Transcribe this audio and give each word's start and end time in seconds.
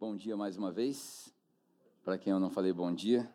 Bom 0.00 0.14
dia 0.14 0.36
mais 0.36 0.56
uma 0.56 0.70
vez. 0.70 1.34
Para 2.04 2.16
quem 2.16 2.32
eu 2.32 2.38
não 2.38 2.50
falei 2.50 2.72
bom 2.72 2.94
dia. 2.94 3.28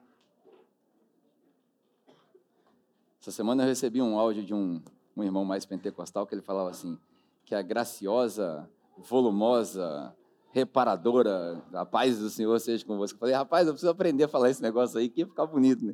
Essa 3.20 3.32
semana 3.32 3.64
eu 3.64 3.68
recebi 3.68 4.02
um 4.02 4.18
áudio 4.18 4.46
de 4.46 4.54
um, 4.54 4.82
um 5.18 5.26
irmão 5.26 5.44
mais 5.44 5.66
pentecostal 5.66 6.26
que 6.26 6.34
ele 6.34 6.42
falava 6.42 6.70
assim: 6.70 6.98
que 7.44 7.54
a 7.54 7.62
graciosa, 7.62 8.70
volumosa, 8.98 10.16
reparadora, 10.54 11.62
a 11.74 11.86
paz 11.86 12.18
do 12.18 12.30
Senhor 12.30 12.58
seja 12.62 12.86
com 12.86 12.98
você. 12.98 13.14
Eu 13.14 13.18
falei, 13.18 13.36
rapaz, 13.36 13.68
eu 13.68 13.74
preciso 13.74 13.92
aprender 13.92 14.24
a 14.24 14.30
falar 14.30 14.50
esse 14.50 14.62
negócio 14.62 14.98
aí 14.98 15.10
que 15.10 15.20
ia 15.20 15.28
ficar 15.28 15.46
bonito 15.46 15.84
né? 15.84 15.94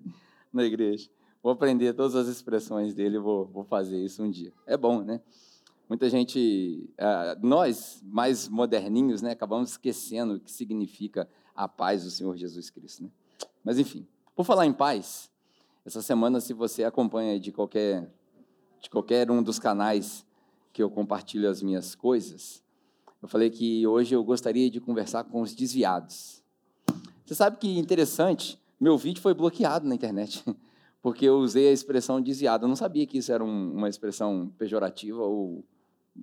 na 0.54 0.64
igreja. 0.64 1.10
Vou 1.42 1.52
aprender 1.52 1.94
todas 1.94 2.14
as 2.14 2.28
expressões 2.28 2.94
dele 2.94 3.18
vou, 3.18 3.48
vou 3.48 3.64
fazer 3.64 3.98
isso 3.98 4.22
um 4.22 4.30
dia. 4.30 4.54
É 4.68 4.78
bom, 4.78 5.02
né? 5.02 5.20
Muita 5.90 6.08
gente, 6.08 6.88
ah, 7.00 7.36
nós 7.42 8.00
mais 8.06 8.48
moderninhos, 8.48 9.24
né, 9.24 9.32
acabamos 9.32 9.72
esquecendo 9.72 10.36
o 10.36 10.40
que 10.40 10.52
significa 10.52 11.28
a 11.56 11.68
paz 11.68 12.04
do 12.04 12.12
Senhor 12.12 12.38
Jesus 12.38 12.70
Cristo. 12.70 13.04
Né? 13.04 13.10
Mas 13.64 13.80
enfim, 13.80 14.08
por 14.36 14.46
falar 14.46 14.68
em 14.68 14.72
paz, 14.72 15.32
essa 15.84 16.04
semana, 16.04 16.40
se 16.40 16.54
você 16.54 16.84
acompanha 16.84 17.40
de 17.40 17.52
qualquer, 17.52 18.08
de 18.80 18.88
qualquer 18.88 19.32
um 19.32 19.42
dos 19.42 19.58
canais 19.58 20.24
que 20.72 20.84
eu 20.84 20.92
compartilho 20.92 21.50
as 21.50 21.64
minhas 21.64 21.96
coisas, 21.96 22.64
eu 23.20 23.28
falei 23.28 23.50
que 23.50 23.88
hoje 23.88 24.14
eu 24.14 24.24
gostaria 24.24 24.70
de 24.70 24.80
conversar 24.80 25.24
com 25.24 25.42
os 25.42 25.56
desviados. 25.56 26.44
Você 27.26 27.34
sabe 27.34 27.58
que 27.58 27.80
interessante, 27.80 28.62
meu 28.80 28.96
vídeo 28.96 29.22
foi 29.22 29.34
bloqueado 29.34 29.88
na 29.88 29.96
internet, 29.96 30.46
porque 31.02 31.26
eu 31.26 31.40
usei 31.40 31.70
a 31.70 31.72
expressão 31.72 32.22
desviado. 32.22 32.66
Eu 32.66 32.70
não 32.70 32.76
sabia 32.76 33.08
que 33.08 33.18
isso 33.18 33.32
era 33.32 33.44
um, 33.44 33.72
uma 33.74 33.90
expressão 33.90 34.54
pejorativa 34.56 35.24
ou 35.24 35.66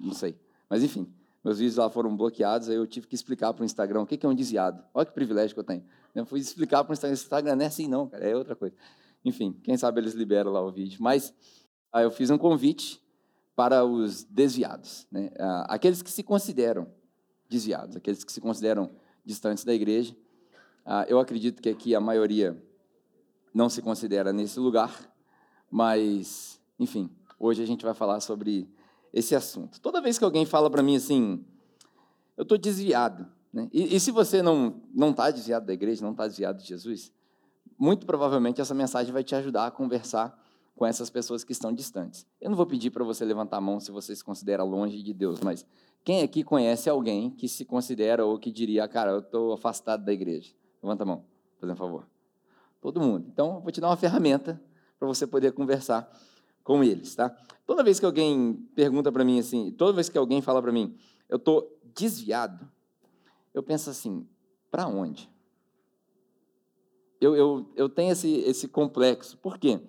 não 0.01 0.13
sei. 0.13 0.39
Mas 0.69 0.83
enfim, 0.83 1.13
meus 1.45 1.59
vídeos 1.59 1.77
lá 1.77 1.89
foram 1.89 2.17
bloqueados, 2.17 2.69
aí 2.69 2.77
eu 2.77 2.87
tive 2.87 3.07
que 3.07 3.15
explicar 3.15 3.53
para 3.53 3.63
o 3.63 3.65
Instagram 3.65 4.03
o 4.03 4.07
que 4.07 4.25
é 4.25 4.29
um 4.29 4.35
desviado. 4.35 4.83
Olha 4.93 5.07
que 5.07 5.13
privilégio 5.13 5.55
que 5.55 5.61
eu 5.61 5.65
tenho. 5.65 5.85
Eu 6.15 6.27
fui 6.27 6.41
explicar 6.41 6.83
para 6.83 6.91
o 6.91 6.95
Instagram, 6.95 7.15
Instagram 7.15 7.57
não 7.57 7.65
é 7.65 7.69
assim 7.69 7.89
não, 7.89 8.09
cara, 8.09 8.25
é 8.25 8.35
outra 8.35 8.57
coisa. 8.57 8.75
Enfim, 9.25 9.53
quem 9.63 9.77
sabe 9.77 10.01
eles 10.01 10.15
liberam 10.15 10.51
lá 10.51 10.61
o 10.61 10.73
vídeo. 10.73 10.99
Mas 11.01 11.33
aí 11.93 12.05
eu 12.05 12.11
fiz 12.11 12.31
um 12.31 12.39
convite 12.39 13.03
para 13.55 13.85
os 13.85 14.25
desviados, 14.25 15.07
né? 15.11 15.31
aqueles 15.69 16.03
que 16.03 16.11
se 16.11 16.23
consideram 16.23 16.87
desviados, 17.49 17.97
aqueles 17.97 18.23
que 18.23 18.33
se 18.33 18.41
consideram 18.41 18.91
distantes 19.25 19.65
da 19.65 19.73
igreja. 19.73 20.17
Ah, 20.85 21.07
eu 21.09 21.19
acredito 21.19 21.63
que 21.63 21.69
aqui 21.69 21.95
a 21.95 22.01
maioria 22.01 22.57
não 23.55 23.69
se 23.69 23.81
considera 23.81 24.33
nesse 24.33 24.61
lugar, 24.61 24.95
mas, 25.71 26.61
enfim, 26.79 27.11
hoje 27.39 27.63
a 27.63 27.67
gente 27.67 27.85
vai 27.85 27.95
falar 27.95 28.21
sobre 28.21 28.69
esse 29.13 29.35
assunto. 29.35 29.81
Toda 29.81 30.01
vez 30.01 30.19
que 30.19 30.25
alguém 30.25 30.45
fala 30.45 30.71
para 30.71 30.83
mim 30.83 30.97
assim, 30.97 31.45
eu 32.37 32.43
estou 32.43 32.59
desviado, 32.59 33.27
né? 33.53 33.69
E, 33.73 33.97
e, 33.97 34.01
se 34.01 34.11
você 34.11 34.43
não 34.43 34.83
está 35.11 35.31
desviado 35.31 35.67
da 35.67 35.73
igreja, 35.73 36.05
não 36.05 36.13
está 36.13 36.27
desviado 36.27 36.59
de 36.59 36.69
Jesus, 36.69 37.11
muito 37.79 38.05
provavelmente 38.05 38.61
essa 38.61 38.75
mensagem 38.75 39.13
vai 39.13 39.25
te 39.25 39.35
ajudar 39.35 39.67
a 39.67 39.71
conversar 39.71 40.39
com 40.77 40.85
essas 40.85 41.09
pessoas 41.09 41.43
que 41.43 41.53
estão 41.53 41.73
distantes. 41.73 42.27
Eu 42.41 42.51
não 42.51 42.57
vou 42.57 42.67
pedir 42.67 42.91
para 42.91 43.03
você 43.03 43.25
levantar 43.25 43.57
a 43.57 43.61
mão 43.61 43.81
se 43.81 43.91
você 43.91 44.15
se 44.15 44.23
considera 44.23 44.63
longe 44.63 45.03
de 45.03 45.15
Deus, 45.15 45.41
mas 45.41 45.67
quem 46.05 46.23
aqui 46.23 46.45
conhece 46.45 46.91
alguém 46.91 47.31
que 47.31 47.49
se 47.49 47.65
considera 47.65 48.25
ou 48.25 48.39
que 48.39 48.53
diria, 48.53 48.87
cara, 48.87 49.13
eu 49.13 49.21
estou 49.21 49.55
afastado 49.55 50.05
da 50.05 50.13
igreja? 50.13 50.53
Levanta 50.83 51.03
a 51.03 51.07
mão, 51.07 51.25
por 51.59 51.75
favor. 51.75 52.07
Todo 52.81 53.01
mundo. 53.01 53.27
Então, 53.33 53.57
eu 53.57 53.61
vou 53.61 53.73
te 53.73 53.81
dar 53.81 53.89
uma 53.89 53.97
ferramenta 53.97 54.61
para 54.99 55.09
você 55.09 55.27
poder 55.27 55.53
conversar 55.53 56.09
com 56.67 56.83
eles, 56.83 57.15
tá? 57.15 57.31
Toda 57.65 57.85
vez 57.85 58.01
que 58.01 58.05
alguém 58.05 58.55
pergunta 58.75 59.13
para 59.13 59.25
mim 59.25 59.39
assim, 59.39 59.71
toda 59.71 59.93
vez 59.93 60.09
que 60.09 60.19
alguém 60.19 60.43
fala 60.43 60.61
para 60.61 60.73
mim, 60.73 60.99
eu 61.29 61.37
estou 61.37 61.79
desviado, 61.95 62.69
eu 63.55 63.63
penso 63.63 63.89
assim, 63.89 64.27
para 64.69 64.89
onde? 64.89 65.31
Eu, 67.21 67.37
eu, 67.37 67.73
eu 67.77 67.89
tenho 67.89 68.11
esse, 68.11 68.41
esse 68.41 68.67
complexo. 68.67 69.39
Por 69.39 69.59
quê? 69.59 69.81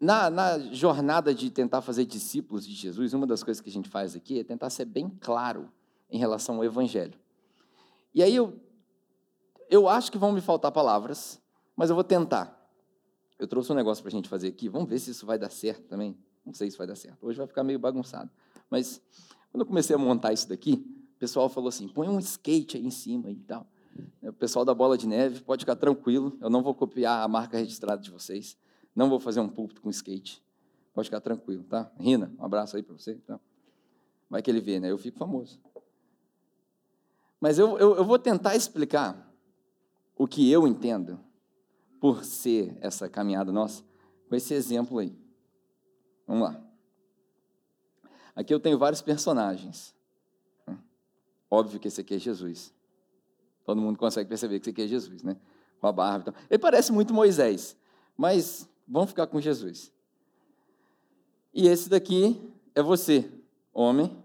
Na, 0.00 0.30
na 0.30 0.58
jornada 0.58 1.34
de 1.34 1.50
tentar 1.50 1.82
fazer 1.82 2.06
discípulos 2.06 2.66
de 2.66 2.72
Jesus, 2.72 3.12
uma 3.12 3.26
das 3.26 3.42
coisas 3.42 3.60
que 3.60 3.68
a 3.68 3.72
gente 3.72 3.90
faz 3.90 4.16
aqui 4.16 4.40
é 4.40 4.44
tentar 4.44 4.70
ser 4.70 4.86
bem 4.86 5.10
claro 5.20 5.70
em 6.10 6.18
relação 6.18 6.56
ao 6.56 6.64
Evangelho. 6.64 7.20
E 8.14 8.22
aí 8.22 8.34
eu, 8.34 8.58
eu 9.68 9.90
acho 9.90 10.10
que 10.10 10.16
vão 10.16 10.32
me 10.32 10.40
faltar 10.40 10.72
palavras, 10.72 11.38
mas 11.76 11.90
eu 11.90 11.94
vou 11.94 12.02
tentar. 12.02 12.61
Eu 13.42 13.48
trouxe 13.48 13.72
um 13.72 13.74
negócio 13.74 14.04
para 14.04 14.08
a 14.08 14.12
gente 14.12 14.28
fazer 14.28 14.46
aqui. 14.46 14.68
Vamos 14.68 14.88
ver 14.88 15.00
se 15.00 15.10
isso 15.10 15.26
vai 15.26 15.36
dar 15.36 15.50
certo 15.50 15.82
também. 15.88 16.16
Não 16.46 16.54
sei 16.54 16.70
se 16.70 16.78
vai 16.78 16.86
dar 16.86 16.94
certo. 16.94 17.26
Hoje 17.26 17.36
vai 17.36 17.46
ficar 17.48 17.64
meio 17.64 17.76
bagunçado. 17.76 18.30
Mas 18.70 19.02
quando 19.50 19.62
eu 19.62 19.66
comecei 19.66 19.96
a 19.96 19.98
montar 19.98 20.32
isso 20.32 20.48
daqui, 20.48 20.74
o 21.16 21.18
pessoal 21.18 21.48
falou 21.48 21.68
assim: 21.68 21.88
põe 21.88 22.08
um 22.08 22.20
skate 22.20 22.76
aí 22.76 22.86
em 22.86 22.90
cima 22.90 23.32
e 23.32 23.34
tal. 23.34 23.66
O 24.22 24.32
pessoal 24.32 24.64
da 24.64 24.72
Bola 24.72 24.96
de 24.96 25.08
Neve 25.08 25.40
pode 25.40 25.62
ficar 25.62 25.74
tranquilo. 25.74 26.38
Eu 26.40 26.48
não 26.48 26.62
vou 26.62 26.72
copiar 26.72 27.24
a 27.24 27.26
marca 27.26 27.58
registrada 27.58 28.00
de 28.00 28.12
vocês. 28.12 28.56
Não 28.94 29.08
vou 29.10 29.18
fazer 29.18 29.40
um 29.40 29.48
púlpito 29.48 29.82
com 29.82 29.90
skate. 29.90 30.40
Pode 30.94 31.08
ficar 31.08 31.20
tranquilo, 31.20 31.64
tá? 31.64 31.90
Rina, 31.98 32.32
um 32.38 32.44
abraço 32.44 32.76
aí 32.76 32.82
para 32.84 32.96
você. 32.96 33.10
Então. 33.10 33.40
Vai 34.30 34.40
que 34.40 34.52
ele 34.52 34.60
vê, 34.60 34.78
né? 34.78 34.88
Eu 34.88 34.98
fico 34.98 35.18
famoso. 35.18 35.58
Mas 37.40 37.58
eu, 37.58 37.76
eu, 37.76 37.96
eu 37.96 38.04
vou 38.04 38.20
tentar 38.20 38.54
explicar 38.54 39.34
o 40.16 40.28
que 40.28 40.48
eu 40.48 40.64
entendo 40.64 41.18
por 42.02 42.24
ser 42.24 42.76
essa 42.80 43.08
caminhada 43.08 43.52
nossa, 43.52 43.84
com 44.28 44.34
esse 44.34 44.52
exemplo 44.52 44.98
aí. 44.98 45.16
Vamos 46.26 46.48
lá. 46.48 46.60
Aqui 48.34 48.52
eu 48.52 48.58
tenho 48.58 48.76
vários 48.76 49.00
personagens. 49.00 49.94
Óbvio 51.48 51.78
que 51.78 51.86
esse 51.86 52.00
aqui 52.00 52.14
é 52.14 52.18
Jesus. 52.18 52.74
Todo 53.64 53.80
mundo 53.80 54.00
consegue 54.00 54.28
perceber 54.28 54.58
que 54.58 54.64
esse 54.64 54.70
aqui 54.70 54.82
é 54.82 54.88
Jesus, 54.88 55.22
né? 55.22 55.36
Com 55.80 55.86
a 55.86 55.92
barba. 55.92 56.30
Então. 56.30 56.42
Ele 56.50 56.58
parece 56.58 56.90
muito 56.90 57.14
Moisés, 57.14 57.76
mas 58.16 58.68
vamos 58.88 59.10
ficar 59.10 59.28
com 59.28 59.40
Jesus. 59.40 59.92
E 61.54 61.68
esse 61.68 61.88
daqui 61.88 62.52
é 62.74 62.82
você, 62.82 63.30
homem. 63.72 64.20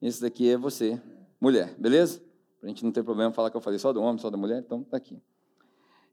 Esse 0.00 0.22
daqui 0.22 0.48
é 0.48 0.56
você, 0.56 0.98
mulher. 1.38 1.74
Beleza? 1.74 2.22
Para 2.58 2.68
a 2.68 2.68
gente 2.70 2.82
não 2.82 2.90
ter 2.90 3.02
problema 3.02 3.34
falar 3.34 3.50
que 3.50 3.56
eu 3.58 3.60
falei 3.60 3.78
só 3.78 3.92
do 3.92 4.00
homem, 4.00 4.18
só 4.18 4.30
da 4.30 4.38
mulher, 4.38 4.60
então 4.60 4.82
tá 4.82 4.96
aqui. 4.96 5.20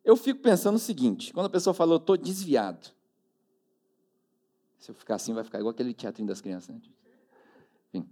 Eu 0.03 0.15
fico 0.17 0.41
pensando 0.41 0.75
o 0.75 0.79
seguinte: 0.79 1.33
quando 1.33 1.45
a 1.45 1.49
pessoa 1.49 1.73
fala, 1.73 1.93
eu 1.93 1.97
estou 1.97 2.17
desviado. 2.17 2.89
Se 4.77 4.91
eu 4.91 4.95
ficar 4.95 5.15
assim, 5.15 5.33
vai 5.33 5.43
ficar 5.43 5.59
igual 5.59 5.71
aquele 5.71 5.93
teatrinho 5.93 6.27
das 6.27 6.41
crianças. 6.41 6.75
Né? 6.75 6.81
Enfim, 7.93 8.09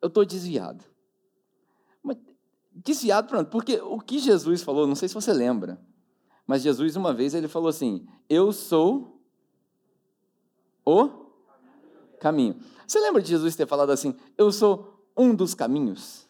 eu 0.00 0.06
estou 0.06 0.24
desviado. 0.24 0.84
Mas, 2.02 2.16
desviado, 2.70 3.26
pronto, 3.26 3.50
porque 3.50 3.80
o 3.80 3.98
que 3.98 4.20
Jesus 4.20 4.62
falou, 4.62 4.86
não 4.86 4.94
sei 4.94 5.08
se 5.08 5.14
você 5.14 5.32
lembra, 5.32 5.80
mas 6.46 6.62
Jesus, 6.62 6.96
uma 6.96 7.12
vez, 7.12 7.34
ele 7.34 7.48
falou 7.48 7.68
assim: 7.68 8.06
Eu 8.28 8.52
sou 8.52 9.20
o 10.84 11.08
caminho. 12.20 12.60
Você 12.86 13.00
lembra 13.00 13.22
de 13.22 13.28
Jesus 13.28 13.56
ter 13.56 13.66
falado 13.66 13.90
assim: 13.90 14.14
Eu 14.36 14.52
sou 14.52 15.08
um 15.16 15.34
dos 15.34 15.54
caminhos? 15.54 16.28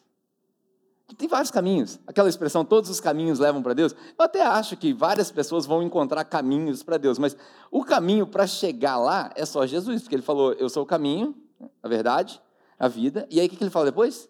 Tem 1.17 1.27
vários 1.27 1.51
caminhos. 1.51 1.99
Aquela 2.07 2.29
expressão, 2.29 2.63
todos 2.63 2.89
os 2.89 2.99
caminhos 2.99 3.39
levam 3.39 3.61
para 3.61 3.73
Deus. 3.73 3.93
Eu 4.17 4.25
até 4.25 4.41
acho 4.41 4.77
que 4.77 4.93
várias 4.93 5.31
pessoas 5.31 5.65
vão 5.65 5.83
encontrar 5.83 6.23
caminhos 6.23 6.81
para 6.81 6.97
Deus, 6.97 7.19
mas 7.19 7.35
o 7.69 7.83
caminho 7.83 8.25
para 8.25 8.47
chegar 8.47 8.97
lá 8.97 9.31
é 9.35 9.45
só 9.45 9.65
Jesus, 9.65 10.01
porque 10.01 10.15
ele 10.15 10.23
falou: 10.23 10.53
Eu 10.53 10.69
sou 10.69 10.83
o 10.83 10.85
caminho, 10.85 11.35
a 11.81 11.87
verdade, 11.87 12.41
a 12.79 12.87
vida. 12.87 13.27
E 13.29 13.39
aí 13.39 13.47
o 13.47 13.49
que 13.49 13.61
ele 13.61 13.69
fala 13.69 13.85
depois? 13.85 14.29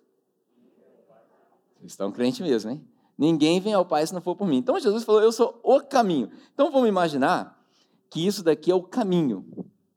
Vocês 1.77 1.91
estão 1.91 2.11
crentes 2.11 2.39
mesmo, 2.39 2.72
hein? 2.72 2.88
Ninguém 3.17 3.59
vem 3.59 3.73
ao 3.73 3.85
Pai 3.85 4.05
se 4.05 4.13
não 4.13 4.22
for 4.22 4.35
por 4.35 4.47
mim. 4.47 4.57
Então 4.57 4.79
Jesus 4.79 5.03
falou: 5.03 5.22
Eu 5.22 5.31
sou 5.31 5.59
o 5.63 5.79
caminho. 5.81 6.31
Então 6.53 6.72
vamos 6.72 6.89
imaginar 6.89 7.61
que 8.09 8.25
isso 8.25 8.43
daqui 8.43 8.72
é 8.72 8.75
o 8.75 8.83
caminho. 8.83 9.45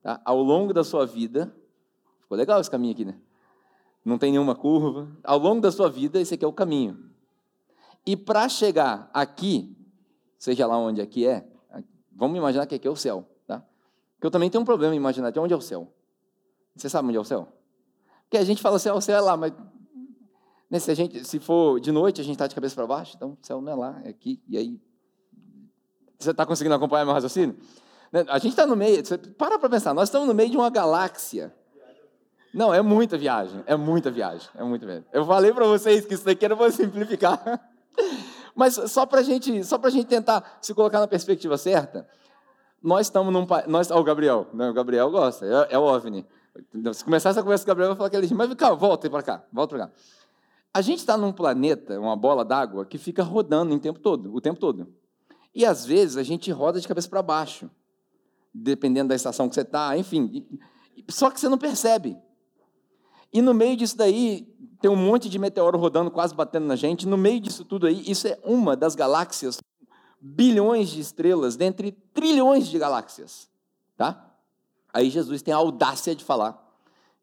Tá? 0.03 0.21
Ao 0.25 0.41
longo 0.43 0.73
da 0.73 0.85
sua 0.85 1.07
vida. 1.07 1.55
Ficou 2.23 2.37
legal 2.37 2.61
esse 2.61 2.71
caminho 2.71 2.93
aqui, 2.93 3.05
né? 3.05 3.17
Não 4.07 4.19
tem 4.19 4.31
nenhuma 4.31 4.55
curva. 4.55 5.09
Ao 5.25 5.37
longo 5.37 5.61
da 5.61 5.73
sua 5.73 5.91
vida, 5.91 6.21
esse 6.21 6.35
aqui 6.35 6.45
é 6.45 6.49
o 6.49 6.53
caminho. 6.53 7.11
E 8.07 8.17
para 8.17 8.49
chegar 8.49 9.11
aqui, 9.13 9.77
seja 10.39 10.65
lá 10.65 10.79
onde 10.79 11.01
aqui 11.01 11.27
é, 11.27 11.45
vamos 12.15 12.39
imaginar 12.39 12.67
que 12.67 12.77
aqui 12.77 12.87
é 12.87 12.91
o 12.91 12.95
céu, 12.95 13.29
tá? 13.49 13.65
Porque 14.15 14.29
eu 14.29 14.31
também 14.31 14.49
tenho 14.49 14.63
um 14.63 14.65
problema 14.65 14.95
em 14.95 14.97
imaginar 14.97 15.29
até 15.29 15.41
onde 15.41 15.53
é 15.53 15.57
o 15.57 15.61
céu. 15.61 15.93
Você 16.77 16.89
sabe 16.89 17.09
onde 17.09 17.17
é 17.17 17.21
o 17.21 17.25
céu? 17.25 17.49
Porque 18.23 18.37
a 18.37 18.45
gente 18.45 18.63
fala 18.63 18.79
céu, 18.79 19.01
céu 19.01 19.17
é 19.17 19.21
lá, 19.21 19.37
mas 19.37 19.53
né, 20.71 20.79
se, 20.79 20.89
a 20.89 20.95
gente, 20.95 21.25
se 21.25 21.41
for 21.41 21.81
de 21.81 21.91
noite, 21.91 22.21
a 22.21 22.25
gente 22.25 22.35
está 22.35 22.47
de 22.47 22.55
cabeça 22.55 22.77
para 22.77 22.87
baixo, 22.87 23.15
então 23.17 23.31
o 23.31 23.39
céu 23.45 23.61
não 23.61 23.73
é 23.73 23.75
lá, 23.75 24.01
é 24.05 24.11
aqui. 24.11 24.41
E 24.49 24.57
aí, 24.57 24.81
você 26.17 26.31
está 26.31 26.47
conseguindo 26.47 26.77
acompanhar 26.77 27.05
meu 27.05 27.15
raciocínio? 27.15 27.57
Né, 28.13 28.25
a 28.29 28.39
gente 28.39 28.53
está 28.53 28.67
no 28.69 28.77
meio, 28.77 29.03
para 29.37 29.59
para 29.59 29.69
pensar, 29.69 29.93
nós 29.93 30.09
estamos 30.09 30.29
no 30.29 30.35
meio 30.35 30.49
de 30.49 30.57
uma 30.57 30.71
galáxia 30.71 31.53
não, 32.57 32.73
é 32.73 32.81
muita 32.81 33.19
viagem, 33.19 33.63
é 33.67 33.77
muita 33.77 34.11
viagem, 34.11 34.49
é 34.55 34.65
muita 34.65 34.87
viagem. 34.87 35.05
Eu 35.13 35.27
falei 35.27 35.53
para 35.53 35.67
vocês 35.67 36.07
que 36.07 36.15
isso 36.15 36.25
daqui 36.25 36.43
era 36.43 36.57
para 36.57 36.71
simplificar. 36.71 37.61
Mas 38.57 38.81
só 38.91 39.05
para 39.05 39.21
gente, 39.21 39.63
só 39.63 39.79
gente 39.91 40.07
tentar 40.07 40.57
se 40.63 40.73
colocar 40.73 40.99
na 40.99 41.07
perspectiva 41.07 41.59
certa, 41.59 42.09
nós 42.83 43.09
estamos 43.09 43.31
num 43.31 43.47
nós, 43.67 43.91
oh, 43.91 43.99
o 43.99 44.03
Gabriel, 44.03 44.47
né, 44.55 44.71
o 44.71 44.73
Gabriel 44.73 45.11
gosta, 45.11 45.45
é, 45.45 45.75
é 45.75 45.79
o 45.79 45.83
OVNI. 45.83 46.27
Se 46.95 47.05
começar 47.05 47.29
essa 47.29 47.43
conversa 47.43 47.63
com 47.63 47.73
o 47.73 47.73
Gabriel, 47.73 47.89
vai 47.91 47.97
falar 47.99 48.09
que 48.09 48.17
ele 48.17 48.35
mas 48.35 48.55
calma, 48.55 48.75
volta 48.75 49.11
para 49.11 49.23
cá, 49.23 49.45
volta 49.53 49.77
para 49.77 49.87
cá. 49.89 49.93
A 50.73 50.81
gente 50.81 51.01
está 51.01 51.15
num 51.19 51.33
planeta, 51.33 52.01
uma 52.01 52.17
bola 52.17 52.43
d'água, 52.43 52.87
que 52.87 52.97
fica 52.97 53.23
rodando 53.23 53.75
o 53.75 53.79
tempo 53.79 54.01
todo, 54.01 54.35
o 54.35 54.41
tempo 54.41 54.59
todo. 54.59 54.91
E 55.55 55.67
às 55.67 55.85
vezes 55.85 56.17
a 56.17 56.23
gente 56.23 56.51
roda 56.51 56.81
de 56.81 56.89
cabeça 56.89 57.07
para 57.11 57.21
baixo, 57.21 57.71
dependendo 58.55 59.11
da 59.11 59.15
estação 59.15 59.47
que 59.47 59.55
você 59.55 59.61
está, 59.61 59.95
enfim. 59.99 60.47
Só 61.07 61.31
que 61.31 61.39
você 61.39 61.51
não 61.51 61.59
percebe. 61.59 62.17
E 63.33 63.43
no 63.43 63.53
meio 63.53 63.77
disso 63.77 63.97
daí, 63.97 64.43
tem 64.81 64.91
um 64.91 64.97
monte 64.97 65.29
de 65.29 65.39
meteoro 65.39 65.79
rodando, 65.79 66.11
quase 66.11 66.35
batendo 66.35 66.67
na 66.67 66.77
gente. 66.77 67.07
No 67.07 67.17
meio 67.17 67.41
disso 67.41 67.65
tudo 67.65 67.87
aí, 67.87 68.03
isso 68.09 68.27
é 68.29 68.39
uma 68.45 68.77
das 68.77 68.95
galáxias, 68.95 69.59
bilhões 70.21 70.89
de 70.89 71.01
estrelas, 71.01 71.57
dentre 71.57 71.93
trilhões 71.93 72.67
de 72.69 72.79
galáxias. 72.79 73.49
Tá? 73.97 74.35
Aí 74.93 75.11
Jesus 75.11 75.43
tem 75.43 75.53
a 75.53 75.59
audácia 75.59 76.15
de 76.15 76.25
falar: 76.25 76.63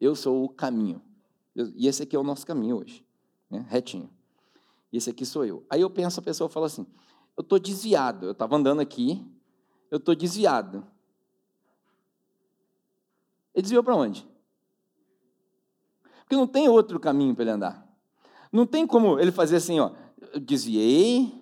Eu 0.00 0.14
sou 0.14 0.44
o 0.44 0.48
caminho. 0.48 1.00
E 1.76 1.86
esse 1.86 2.02
aqui 2.02 2.16
é 2.16 2.18
o 2.18 2.24
nosso 2.24 2.44
caminho 2.46 2.78
hoje, 2.78 3.04
né? 3.48 3.64
retinho. 3.68 4.10
E 4.92 4.96
esse 4.96 5.10
aqui 5.10 5.24
sou 5.24 5.44
eu. 5.44 5.64
Aí 5.70 5.80
eu 5.80 5.90
penso, 5.90 6.20
a 6.20 6.22
pessoa 6.22 6.48
fala 6.48 6.66
assim: 6.66 6.86
Eu 7.36 7.42
estou 7.42 7.58
desviado. 7.58 8.26
Eu 8.26 8.32
estava 8.32 8.56
andando 8.56 8.80
aqui, 8.80 9.24
eu 9.90 9.98
estou 9.98 10.14
desviado. 10.14 10.86
Ele 13.54 13.62
desviou 13.62 13.82
para 13.82 13.94
onde? 13.94 14.26
Porque 16.34 16.36
não 16.36 16.46
tem 16.46 16.68
outro 16.68 16.98
caminho 16.98 17.34
para 17.34 17.44
ele 17.44 17.50
andar. 17.52 17.86
Não 18.50 18.66
tem 18.66 18.86
como 18.86 19.18
ele 19.20 19.30
fazer 19.30 19.56
assim, 19.56 19.78
ó, 19.78 19.92
desviei, 20.40 21.32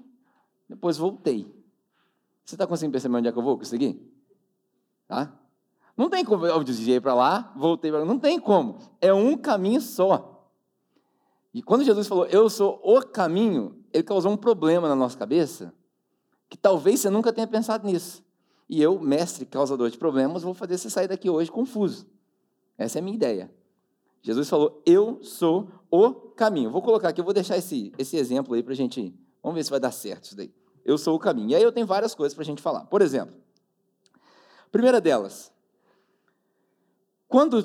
depois 0.68 0.98
voltei. 0.98 1.46
Você 2.44 2.54
está 2.54 2.66
conseguindo 2.66 2.92
perceber 2.92 3.16
onde 3.16 3.28
é 3.28 3.32
que 3.32 3.38
eu 3.38 3.42
vou 3.42 3.58
aqui? 3.58 4.00
Tá? 5.08 5.32
Não 5.96 6.10
tem 6.10 6.24
como, 6.24 6.46
eu 6.46 6.62
desviei 6.62 7.00
para 7.00 7.14
lá, 7.14 7.52
voltei 7.56 7.90
para 7.90 8.00
lá, 8.00 8.06
não 8.06 8.18
tem 8.18 8.38
como. 8.38 8.78
É 9.00 9.12
um 9.12 9.36
caminho 9.36 9.80
só. 9.80 10.48
E 11.54 11.62
quando 11.62 11.84
Jesus 11.84 12.06
falou, 12.06 12.26
eu 12.26 12.48
sou 12.48 12.80
o 12.82 13.02
caminho, 13.02 13.82
ele 13.92 14.02
causou 14.02 14.32
um 14.32 14.36
problema 14.36 14.88
na 14.88 14.96
nossa 14.96 15.16
cabeça, 15.16 15.72
que 16.48 16.56
talvez 16.56 17.00
você 17.00 17.10
nunca 17.10 17.32
tenha 17.32 17.46
pensado 17.46 17.86
nisso. 17.86 18.22
E 18.68 18.80
eu, 18.80 18.98
mestre 18.98 19.44
causador 19.44 19.90
de 19.90 19.98
problemas, 19.98 20.42
vou 20.42 20.54
fazer 20.54 20.78
você 20.78 20.90
sair 20.90 21.08
daqui 21.08 21.28
hoje 21.28 21.50
confuso. 21.50 22.06
Essa 22.76 22.98
é 22.98 23.00
a 23.00 23.02
minha 23.02 23.16
ideia. 23.16 23.61
Jesus 24.22 24.48
falou: 24.48 24.80
Eu 24.86 25.22
sou 25.22 25.68
o 25.90 26.12
caminho. 26.12 26.70
Vou 26.70 26.80
colocar 26.80 27.08
aqui, 27.08 27.20
eu 27.20 27.24
vou 27.24 27.34
deixar 27.34 27.58
esse, 27.58 27.92
esse 27.98 28.16
exemplo 28.16 28.54
aí 28.54 28.62
para 28.62 28.72
a 28.72 28.76
gente. 28.76 29.14
Vamos 29.42 29.56
ver 29.56 29.64
se 29.64 29.70
vai 29.70 29.80
dar 29.80 29.90
certo 29.90 30.24
isso 30.24 30.36
daí. 30.36 30.52
Eu 30.84 30.96
sou 30.96 31.14
o 31.16 31.18
caminho. 31.18 31.50
E 31.50 31.54
aí 31.54 31.62
eu 31.62 31.72
tenho 31.72 31.86
várias 31.86 32.14
coisas 32.14 32.34
para 32.34 32.42
a 32.42 32.46
gente 32.46 32.62
falar. 32.62 32.86
Por 32.86 33.02
exemplo, 33.02 33.34
primeira 34.70 35.00
delas, 35.00 35.52
quando, 37.28 37.62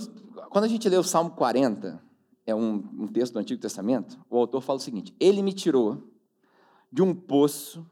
quando 0.49 0.65
a 0.65 0.67
gente 0.67 0.89
lê 0.89 0.97
o 0.97 1.03
Salmo 1.03 1.31
40, 1.31 2.01
é 2.45 2.55
um, 2.55 2.75
um 2.99 3.07
texto 3.07 3.33
do 3.33 3.39
Antigo 3.39 3.61
Testamento, 3.61 4.19
o 4.29 4.37
autor 4.37 4.61
fala 4.61 4.77
o 4.77 4.81
seguinte: 4.81 5.15
Ele 5.19 5.43
me 5.43 5.53
tirou 5.53 6.11
de 6.91 7.01
um 7.01 7.13
poço, 7.13 7.85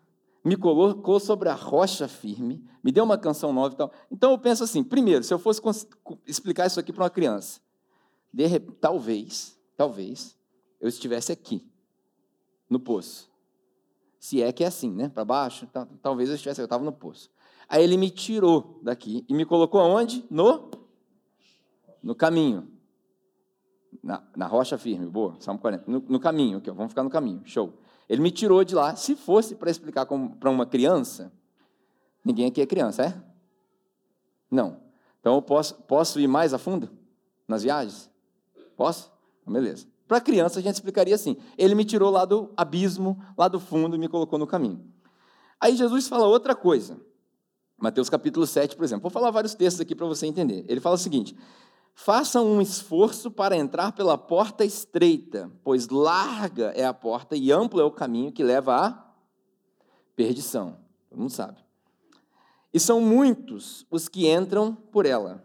me 0.44 0.56
colocou 0.56 1.20
sobre 1.20 1.50
a 1.50 1.54
rocha 1.54 2.08
firme, 2.08 2.64
me 2.84 2.92
deu 2.92 3.04
uma 3.04 3.18
canção 3.18 3.54
nova 3.54 3.74
e 3.74 3.78
tal. 3.78 3.92
Então 4.12 4.32
eu 4.32 4.38
penso 4.40 4.64
assim: 4.64 4.84
primeiro, 4.84 5.24
se 5.24 5.34
eu 5.34 5.38
fosse 5.40 5.62
explicar 6.26 6.66
isso 6.66 6.80
aqui 6.80 6.92
para 6.92 7.04
uma 7.04 7.10
criança, 7.10 7.60
de, 8.36 8.60
talvez, 8.60 9.58
talvez, 9.78 10.38
eu 10.82 10.90
estivesse 10.90 11.32
aqui, 11.32 11.66
no 12.70 12.78
poço. 12.78 13.32
Se 14.20 14.42
é 14.42 14.52
que 14.52 14.62
é 14.62 14.68
assim, 14.68 14.92
né? 14.92 15.08
Para 15.08 15.24
baixo, 15.24 15.66
tá, 15.68 15.88
talvez 16.02 16.28
eu 16.28 16.36
estivesse, 16.36 16.60
eu 16.60 16.66
estava 16.66 16.84
no 16.84 16.92
poço. 16.92 17.32
Aí 17.70 17.82
ele 17.82 17.96
me 17.96 18.10
tirou 18.10 18.82
daqui 18.84 19.24
e 19.30 19.34
me 19.34 19.46
colocou 19.46 19.80
aonde? 19.80 20.26
No, 20.30 20.70
no 22.04 22.14
caminho. 22.14 22.68
Na, 24.04 24.22
na 24.36 24.48
rocha 24.48 24.78
firme, 24.78 25.08
boa, 25.08 25.38
Salmo 25.40 25.62
40. 25.62 25.90
No, 25.90 26.00
no 26.02 26.20
caminho, 26.20 26.58
aqui, 26.58 26.70
vamos 26.70 26.92
ficar 26.92 27.04
no 27.04 27.10
caminho, 27.10 27.42
show. 27.46 27.74
Ele 28.10 28.22
me 28.22 28.31
tirou 28.31 28.66
de 28.66 28.76
lá. 28.76 28.98
Se 28.98 29.16
fosse 29.16 29.56
para 29.56 29.72
explicar 29.72 30.06
para 30.06 30.50
uma 30.50 30.66
criança, 30.66 31.31
ninguém 32.24 32.48
aqui 32.48 32.60
é 32.60 32.66
criança, 32.66 33.06
é? 33.06 33.24
Não. 34.52 34.81
Então 35.22 35.36
eu 35.36 35.42
posso, 35.42 35.76
posso 35.84 36.20
ir 36.20 36.28
mais 36.28 36.54
a 36.54 36.58
fundo 36.58 36.90
nas 37.48 37.64
viagens? 37.64 38.14
Posso? 38.75 39.12
Beleza. 39.48 39.88
Para 40.07 40.22
criança, 40.22 40.60
a 40.60 40.62
gente 40.62 40.75
explicaria 40.75 41.16
assim: 41.16 41.38
ele 41.57 41.75
me 41.75 41.83
tirou 41.83 42.10
lá 42.12 42.25
do 42.25 42.51
abismo, 42.56 43.19
lá 43.38 43.48
do 43.48 43.60
fundo, 43.60 43.95
e 43.95 44.00
me 44.00 44.07
colocou 44.07 44.38
no 44.38 44.45
caminho. 44.45 44.83
Aí 45.60 45.75
Jesus 45.75 46.07
fala 46.07 46.27
outra 46.27 46.56
coisa. 46.56 47.00
Mateus 47.77 48.10
capítulo 48.10 48.45
7, 48.45 48.75
por 48.75 48.83
exemplo. 48.83 49.04
Vou 49.04 49.12
falar 49.12 49.31
vários 49.31 49.56
textos 49.56 49.81
aqui 49.81 49.95
para 49.95 50.06
você 50.06 50.25
entender. 50.25 50.66
Ele 50.68 50.80
fala 50.80 50.95
o 50.95 51.00
seguinte: 51.00 51.36
Façam 51.94 52.45
um 52.45 52.62
esforço 52.62 53.31
para 53.31 53.56
entrar 53.56 53.94
pela 53.94 54.18
porta 54.18 54.66
estreita, 54.66 55.50
pois 55.63 55.88
larga 55.88 56.74
é 56.75 56.86
a 56.86 56.94
porta 56.94 57.38
e 57.38 57.54
amplo 57.54 57.80
é 57.80 57.86
o 57.86 57.92
caminho 57.92 58.33
que 58.33 58.44
leva 58.44 58.75
à 58.75 59.06
perdição. 60.13 60.78
Todo 61.10 61.19
mundo 61.19 61.31
sabe. 61.31 61.57
E 62.74 62.80
são 62.81 63.00
muitos 63.00 63.86
os 63.89 64.10
que 64.10 64.30
entram 64.30 64.75
por 64.75 65.06
ela. 65.06 65.44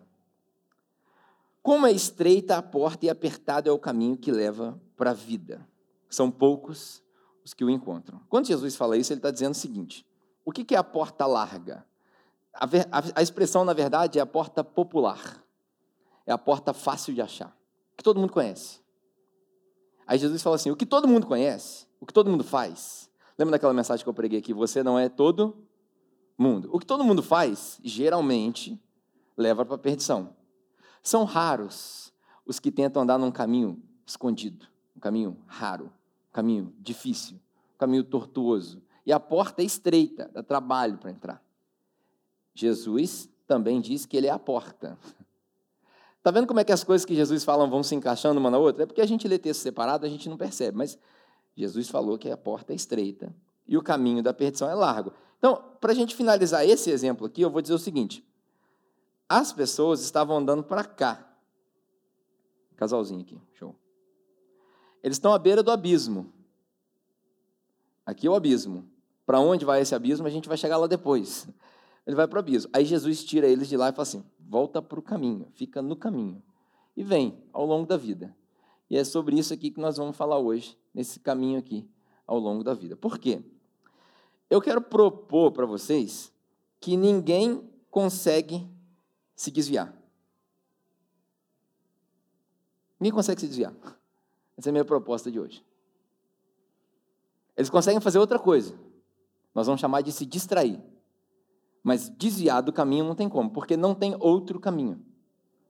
Como 1.63 1.87
é 1.87 1.93
estreita 1.93 2.57
a 2.57 2.63
porta 2.63 3.07
e 3.07 3.11
apertado 3.11 3.69
é 3.69 3.73
o 3.73 3.79
caminho 3.79 4.17
que 4.17 4.33
leva 4.33 4.81
para 4.97 5.11
a 5.11 5.15
vida. 5.15 5.67
São 6.09 6.31
poucos 6.31 7.03
os 7.45 7.55
que 7.55 7.65
o 7.65 7.71
encontram. 7.71 8.21
Quando 8.29 8.47
Jesus 8.47 8.77
fala 8.77 8.97
isso, 8.97 9.13
ele 9.13 9.19
está 9.19 9.31
dizendo 9.31 9.53
o 9.53 9.57
seguinte: 9.57 10.07
o 10.45 10.53
que 10.53 10.75
é 10.75 10.79
a 10.79 10.85
porta 10.85 11.27
larga? 11.27 11.85
A, 12.53 12.65
a, 12.65 13.03
a 13.17 13.23
expressão, 13.23 13.65
na 13.65 13.73
verdade, 13.73 14.19
é 14.19 14.23
a 14.23 14.27
porta 14.27 14.65
popular. 14.65 15.45
É 16.27 16.33
a 16.33 16.39
porta 16.39 16.73
fácil 16.73 17.15
de 17.15 17.21
achar, 17.21 17.57
que 17.97 18.05
todo 18.05 18.21
mundo 18.21 18.33
conhece. 18.33 18.81
Aí 20.07 20.19
Jesus 20.19 20.43
fala 20.43 20.57
assim: 20.57 20.71
o 20.71 20.77
que 20.77 20.87
todo 20.87 21.07
mundo 21.07 21.27
conhece, 21.27 21.87
o 22.01 22.07
que 22.07 22.13
todo 22.13 22.31
mundo 22.31 22.45
faz. 22.45 23.11
Lembra 23.39 23.53
daquela 23.53 23.73
mensagem 23.73 24.05
que 24.05 24.09
eu 24.09 24.15
preguei 24.15 24.39
aqui? 24.39 24.53
Você 24.53 24.83
não 24.83 24.99
é 24.99 25.09
todo 25.09 25.57
mundo. 26.37 26.69
O 26.73 26.79
que 26.79 26.87
todo 26.87 27.05
mundo 27.05 27.23
faz, 27.23 27.81
geralmente, 27.83 28.81
leva 29.37 29.65
para 29.65 29.77
a 29.77 29.79
perdição. 29.79 30.35
São 31.03 31.25
raros 31.25 32.13
os 32.47 32.59
que 32.59 32.71
tentam 32.71 33.03
andar 33.03 33.19
num 33.19 33.31
caminho 33.31 33.81
escondido, 34.07 34.67
um 34.97 35.01
caminho 35.01 35.37
raro, 35.47 35.87
um 35.87 36.33
caminho 36.33 36.75
difícil, 36.79 37.37
um 37.75 37.79
caminho 37.79 38.05
tortuoso. 38.05 38.83
E 39.07 39.13
a 39.13 39.21
porta 39.21 39.63
é 39.63 39.65
estreita, 39.65 40.31
dá 40.33 40.43
trabalho 40.43 40.99
para 40.99 41.11
entrar. 41.11 41.43
Jesus 42.55 43.29
também 43.47 43.81
diz 43.81 44.05
que 44.05 44.17
ele 44.17 44.27
é 44.27 44.31
a 44.31 44.39
porta. 44.39 44.99
Está 46.19 46.31
vendo 46.31 46.47
como 46.47 46.61
é 46.61 46.65
que 46.65 46.73
as 46.73 46.85
coisas 46.85 47.05
que 47.05 47.15
Jesus 47.15 47.45
fala 47.45 47.67
vão 47.67 47.83
se 47.83 47.95
encaixando 47.95 48.39
uma 48.39 48.51
na 48.51 48.59
outra? 48.59 48.83
É 48.83 48.87
porque 48.87 49.01
a 49.01 49.07
gente 49.07 49.27
lê 49.27 49.39
texto 49.39 49.63
separado, 49.63 50.05
a 50.05 50.09
gente 50.09 50.29
não 50.29 50.37
percebe, 50.37 50.77
mas 50.77 50.99
Jesus 51.57 51.89
falou 51.89 52.19
que 52.19 52.31
a 52.31 52.37
porta 52.37 52.73
é 52.73 52.77
estreita 52.77 53.35
e 53.67 53.77
o 53.77 53.83
caminho 53.83 54.23
da 54.23 54.35
perdição 54.35 54.69
é 54.69 54.75
largo. 54.75 55.13
Então, 55.39 55.63
para 55.81 55.93
a 55.93 55.95
gente 55.95 56.15
finalizar 56.15 56.69
esse 56.69 56.91
exemplo 56.91 57.27
aqui, 57.27 57.41
eu 57.41 57.51
vou 57.51 57.63
dizer 57.63 57.73
o 57.73 57.79
seguinte: 57.79 58.25
as 59.31 59.53
pessoas 59.53 60.01
estavam 60.01 60.37
andando 60.37 60.65
para 60.65 60.83
cá. 60.83 61.25
Casalzinho 62.75 63.21
aqui, 63.21 63.41
show. 63.53 63.77
Eles 65.05 65.19
estão 65.19 65.33
à 65.33 65.39
beira 65.39 65.63
do 65.63 65.71
abismo. 65.71 66.33
Aqui 68.05 68.27
é 68.27 68.31
o 68.31 68.35
abismo. 68.35 68.91
Para 69.25 69.39
onde 69.39 69.65
vai 69.65 69.81
esse 69.81 69.95
abismo? 69.95 70.27
A 70.27 70.31
gente 70.31 70.49
vai 70.49 70.59
chegar 70.59 70.77
lá 70.79 70.89
depois. 70.89 71.47
Ele 72.05 72.17
vai 72.17 72.27
para 72.27 72.39
o 72.39 72.41
abismo. 72.41 72.73
Aí 72.73 72.85
Jesus 72.85 73.23
tira 73.23 73.47
eles 73.47 73.69
de 73.69 73.77
lá 73.77 73.91
e 73.91 73.93
fala 73.93 74.03
assim: 74.03 74.25
volta 74.41 74.83
para 74.83 74.99
o 74.99 75.03
caminho, 75.03 75.47
fica 75.53 75.81
no 75.81 75.95
caminho. 75.95 76.43
E 76.97 77.05
vem 77.05 77.41
ao 77.53 77.65
longo 77.65 77.87
da 77.87 77.97
vida. 77.97 78.35
E 78.89 78.97
é 78.97 79.05
sobre 79.05 79.39
isso 79.39 79.55
aqui 79.55 79.71
que 79.71 79.79
nós 79.79 79.97
vamos 79.97 80.17
falar 80.17 80.39
hoje, 80.39 80.77
nesse 80.93 81.21
caminho 81.21 81.57
aqui, 81.57 81.89
ao 82.27 82.39
longo 82.39 82.65
da 82.65 82.75
vida. 82.75 82.97
Por 82.97 83.17
quê? 83.17 83.45
Eu 84.49 84.61
quero 84.61 84.81
propor 84.81 85.53
para 85.53 85.67
vocês 85.67 86.33
que 86.81 86.97
ninguém 86.97 87.63
consegue 87.91 88.67
se 89.41 89.51
desviar. 89.51 89.91
Ninguém 93.01 93.15
consegue 93.15 93.41
se 93.41 93.47
desviar. 93.47 93.73
Essa 94.55 94.69
é 94.69 94.71
a 94.71 94.73
minha 94.73 94.85
proposta 94.85 95.31
de 95.31 95.41
hoje. 95.41 95.65
Eles 97.57 97.71
conseguem 97.71 98.03
fazer 98.03 98.19
outra 98.19 98.39
coisa. 98.39 98.79
Nós 99.55 99.67
vamos 99.67 99.81
chamar 99.81 100.03
de 100.03 100.13
se 100.13 100.27
distrair. 100.27 100.79
Mas 101.83 102.11
desviar 102.11 102.63
do 102.63 102.71
caminho 102.71 103.03
não 103.03 103.15
tem 103.15 103.31
como, 103.31 103.51
porque 103.51 103.79
não 103.79 103.95
tem 103.95 104.15
outro 104.21 104.61
caminho. 104.61 105.03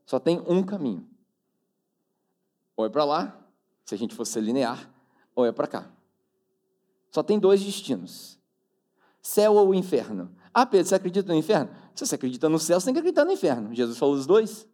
Só 0.05 0.19
tem 0.19 0.43
um 0.49 0.65
caminho. 0.65 1.09
Ou 2.77 2.85
é 2.85 2.89
para 2.89 3.05
lá, 3.05 3.41
se 3.85 3.95
a 3.95 3.99
gente 3.99 4.17
fosse 4.17 4.41
linear, 4.41 4.93
ou 5.33 5.47
é 5.47 5.53
para 5.53 5.69
cá. 5.69 5.89
Só 7.13 7.23
tem 7.23 7.39
dois 7.39 7.63
destinos: 7.63 8.37
céu 9.23 9.55
ou 9.55 9.75
inferno. 9.75 10.31
Ah, 10.53 10.67
Pedro, 10.67 10.89
você 10.89 10.95
acredita 10.95 11.33
no 11.33 11.39
inferno? 11.39 11.71
Se 11.95 12.07
você 12.07 12.15
acredita 12.15 12.49
no 12.49 12.59
céu, 12.59 12.81
você 12.81 12.87
tem 12.87 12.95
que 12.95 13.01
acreditar 13.01 13.25
no 13.25 13.33
inferno. 13.33 13.75
Jesus 13.75 13.99
falou 13.99 14.15
os 14.15 14.27
dois. 14.27 14.67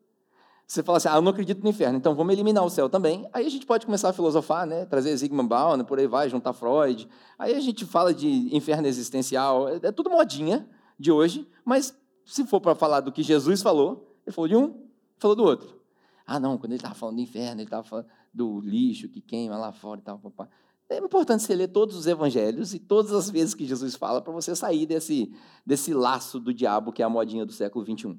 Você 0.66 0.82
fala 0.82 0.98
assim, 0.98 1.08
ah, 1.08 1.16
eu 1.16 1.22
não 1.22 1.30
acredito 1.30 1.62
no 1.62 1.68
inferno, 1.68 1.96
então 1.96 2.14
vamos 2.16 2.32
eliminar 2.32 2.64
o 2.64 2.70
céu 2.70 2.88
também. 2.88 3.28
Aí 3.32 3.46
a 3.46 3.48
gente 3.48 3.64
pode 3.64 3.86
começar 3.86 4.08
a 4.08 4.12
filosofar, 4.12 4.66
né? 4.66 4.84
trazer 4.84 5.16
Zygmunt 5.16 5.46
Bauman, 5.46 5.84
por 5.84 5.98
aí 5.98 6.08
vai, 6.08 6.28
juntar 6.28 6.52
Freud. 6.52 7.08
Aí 7.38 7.54
a 7.54 7.60
gente 7.60 7.84
fala 7.84 8.12
de 8.12 8.54
inferno 8.54 8.88
existencial, 8.88 9.68
é, 9.68 9.92
tudo 9.92 10.10
modinha 10.10 10.68
de 10.98 11.12
hoje, 11.12 11.48
mas 11.64 11.96
se 12.24 12.44
for 12.44 12.60
para 12.60 12.74
falar 12.74 12.98
do 12.98 13.12
que 13.12 13.22
Jesus 13.22 13.62
falou, 13.62 14.12
ele 14.26 14.34
falou 14.34 14.48
de 14.48 14.56
um, 14.56 14.88
falou 15.18 15.36
do 15.36 15.44
outro. 15.44 15.80
Ah, 16.26 16.40
não, 16.40 16.58
quando 16.58 16.72
ele 16.72 16.78
estava 16.78 16.96
falando 16.96 17.16
do 17.16 17.22
inferno, 17.22 17.60
ele 17.60 17.68
estava 17.68 17.84
falando 17.84 18.06
do 18.34 18.60
lixo 18.60 19.08
que 19.08 19.20
queima 19.20 19.56
lá 19.56 19.70
fora 19.70 20.00
e 20.00 20.02
tal. 20.02 20.18
Papá. 20.18 20.48
É 20.88 20.99
importante 20.99 21.43
você 21.43 21.55
ler 21.55 21.69
todos 21.69 21.97
os 21.97 22.07
evangelhos 22.07 22.73
e 22.73 22.78
todas 22.78 23.12
as 23.12 23.28
vezes 23.28 23.55
que 23.55 23.66
Jesus 23.66 23.97
fala 23.97 24.23
para 24.23 24.33
você 24.33 24.55
sair 24.55 24.87
desse, 24.87 25.33
desse 25.64 25.93
laço 25.93 26.38
do 26.38 26.55
diabo 26.55 26.93
que 26.93 27.02
é 27.02 27.05
a 27.05 27.09
modinha 27.09 27.45
do 27.45 27.52
século 27.52 27.85
XXI. 27.85 28.16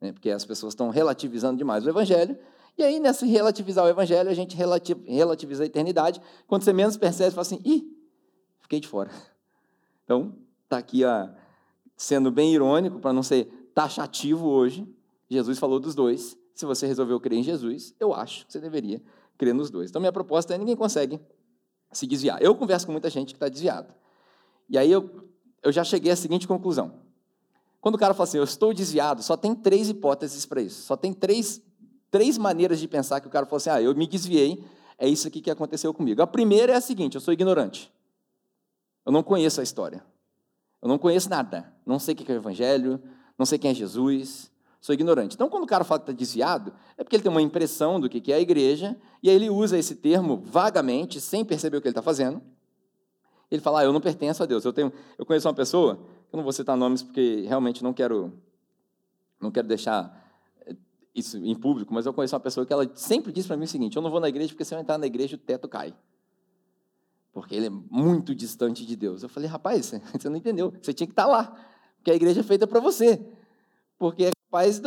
Né? 0.00 0.12
Porque 0.12 0.30
as 0.30 0.44
pessoas 0.44 0.72
estão 0.72 0.90
relativizando 0.90 1.56
demais 1.56 1.84
o 1.86 1.88
evangelho. 1.88 2.38
E 2.76 2.82
aí, 2.82 3.00
nesse 3.00 3.26
relativizar 3.26 3.84
o 3.84 3.88
evangelho, 3.88 4.30
a 4.30 4.34
gente 4.34 4.56
relativiza 4.56 5.62
a 5.62 5.66
eternidade. 5.66 6.20
Quando 6.46 6.62
você 6.62 6.72
menos 6.72 6.96
percebe, 6.96 7.30
você 7.30 7.34
fala 7.34 7.42
assim, 7.42 7.60
ih, 7.64 7.96
fiquei 8.60 8.80
de 8.80 8.88
fora. 8.88 9.10
Então, 10.02 10.34
está 10.64 10.76
aqui 10.76 11.04
a, 11.04 11.32
sendo 11.96 12.32
bem 12.32 12.52
irônico, 12.52 12.98
para 12.98 13.12
não 13.12 13.22
ser 13.22 13.44
taxativo 13.72 14.48
hoje, 14.48 14.84
Jesus 15.28 15.56
falou 15.56 15.78
dos 15.78 15.94
dois. 15.94 16.36
Se 16.52 16.66
você 16.66 16.84
resolveu 16.84 17.20
crer 17.20 17.38
em 17.38 17.44
Jesus, 17.44 17.94
eu 18.00 18.12
acho 18.12 18.44
que 18.44 18.52
você 18.52 18.58
deveria 18.58 19.00
crer 19.38 19.54
nos 19.54 19.70
dois. 19.70 19.88
Então, 19.88 20.00
minha 20.00 20.10
proposta 20.10 20.52
é: 20.52 20.58
ninguém 20.58 20.74
consegue 20.74 21.20
se 21.92 22.06
desviar. 22.06 22.40
Eu 22.42 22.54
converso 22.54 22.86
com 22.86 22.92
muita 22.92 23.10
gente 23.10 23.28
que 23.28 23.36
está 23.36 23.48
desviado. 23.48 23.92
E 24.68 24.78
aí 24.78 24.90
eu, 24.90 25.28
eu 25.62 25.72
já 25.72 25.82
cheguei 25.82 26.12
à 26.12 26.16
seguinte 26.16 26.46
conclusão. 26.46 26.92
Quando 27.80 27.94
o 27.94 27.98
cara 27.98 28.14
fala 28.14 28.24
assim, 28.24 28.38
eu 28.38 28.44
estou 28.44 28.74
desviado, 28.74 29.22
só 29.22 29.36
tem 29.36 29.54
três 29.54 29.88
hipóteses 29.88 30.44
para 30.44 30.60
isso. 30.60 30.82
Só 30.82 30.96
tem 30.96 31.12
três, 31.12 31.62
três 32.10 32.36
maneiras 32.36 32.78
de 32.78 32.86
pensar 32.86 33.20
que 33.20 33.26
o 33.26 33.30
cara 33.30 33.46
falou 33.46 33.56
assim, 33.56 33.70
ah, 33.70 33.80
eu 33.80 33.94
me 33.94 34.06
desviei, 34.06 34.62
é 34.98 35.08
isso 35.08 35.26
aqui 35.26 35.40
que 35.40 35.50
aconteceu 35.50 35.92
comigo. 35.94 36.20
A 36.20 36.26
primeira 36.26 36.72
é 36.74 36.76
a 36.76 36.80
seguinte, 36.80 37.14
eu 37.14 37.20
sou 37.20 37.32
ignorante. 37.32 37.90
Eu 39.04 39.12
não 39.12 39.22
conheço 39.22 39.60
a 39.60 39.64
história. 39.64 40.04
Eu 40.82 40.88
não 40.88 40.98
conheço 40.98 41.28
nada. 41.28 41.72
Não 41.86 41.98
sei 41.98 42.14
o 42.14 42.16
que 42.16 42.30
é 42.30 42.34
o 42.34 42.38
Evangelho, 42.38 43.02
não 43.38 43.46
sei 43.46 43.58
quem 43.58 43.70
é 43.70 43.74
Jesus, 43.74 44.49
sou 44.80 44.94
ignorante. 44.94 45.34
Então, 45.34 45.48
quando 45.48 45.64
o 45.64 45.66
cara 45.66 45.84
fala 45.84 46.00
que 46.00 46.10
está 46.10 46.12
desviado, 46.12 46.72
é 46.96 47.04
porque 47.04 47.16
ele 47.16 47.22
tem 47.22 47.30
uma 47.30 47.42
impressão 47.42 48.00
do 48.00 48.08
que 48.08 48.32
é 48.32 48.36
a 48.36 48.40
igreja, 48.40 48.96
e 49.22 49.28
aí 49.28 49.36
ele 49.36 49.50
usa 49.50 49.78
esse 49.78 49.96
termo 49.96 50.42
vagamente, 50.44 51.20
sem 51.20 51.44
perceber 51.44 51.76
o 51.76 51.80
que 51.80 51.88
ele 51.88 51.92
está 51.92 52.02
fazendo. 52.02 52.40
Ele 53.50 53.60
fala, 53.60 53.80
ah, 53.80 53.84
eu 53.84 53.92
não 53.92 54.00
pertenço 54.00 54.42
a 54.42 54.46
Deus. 54.46 54.64
Eu, 54.64 54.72
tenho, 54.72 54.92
eu 55.18 55.26
conheço 55.26 55.48
uma 55.48 55.54
pessoa, 55.54 56.00
eu 56.32 56.36
não 56.36 56.42
vou 56.42 56.52
citar 56.52 56.76
nomes 56.76 57.02
porque 57.02 57.44
realmente 57.46 57.82
não 57.82 57.92
quero, 57.92 58.32
não 59.40 59.50
quero 59.50 59.66
deixar 59.66 60.32
eh, 60.66 60.76
isso 61.14 61.36
em 61.36 61.54
público, 61.54 61.92
mas 61.92 62.06
eu 62.06 62.14
conheço 62.14 62.34
uma 62.34 62.40
pessoa 62.40 62.64
que 62.64 62.72
ela 62.72 62.88
sempre 62.94 63.32
diz 63.32 63.46
para 63.46 63.56
mim 63.56 63.64
o 63.64 63.68
seguinte: 63.68 63.96
eu 63.96 64.02
não 64.02 64.10
vou 64.10 64.20
na 64.20 64.28
igreja 64.28 64.50
porque 64.50 64.64
se 64.64 64.72
eu 64.72 64.78
entrar 64.78 64.98
na 64.98 65.06
igreja 65.06 65.34
o 65.34 65.38
teto 65.38 65.68
cai 65.68 65.92
porque 67.32 67.54
ele 67.54 67.66
é 67.66 67.70
muito 67.70 68.34
distante 68.34 68.84
de 68.84 68.96
Deus. 68.96 69.22
Eu 69.22 69.28
falei, 69.28 69.48
rapaz, 69.48 69.92
você 70.12 70.28
não 70.28 70.36
entendeu, 70.36 70.72
você 70.80 70.92
tinha 70.92 71.06
que 71.06 71.12
estar 71.12 71.26
lá, 71.26 71.44
porque 71.96 72.10
a 72.10 72.14
igreja 72.14 72.40
é 72.40 72.42
feita 72.42 72.66
para 72.66 72.80
você, 72.80 73.24
porque 73.98 74.30
capaz, 74.50 74.82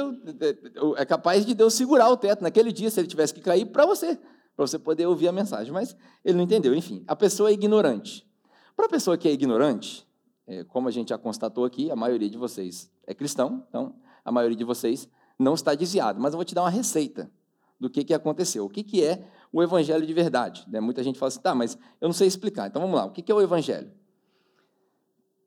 é 0.97 1.05
capaz 1.05 1.45
de 1.45 1.53
Deus 1.53 1.73
segurar 1.73 2.09
o 2.09 2.17
teto 2.17 2.43
naquele 2.43 2.71
dia, 2.71 2.91
se 2.91 2.99
ele 2.99 3.07
tivesse 3.07 3.33
que 3.33 3.39
cair, 3.39 3.65
para 3.65 3.85
você, 3.85 4.17
para 4.55 4.67
você 4.67 4.77
poder 4.77 5.07
ouvir 5.07 5.29
a 5.29 5.31
mensagem, 5.31 5.71
mas 5.71 5.95
ele 6.23 6.35
não 6.35 6.43
entendeu. 6.43 6.75
Enfim, 6.75 7.03
a 7.07 7.15
pessoa 7.15 7.49
é 7.49 7.53
ignorante. 7.53 8.27
Para 8.75 8.87
a 8.87 8.89
pessoa 8.89 9.17
que 9.17 9.27
é 9.27 9.31
ignorante, 9.31 10.05
é, 10.45 10.63
como 10.65 10.89
a 10.89 10.91
gente 10.91 11.09
já 11.09 11.17
constatou 11.17 11.63
aqui, 11.63 11.89
a 11.89 11.95
maioria 11.95 12.29
de 12.29 12.37
vocês 12.37 12.91
é 13.07 13.13
cristão, 13.13 13.65
então 13.69 13.95
a 14.25 14.31
maioria 14.31 14.57
de 14.57 14.63
vocês 14.65 15.07
não 15.39 15.53
está 15.53 15.73
desviado, 15.73 16.19
mas 16.19 16.33
eu 16.33 16.37
vou 16.37 16.45
te 16.45 16.53
dar 16.53 16.63
uma 16.63 16.69
receita 16.69 17.31
do 17.79 17.89
que, 17.89 18.03
que 18.03 18.13
aconteceu. 18.13 18.65
O 18.65 18.69
que, 18.69 18.83
que 18.83 19.03
é 19.03 19.25
o 19.51 19.63
evangelho 19.63 20.05
de 20.05 20.13
verdade? 20.13 20.65
Né? 20.67 20.79
Muita 20.79 21.01
gente 21.03 21.17
fala 21.17 21.29
assim, 21.29 21.41
tá, 21.41 21.55
mas 21.55 21.77
eu 22.01 22.07
não 22.07 22.13
sei 22.13 22.27
explicar. 22.27 22.67
Então 22.67 22.81
vamos 22.81 22.97
lá, 22.97 23.05
o 23.05 23.11
que, 23.11 23.21
que 23.21 23.31
é 23.31 23.35
o 23.35 23.41
evangelho? 23.41 23.91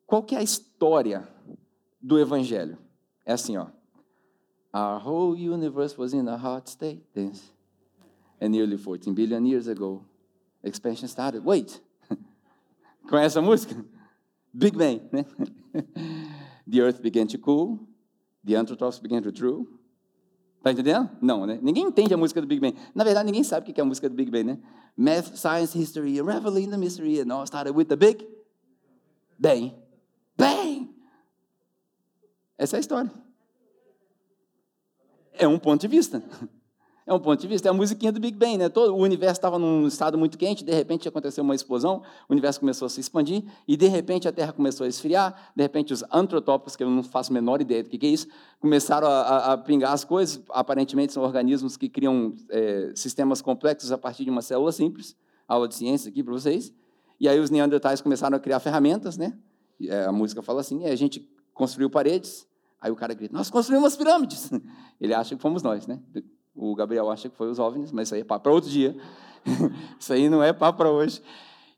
Qual 0.06 0.22
que 0.22 0.34
é 0.34 0.38
a 0.38 0.42
história 0.42 1.28
do 2.00 2.18
evangelho? 2.18 2.78
É 3.24 3.32
assim, 3.32 3.56
ó. 3.56 3.66
Our 4.76 5.00
whole 5.00 5.34
universe 5.34 5.96
was 5.96 6.12
in 6.12 6.28
a 6.28 6.36
hot 6.36 6.68
state 6.68 7.02
and 7.14 8.52
nearly 8.52 8.76
14 8.76 9.14
billion 9.14 9.46
years 9.46 9.68
ago, 9.68 10.04
expansion 10.62 11.08
started. 11.08 11.42
Wait! 11.42 11.80
Conhece 13.08 13.38
a 13.38 13.40
música? 13.40 13.82
Big 14.52 14.76
Bang, 14.76 15.00
né? 15.10 15.24
The 16.66 16.82
earth 16.82 17.00
began 17.00 17.26
to 17.28 17.38
cool, 17.38 17.88
the 18.44 18.54
anthropos 18.54 18.98
began 18.98 19.22
to 19.22 19.32
drool, 19.32 19.66
Está 20.58 20.72
entendendo? 20.72 21.08
Não, 21.22 21.46
né? 21.46 21.58
Ninguém 21.62 21.84
entende 21.84 22.12
a 22.12 22.16
música 22.18 22.42
do 22.42 22.46
Big 22.46 22.60
Bang. 22.60 22.76
Na 22.94 23.02
verdade, 23.02 23.24
ninguém 23.24 23.44
sabe 23.44 23.70
o 23.70 23.72
que 23.72 23.80
é 23.80 23.82
a 23.82 23.86
música 23.86 24.10
do 24.10 24.14
Big 24.14 24.30
Bang, 24.30 24.44
né? 24.44 24.58
Math, 24.94 25.36
Science, 25.36 25.78
History, 25.78 26.20
Reveling 26.20 26.68
the 26.68 26.76
Mystery, 26.76 27.18
and 27.20 27.32
all 27.32 27.46
started 27.46 27.74
with 27.74 27.86
the 27.86 27.96
Big 27.96 28.26
Bang. 29.38 29.74
Bang! 30.36 30.90
Essa 32.58 32.76
é 32.76 32.78
a 32.78 32.80
história. 32.80 33.25
É 35.38 35.46
um 35.46 35.58
ponto 35.58 35.80
de 35.80 35.88
vista. 35.88 36.22
É 37.08 37.14
um 37.14 37.20
ponto 37.20 37.40
de 37.40 37.46
vista, 37.46 37.68
é 37.68 37.70
a 37.70 37.72
musiquinha 37.72 38.10
do 38.10 38.18
Big 38.18 38.36
Bang, 38.36 38.58
né? 38.58 38.68
Todo, 38.68 38.92
o 38.92 38.98
universo 38.98 39.38
estava 39.38 39.60
num 39.60 39.86
estado 39.86 40.18
muito 40.18 40.36
quente, 40.36 40.64
de 40.64 40.72
repente 40.72 41.06
aconteceu 41.06 41.44
uma 41.44 41.54
explosão, 41.54 42.02
o 42.28 42.32
universo 42.32 42.58
começou 42.58 42.84
a 42.84 42.88
se 42.88 42.98
expandir, 42.98 43.44
e 43.68 43.76
de 43.76 43.86
repente 43.86 44.26
a 44.26 44.32
Terra 44.32 44.52
começou 44.52 44.84
a 44.84 44.88
esfriar, 44.88 45.52
de 45.54 45.62
repente 45.62 45.92
os 45.92 46.02
antrotópicos, 46.10 46.74
que 46.74 46.82
eu 46.82 46.90
não 46.90 47.04
faço 47.04 47.30
a 47.30 47.34
menor 47.34 47.60
ideia 47.60 47.84
do 47.84 47.88
que 47.88 48.04
é 48.04 48.08
isso, 48.08 48.26
começaram 48.58 49.06
a, 49.06 49.20
a, 49.20 49.52
a 49.52 49.58
pingar 49.58 49.92
as 49.92 50.02
coisas, 50.02 50.42
aparentemente 50.50 51.12
são 51.12 51.22
organismos 51.22 51.76
que 51.76 51.88
criam 51.88 52.34
é, 52.50 52.90
sistemas 52.96 53.40
complexos 53.40 53.92
a 53.92 53.98
partir 53.98 54.24
de 54.24 54.30
uma 54.30 54.42
célula 54.42 54.72
simples, 54.72 55.14
aula 55.46 55.68
de 55.68 55.76
ciência 55.76 56.08
aqui 56.08 56.24
para 56.24 56.32
vocês, 56.32 56.74
e 57.20 57.28
aí 57.28 57.38
os 57.38 57.50
neandertais 57.50 58.00
começaram 58.00 58.36
a 58.36 58.40
criar 58.40 58.58
ferramentas, 58.58 59.16
né? 59.16 59.38
É, 59.80 60.06
a 60.06 60.12
música 60.12 60.42
fala 60.42 60.60
assim, 60.60 60.82
e 60.82 60.86
a 60.86 60.96
gente 60.96 61.24
construiu 61.54 61.88
paredes, 61.88 62.48
aí 62.80 62.90
o 62.90 62.96
cara 62.96 63.14
grita, 63.14 63.34
nós 63.34 63.50
construímos 63.50 63.96
pirâmides. 63.96 64.50
Ele 65.00 65.14
acha 65.14 65.34
que 65.34 65.42
fomos 65.42 65.62
nós, 65.62 65.86
né? 65.86 66.00
O 66.54 66.74
Gabriel 66.74 67.10
acha 67.10 67.28
que 67.28 67.36
foi 67.36 67.50
os 67.50 67.58
OVNIs, 67.58 67.92
mas 67.92 68.08
isso 68.08 68.14
aí 68.14 68.20
é 68.22 68.24
para 68.24 68.50
outro 68.50 68.70
dia. 68.70 68.96
isso 69.98 70.12
aí 70.12 70.28
não 70.28 70.42
é 70.42 70.52
para 70.52 70.90
hoje. 70.90 71.22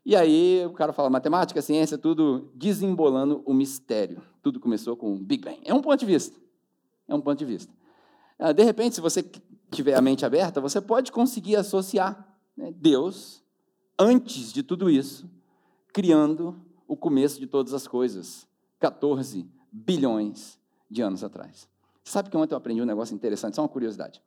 E 0.05 0.15
aí 0.15 0.65
o 0.65 0.71
cara 0.71 0.93
fala 0.93 1.09
matemática, 1.09 1.61
ciência, 1.61 1.97
tudo 1.97 2.51
desembolando 2.55 3.43
o 3.45 3.53
mistério. 3.53 4.21
Tudo 4.41 4.59
começou 4.59 4.95
com 4.95 5.13
o 5.13 5.17
Big 5.17 5.43
Bang. 5.43 5.59
É 5.65 5.73
um 5.73 5.81
ponto 5.81 5.99
de 5.99 6.05
vista. 6.05 6.39
É 7.07 7.13
um 7.13 7.21
ponto 7.21 7.37
de 7.37 7.45
vista. 7.45 7.73
Ah, 8.37 8.53
de 8.53 8.63
repente, 8.63 8.95
se 8.95 9.01
você 9.01 9.23
tiver 9.71 9.95
a 9.95 10.01
mente 10.01 10.25
aberta, 10.25 10.61
você 10.61 10.79
pode 10.79 11.11
conseguir 11.11 11.55
associar 11.57 12.27
né, 12.55 12.71
Deus, 12.75 13.43
antes 13.97 14.51
de 14.53 14.63
tudo 14.63 14.89
isso, 14.89 15.29
criando 15.93 16.55
o 16.87 16.95
começo 16.95 17.39
de 17.39 17.47
todas 17.47 17.73
as 17.73 17.87
coisas, 17.87 18.47
14 18.79 19.47
bilhões 19.71 20.58
de 20.89 21.01
anos 21.01 21.23
atrás. 21.23 21.67
Sabe 22.03 22.29
que 22.29 22.37
ontem 22.37 22.53
eu 22.53 22.57
aprendi 22.57 22.81
um 22.81 22.85
negócio 22.85 23.13
interessante, 23.13 23.55
só 23.55 23.61
uma 23.61 23.69
curiosidade. 23.69 24.21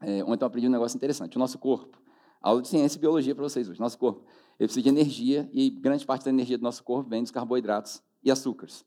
É, 0.00 0.22
ontem 0.22 0.44
eu 0.44 0.46
aprendi 0.46 0.68
um 0.68 0.70
negócio 0.70 0.96
interessante. 0.96 1.36
O 1.36 1.38
nosso 1.38 1.58
corpo, 1.58 2.00
aula 2.40 2.62
de 2.62 2.68
ciência 2.68 2.96
e 2.96 3.00
biologia 3.00 3.34
para 3.34 3.42
vocês 3.42 3.68
hoje. 3.68 3.80
Nosso 3.80 3.98
corpo, 3.98 4.24
ele 4.58 4.68
precisa 4.68 4.82
de 4.82 4.88
energia 4.88 5.48
e 5.52 5.70
grande 5.70 6.06
parte 6.06 6.24
da 6.24 6.30
energia 6.30 6.56
do 6.56 6.62
nosso 6.62 6.84
corpo 6.84 7.10
vem 7.10 7.22
dos 7.22 7.30
carboidratos 7.30 8.02
e 8.22 8.30
açúcares. 8.30 8.84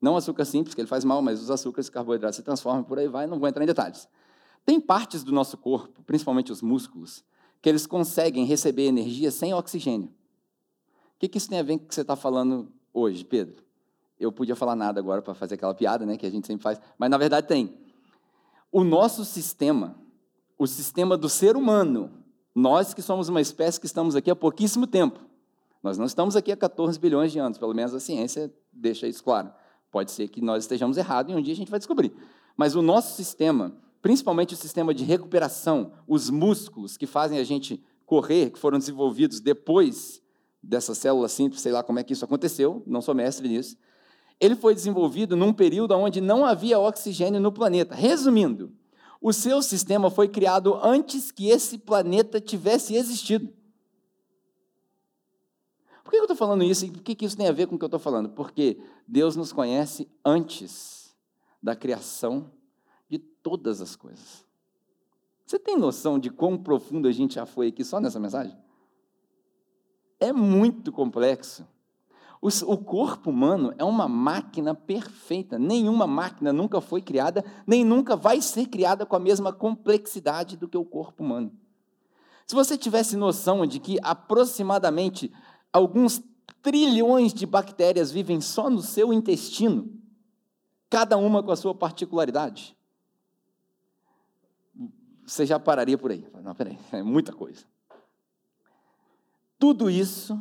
Não 0.00 0.16
açúcar 0.16 0.44
simples, 0.44 0.74
que 0.74 0.80
ele 0.80 0.88
faz 0.88 1.04
mal, 1.04 1.20
mas 1.20 1.42
os 1.42 1.50
açúcares 1.50 1.88
e 1.88 1.90
carboidratos 1.90 2.36
se 2.36 2.42
transformam, 2.42 2.84
por 2.84 2.98
aí 2.98 3.08
vai, 3.08 3.26
não 3.26 3.38
vou 3.38 3.48
entrar 3.48 3.62
em 3.62 3.66
detalhes. 3.66 4.08
Tem 4.64 4.80
partes 4.80 5.24
do 5.24 5.32
nosso 5.32 5.56
corpo, 5.56 6.02
principalmente 6.04 6.52
os 6.52 6.62
músculos, 6.62 7.24
que 7.60 7.68
eles 7.68 7.86
conseguem 7.86 8.44
receber 8.44 8.86
energia 8.86 9.30
sem 9.30 9.52
oxigênio. 9.52 10.08
O 10.08 11.18
que, 11.18 11.28
que 11.28 11.38
isso 11.38 11.48
tem 11.48 11.58
a 11.58 11.62
ver 11.62 11.78
com 11.78 11.84
o 11.84 11.88
que 11.88 11.94
você 11.94 12.02
está 12.02 12.14
falando 12.14 12.72
hoje, 12.92 13.24
Pedro? 13.24 13.64
Eu 14.18 14.32
podia 14.32 14.56
falar 14.56 14.74
nada 14.74 14.98
agora 15.00 15.22
para 15.22 15.34
fazer 15.34 15.54
aquela 15.54 15.74
piada, 15.74 16.04
né, 16.04 16.16
que 16.16 16.26
a 16.26 16.30
gente 16.30 16.46
sempre 16.46 16.62
faz, 16.62 16.80
mas 16.98 17.10
na 17.10 17.18
verdade 17.18 17.46
tem. 17.46 17.74
O 18.70 18.84
nosso 18.84 19.24
sistema, 19.24 19.96
o 20.58 20.66
sistema 20.66 21.16
do 21.16 21.28
ser 21.28 21.56
humano. 21.56 22.10
Nós 22.54 22.92
que 22.92 23.00
somos 23.00 23.28
uma 23.28 23.40
espécie 23.40 23.78
que 23.78 23.86
estamos 23.86 24.16
aqui 24.16 24.30
há 24.30 24.36
pouquíssimo 24.36 24.86
tempo. 24.86 25.20
Nós 25.82 25.96
não 25.96 26.06
estamos 26.06 26.34
aqui 26.34 26.50
há 26.50 26.56
14 26.56 26.98
bilhões 26.98 27.30
de 27.30 27.38
anos, 27.38 27.56
pelo 27.56 27.72
menos 27.72 27.94
a 27.94 28.00
ciência 28.00 28.52
deixa 28.72 29.06
isso 29.06 29.22
claro. 29.22 29.50
Pode 29.90 30.10
ser 30.10 30.28
que 30.28 30.40
nós 30.40 30.64
estejamos 30.64 30.96
errados 30.96 31.32
e 31.32 31.36
um 31.36 31.40
dia 31.40 31.52
a 31.52 31.56
gente 31.56 31.70
vai 31.70 31.78
descobrir. 31.78 32.12
Mas 32.56 32.74
o 32.74 32.82
nosso 32.82 33.14
sistema, 33.14 33.72
principalmente 34.02 34.54
o 34.54 34.56
sistema 34.56 34.92
de 34.92 35.04
recuperação, 35.04 35.92
os 36.06 36.28
músculos 36.28 36.96
que 36.96 37.06
fazem 37.06 37.38
a 37.38 37.44
gente 37.44 37.82
correr, 38.04 38.50
que 38.50 38.58
foram 38.58 38.78
desenvolvidos 38.78 39.38
depois 39.40 40.20
dessa 40.62 40.94
célula 40.94 41.28
simples, 41.28 41.60
sei 41.60 41.72
lá 41.72 41.82
como 41.82 42.00
é 42.00 42.02
que 42.02 42.12
isso 42.12 42.24
aconteceu, 42.24 42.82
não 42.86 43.00
sou 43.00 43.14
mestre 43.14 43.48
nisso. 43.48 43.76
Ele 44.40 44.54
foi 44.54 44.74
desenvolvido 44.74 45.36
num 45.36 45.52
período 45.52 45.94
onde 45.94 46.20
não 46.20 46.44
havia 46.44 46.78
oxigênio 46.78 47.40
no 47.40 47.50
planeta. 47.50 47.94
Resumindo, 47.94 48.72
o 49.20 49.32
seu 49.32 49.60
sistema 49.62 50.10
foi 50.10 50.28
criado 50.28 50.74
antes 50.82 51.30
que 51.32 51.48
esse 51.48 51.78
planeta 51.78 52.40
tivesse 52.40 52.94
existido. 52.94 53.52
Por 56.04 56.12
que 56.12 56.16
eu 56.16 56.22
estou 56.22 56.36
falando 56.36 56.64
isso 56.64 56.86
e 56.86 56.90
por 56.90 57.02
que 57.02 57.24
isso 57.24 57.36
tem 57.36 57.48
a 57.48 57.52
ver 57.52 57.66
com 57.66 57.74
o 57.74 57.78
que 57.78 57.84
eu 57.84 57.88
estou 57.88 58.00
falando? 58.00 58.30
Porque 58.30 58.80
Deus 59.06 59.36
nos 59.36 59.52
conhece 59.52 60.08
antes 60.24 61.14
da 61.62 61.76
criação 61.76 62.50
de 63.10 63.18
todas 63.18 63.82
as 63.82 63.94
coisas. 63.94 64.46
Você 65.44 65.58
tem 65.58 65.76
noção 65.76 66.18
de 66.18 66.30
quão 66.30 66.56
profundo 66.56 67.08
a 67.08 67.12
gente 67.12 67.34
já 67.34 67.44
foi 67.44 67.68
aqui 67.68 67.84
só 67.84 68.00
nessa 68.00 68.20
mensagem? 68.20 68.56
É 70.20 70.32
muito 70.32 70.92
complexo. 70.92 71.66
O 72.40 72.76
corpo 72.76 73.30
humano 73.30 73.74
é 73.76 73.84
uma 73.84 74.06
máquina 74.08 74.74
perfeita. 74.74 75.58
Nenhuma 75.58 76.06
máquina 76.06 76.52
nunca 76.52 76.80
foi 76.80 77.02
criada, 77.02 77.44
nem 77.66 77.84
nunca 77.84 78.14
vai 78.14 78.40
ser 78.40 78.66
criada 78.66 79.04
com 79.04 79.16
a 79.16 79.20
mesma 79.20 79.52
complexidade 79.52 80.56
do 80.56 80.68
que 80.68 80.76
o 80.76 80.84
corpo 80.84 81.24
humano. 81.24 81.52
Se 82.46 82.54
você 82.54 82.78
tivesse 82.78 83.16
noção 83.16 83.66
de 83.66 83.80
que 83.80 83.98
aproximadamente 84.02 85.32
alguns 85.72 86.22
trilhões 86.62 87.34
de 87.34 87.44
bactérias 87.44 88.10
vivem 88.10 88.40
só 88.40 88.70
no 88.70 88.82
seu 88.82 89.12
intestino, 89.12 89.92
cada 90.88 91.16
uma 91.16 91.42
com 91.42 91.50
a 91.50 91.56
sua 91.56 91.74
particularidade, 91.74 92.76
você 95.26 95.44
já 95.44 95.58
pararia 95.58 95.98
por 95.98 96.10
aí. 96.10 96.26
Não, 96.42 96.54
peraí, 96.54 96.78
é 96.92 97.02
muita 97.02 97.32
coisa. 97.32 97.64
Tudo 99.58 99.90
isso, 99.90 100.40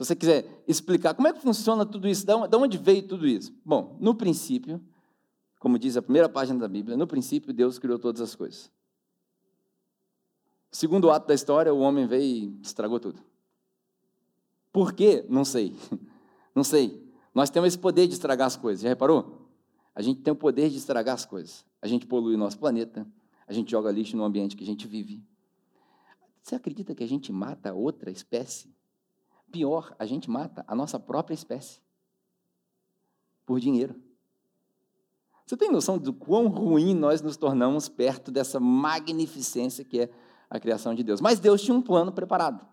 você 0.00 0.16
quiser 0.16 0.64
explicar 0.66 1.12
como 1.12 1.28
é 1.28 1.32
que 1.32 1.42
funciona 1.42 1.84
tudo 1.84 2.08
isso, 2.08 2.24
de 2.24 2.56
onde 2.56 2.78
veio 2.78 3.06
tudo 3.06 3.28
isso? 3.28 3.54
Bom, 3.62 3.98
no 4.00 4.14
princípio, 4.14 4.80
como 5.58 5.78
diz 5.78 5.94
a 5.94 6.00
primeira 6.00 6.26
página 6.26 6.58
da 6.58 6.66
Bíblia, 6.66 6.96
no 6.96 7.06
princípio 7.06 7.52
Deus 7.52 7.78
criou 7.78 7.98
todas 7.98 8.22
as 8.22 8.34
coisas. 8.34 8.70
Segundo 10.72 11.10
ato 11.10 11.28
da 11.28 11.34
história, 11.34 11.74
o 11.74 11.80
homem 11.80 12.06
veio 12.06 12.22
e 12.22 12.60
estragou 12.62 12.98
tudo. 12.98 13.20
Por 14.72 14.94
quê? 14.94 15.26
Não 15.28 15.44
sei. 15.44 15.76
Não 16.56 16.64
sei. 16.64 17.06
Nós 17.34 17.50
temos 17.50 17.68
esse 17.68 17.78
poder 17.78 18.06
de 18.06 18.14
estragar 18.14 18.46
as 18.46 18.56
coisas. 18.56 18.82
Já 18.82 18.88
reparou? 18.88 19.50
A 19.94 20.00
gente 20.00 20.22
tem 20.22 20.32
o 20.32 20.36
poder 20.36 20.70
de 20.70 20.78
estragar 20.78 21.14
as 21.14 21.26
coisas. 21.26 21.62
A 21.82 21.86
gente 21.86 22.06
polui 22.06 22.36
o 22.36 22.38
nosso 22.38 22.58
planeta, 22.58 23.06
a 23.46 23.52
gente 23.52 23.70
joga 23.70 23.90
lixo 23.90 24.16
no 24.16 24.24
ambiente 24.24 24.56
que 24.56 24.64
a 24.64 24.66
gente 24.66 24.88
vive. 24.88 25.22
Você 26.42 26.54
acredita 26.54 26.94
que 26.94 27.04
a 27.04 27.08
gente 27.08 27.30
mata 27.30 27.74
outra 27.74 28.10
espécie? 28.10 28.74
Pior, 29.50 29.94
a 29.98 30.06
gente 30.06 30.30
mata 30.30 30.64
a 30.66 30.74
nossa 30.74 30.98
própria 30.98 31.34
espécie 31.34 31.80
por 33.44 33.58
dinheiro. 33.58 33.94
Você 35.44 35.56
tem 35.56 35.70
noção 35.70 35.98
do 35.98 36.12
quão 36.12 36.46
ruim 36.46 36.94
nós 36.94 37.20
nos 37.20 37.36
tornamos 37.36 37.88
perto 37.88 38.30
dessa 38.30 38.60
magnificência 38.60 39.84
que 39.84 40.02
é 40.02 40.10
a 40.48 40.60
criação 40.60 40.94
de 40.94 41.02
Deus? 41.02 41.20
Mas 41.20 41.40
Deus 41.40 41.60
tinha 41.60 41.76
um 41.76 41.82
plano 41.82 42.12
preparado. 42.12 42.64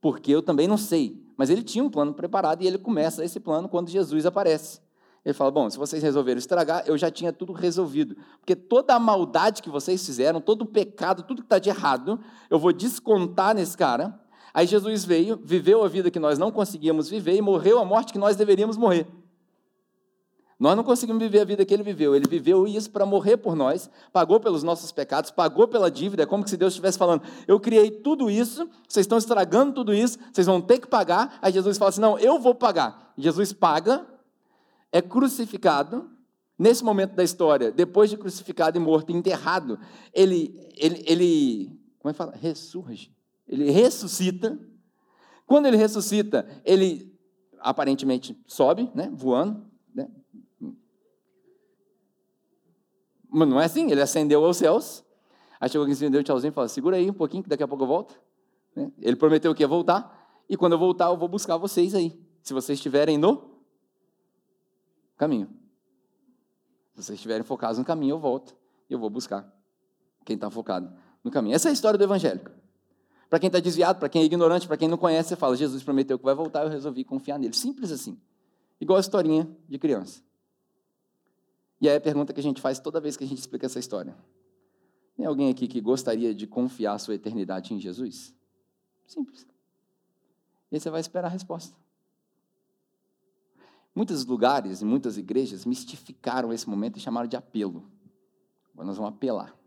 Porque 0.00 0.32
eu 0.32 0.42
também 0.42 0.66
não 0.66 0.76
sei, 0.76 1.24
mas 1.36 1.50
ele 1.50 1.62
tinha 1.62 1.84
um 1.84 1.90
plano 1.90 2.12
preparado 2.12 2.62
e 2.62 2.66
ele 2.66 2.78
começa 2.78 3.24
esse 3.24 3.38
plano 3.38 3.68
quando 3.68 3.90
Jesus 3.90 4.26
aparece. 4.26 4.80
Ele 5.24 5.34
fala: 5.34 5.50
Bom, 5.50 5.68
se 5.68 5.78
vocês 5.78 6.02
resolveram 6.02 6.38
estragar, 6.38 6.84
eu 6.86 6.96
já 6.96 7.10
tinha 7.10 7.32
tudo 7.32 7.52
resolvido. 7.52 8.16
Porque 8.40 8.56
toda 8.56 8.94
a 8.94 8.98
maldade 8.98 9.62
que 9.62 9.70
vocês 9.70 10.04
fizeram, 10.04 10.40
todo 10.40 10.62
o 10.62 10.66
pecado, 10.66 11.22
tudo 11.22 11.42
que 11.42 11.46
está 11.46 11.58
de 11.58 11.68
errado, 11.68 12.20
eu 12.48 12.58
vou 12.58 12.72
descontar 12.72 13.54
nesse 13.54 13.76
cara. 13.76 14.18
Aí 14.58 14.66
Jesus 14.66 15.04
veio, 15.04 15.40
viveu 15.40 15.84
a 15.84 15.88
vida 15.88 16.10
que 16.10 16.18
nós 16.18 16.36
não 16.36 16.50
conseguíamos 16.50 17.08
viver 17.08 17.36
e 17.36 17.40
morreu 17.40 17.78
a 17.78 17.84
morte 17.84 18.12
que 18.12 18.18
nós 18.18 18.34
deveríamos 18.34 18.76
morrer. 18.76 19.06
Nós 20.58 20.76
não 20.76 20.82
conseguimos 20.82 21.22
viver 21.22 21.42
a 21.42 21.44
vida 21.44 21.64
que 21.64 21.72
ele 21.72 21.84
viveu. 21.84 22.12
Ele 22.12 22.26
viveu 22.26 22.66
isso 22.66 22.90
para 22.90 23.06
morrer 23.06 23.36
por 23.36 23.54
nós, 23.54 23.88
pagou 24.12 24.40
pelos 24.40 24.64
nossos 24.64 24.90
pecados, 24.90 25.30
pagou 25.30 25.68
pela 25.68 25.88
dívida. 25.88 26.24
É 26.24 26.26
como 26.26 26.44
se 26.48 26.56
Deus 26.56 26.72
estivesse 26.72 26.98
falando: 26.98 27.22
Eu 27.46 27.60
criei 27.60 27.88
tudo 27.88 28.28
isso, 28.28 28.68
vocês 28.88 29.04
estão 29.04 29.16
estragando 29.16 29.74
tudo 29.74 29.94
isso, 29.94 30.18
vocês 30.32 30.48
vão 30.48 30.60
ter 30.60 30.80
que 30.80 30.88
pagar. 30.88 31.38
Aí 31.40 31.52
Jesus 31.52 31.78
fala 31.78 31.90
assim: 31.90 32.00
Não, 32.00 32.18
eu 32.18 32.40
vou 32.40 32.52
pagar. 32.52 33.12
Jesus 33.16 33.52
paga, 33.52 34.04
é 34.90 35.00
crucificado. 35.00 36.10
Nesse 36.58 36.82
momento 36.82 37.14
da 37.14 37.22
história, 37.22 37.70
depois 37.70 38.10
de 38.10 38.16
crucificado 38.16 38.76
e 38.76 38.80
morto, 38.80 39.12
enterrado, 39.12 39.78
ele, 40.12 40.68
ele, 40.76 41.04
ele 41.06 41.80
como 42.00 42.10
é 42.10 42.12
que 42.12 42.18
fala? 42.18 42.34
Ressurge. 42.34 43.16
Ele 43.48 43.70
ressuscita. 43.70 44.58
Quando 45.46 45.66
ele 45.66 45.76
ressuscita, 45.76 46.46
ele 46.64 47.18
aparentemente 47.60 48.38
sobe, 48.46 48.90
né, 48.94 49.10
voando, 49.12 49.66
né, 49.94 50.08
Mas 53.30 53.48
não 53.48 53.60
é 53.60 53.64
assim, 53.66 53.90
ele 53.90 54.00
ascendeu 54.00 54.44
aos 54.44 54.56
céus. 54.56 55.04
Aí 55.60 55.68
chegou 55.68 55.86
alguém, 55.86 56.10
deu 56.10 56.20
um 56.20 56.24
tchauzinho 56.24 56.50
e 56.50 56.54
falou: 56.54 56.68
segura 56.68 56.96
aí 56.96 57.10
um 57.10 57.14
pouquinho, 57.14 57.42
que 57.42 57.48
daqui 57.48 57.62
a 57.62 57.68
pouco 57.68 57.84
eu 57.84 57.88
volto. 57.88 58.18
Né? 58.74 58.90
Ele 59.00 59.16
prometeu 59.16 59.54
que 59.54 59.62
ia 59.62 59.68
voltar. 59.68 60.16
E 60.48 60.56
quando 60.56 60.72
eu 60.72 60.78
voltar, 60.78 61.06
eu 61.06 61.16
vou 61.16 61.28
buscar 61.28 61.56
vocês 61.56 61.94
aí. 61.94 62.18
Se 62.42 62.54
vocês 62.54 62.78
estiverem 62.78 63.18
no 63.18 63.58
caminho. 65.16 65.48
Se 66.94 67.02
vocês 67.02 67.16
estiverem 67.16 67.44
focados 67.44 67.78
no 67.78 67.84
caminho, 67.84 68.14
eu 68.14 68.18
volto. 68.18 68.56
E 68.88 68.94
eu 68.94 68.98
vou 68.98 69.10
buscar 69.10 69.52
quem 70.24 70.34
está 70.34 70.48
focado 70.50 70.90
no 71.22 71.30
caminho. 71.30 71.54
Essa 71.54 71.68
é 71.68 71.70
a 71.70 71.72
história 71.72 71.98
do 71.98 72.04
Evangelho. 72.04 72.40
Para 73.28 73.38
quem 73.38 73.48
está 73.48 73.60
desviado, 73.60 73.98
para 73.98 74.08
quem 74.08 74.22
é 74.22 74.24
ignorante, 74.24 74.66
para 74.66 74.76
quem 74.76 74.88
não 74.88 74.96
conhece, 74.96 75.30
você 75.30 75.36
fala: 75.36 75.56
Jesus 75.56 75.82
prometeu 75.82 76.18
que 76.18 76.24
vai 76.24 76.34
voltar, 76.34 76.64
eu 76.64 76.70
resolvi 76.70 77.04
confiar 77.04 77.38
nele. 77.38 77.54
Simples 77.54 77.92
assim. 77.92 78.18
Igual 78.80 78.96
a 78.96 79.00
historinha 79.00 79.48
de 79.68 79.78
criança. 79.78 80.22
E 81.80 81.88
aí 81.88 81.96
a 81.96 82.00
pergunta 82.00 82.32
que 82.32 82.40
a 82.40 82.42
gente 82.42 82.60
faz 82.60 82.78
toda 82.78 83.00
vez 83.00 83.16
que 83.16 83.24
a 83.24 83.26
gente 83.26 83.38
explica 83.38 83.66
essa 83.66 83.78
história: 83.78 84.16
tem 85.16 85.26
alguém 85.26 85.50
aqui 85.50 85.68
que 85.68 85.80
gostaria 85.80 86.34
de 86.34 86.46
confiar 86.46 86.98
sua 86.98 87.14
eternidade 87.14 87.74
em 87.74 87.80
Jesus? 87.80 88.34
Simples. 89.06 89.46
E 90.70 90.76
aí 90.76 90.80
você 90.80 90.90
vai 90.90 91.00
esperar 91.00 91.28
a 91.28 91.30
resposta. 91.30 91.76
Muitos 93.94 94.24
lugares 94.24 94.80
e 94.80 94.84
muitas 94.84 95.18
igrejas 95.18 95.64
mistificaram 95.64 96.52
esse 96.52 96.68
momento 96.68 96.96
e 96.96 97.00
chamaram 97.00 97.26
de 97.26 97.36
apelo. 97.36 97.84
Agora 98.72 98.86
nós 98.86 98.96
vamos 98.96 99.12
apelar. 99.12 99.58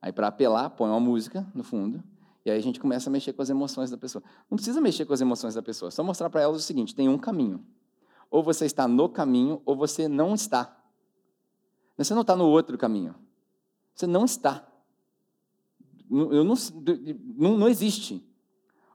Aí, 0.00 0.12
para 0.12 0.28
apelar, 0.28 0.70
põe 0.70 0.88
uma 0.88 0.98
música 0.98 1.46
no 1.54 1.62
fundo, 1.62 2.02
e 2.44 2.50
aí 2.50 2.58
a 2.58 2.62
gente 2.62 2.80
começa 2.80 3.08
a 3.08 3.12
mexer 3.12 3.32
com 3.32 3.42
as 3.42 3.50
emoções 3.50 3.90
da 3.90 3.96
pessoa. 3.96 4.22
Não 4.50 4.56
precisa 4.56 4.80
mexer 4.80 5.04
com 5.04 5.12
as 5.12 5.20
emoções 5.20 5.54
da 5.54 5.62
pessoa, 5.62 5.88
é 5.88 5.90
só 5.90 6.02
mostrar 6.02 6.28
para 6.28 6.40
elas 6.40 6.56
o 6.56 6.60
seguinte: 6.60 6.94
tem 6.94 7.08
um 7.08 7.18
caminho. 7.18 7.64
Ou 8.30 8.42
você 8.42 8.64
está 8.64 8.88
no 8.88 9.08
caminho, 9.08 9.60
ou 9.64 9.76
você 9.76 10.08
não 10.08 10.34
está. 10.34 10.78
Você 11.96 12.14
não 12.14 12.22
está 12.22 12.34
no 12.34 12.46
outro 12.46 12.76
caminho. 12.78 13.14
Você 13.94 14.06
não 14.06 14.24
está. 14.24 14.66
Eu 16.10 16.42
não, 16.42 16.54
não, 17.36 17.58
não 17.58 17.68
existe. 17.68 18.26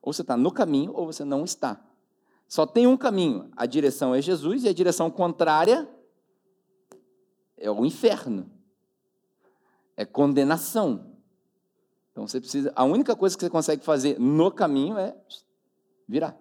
Ou 0.02 0.12
você 0.12 0.24
está 0.24 0.36
no 0.36 0.52
caminho, 0.52 0.92
ou 0.94 1.06
você 1.06 1.24
não 1.24 1.44
está. 1.44 1.80
Só 2.48 2.66
tem 2.66 2.88
um 2.88 2.98
caminho. 2.98 3.52
A 3.56 3.66
direção 3.66 4.16
é 4.16 4.22
Jesus 4.22 4.64
e 4.64 4.70
a 4.70 4.74
direção 4.74 5.12
contrária 5.12 5.88
é 7.58 7.70
o 7.70 7.86
inferno. 7.86 8.50
É 9.96 10.06
condenação. 10.06 11.07
Então 12.18 12.28
você 12.28 12.40
precisa. 12.40 12.74
A 12.76 12.84
única 12.84 13.16
coisa 13.16 13.38
que 13.38 13.44
você 13.44 13.50
consegue 13.50 13.86
fazer 13.86 14.20
no 14.20 14.50
caminho 14.50 14.98
é 14.98 15.16
virar. 16.08 16.36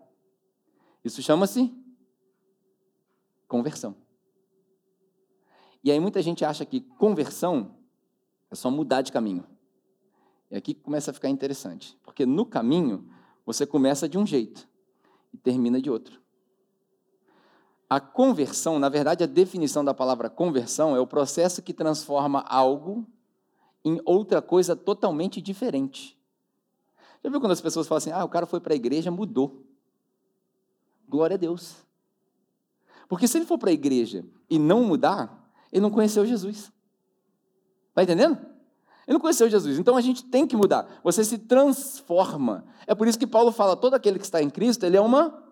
Isso 1.04 1.20
chama-se 1.20 1.70
conversão. 3.46 3.94
E 5.84 5.92
aí 5.92 6.00
muita 6.00 6.22
gente 6.22 6.46
acha 6.46 6.64
que 6.64 6.80
conversão 6.80 7.76
é 8.50 8.54
só 8.54 8.70
mudar 8.70 9.02
de 9.02 9.12
caminho. 9.12 9.44
E 10.50 10.56
aqui 10.56 10.72
começa 10.72 11.10
a 11.10 11.14
ficar 11.14 11.28
interessante, 11.28 11.94
porque 12.02 12.24
no 12.24 12.46
caminho 12.46 13.06
você 13.44 13.66
começa 13.66 14.08
de 14.08 14.16
um 14.16 14.26
jeito 14.26 14.66
e 15.30 15.36
termina 15.36 15.78
de 15.78 15.90
outro. 15.90 16.22
A 17.86 18.00
conversão, 18.00 18.78
na 18.78 18.88
verdade, 18.88 19.22
a 19.22 19.26
definição 19.26 19.84
da 19.84 19.92
palavra 19.92 20.30
conversão 20.30 20.96
é 20.96 21.00
o 21.00 21.06
processo 21.06 21.60
que 21.60 21.74
transforma 21.74 22.40
algo 22.48 23.06
em 23.86 24.00
outra 24.04 24.42
coisa 24.42 24.74
totalmente 24.74 25.40
diferente. 25.40 26.18
Já 27.22 27.30
viu 27.30 27.38
quando 27.40 27.52
as 27.52 27.60
pessoas 27.60 27.86
falam 27.86 27.98
assim: 27.98 28.10
ah, 28.10 28.24
o 28.24 28.28
cara 28.28 28.44
foi 28.44 28.58
para 28.58 28.72
a 28.72 28.76
igreja, 28.76 29.12
mudou. 29.12 29.64
Glória 31.08 31.34
a 31.34 31.36
Deus. 31.36 31.76
Porque 33.08 33.28
se 33.28 33.38
ele 33.38 33.46
for 33.46 33.58
para 33.58 33.70
a 33.70 33.72
igreja 33.72 34.24
e 34.50 34.58
não 34.58 34.82
mudar, 34.82 35.48
ele 35.72 35.82
não 35.82 35.90
conheceu 35.90 36.26
Jesus. 36.26 36.72
Está 37.90 38.02
entendendo? 38.02 38.36
Ele 39.06 39.14
não 39.14 39.20
conheceu 39.20 39.48
Jesus. 39.48 39.78
Então 39.78 39.96
a 39.96 40.00
gente 40.00 40.24
tem 40.24 40.48
que 40.48 40.56
mudar. 40.56 41.00
Você 41.04 41.24
se 41.24 41.38
transforma. 41.38 42.66
É 42.88 42.94
por 42.94 43.06
isso 43.06 43.16
que 43.16 43.26
Paulo 43.26 43.52
fala: 43.52 43.76
todo 43.76 43.94
aquele 43.94 44.18
que 44.18 44.24
está 44.24 44.42
em 44.42 44.50
Cristo, 44.50 44.84
ele 44.84 44.96
é 44.96 45.00
uma 45.00 45.44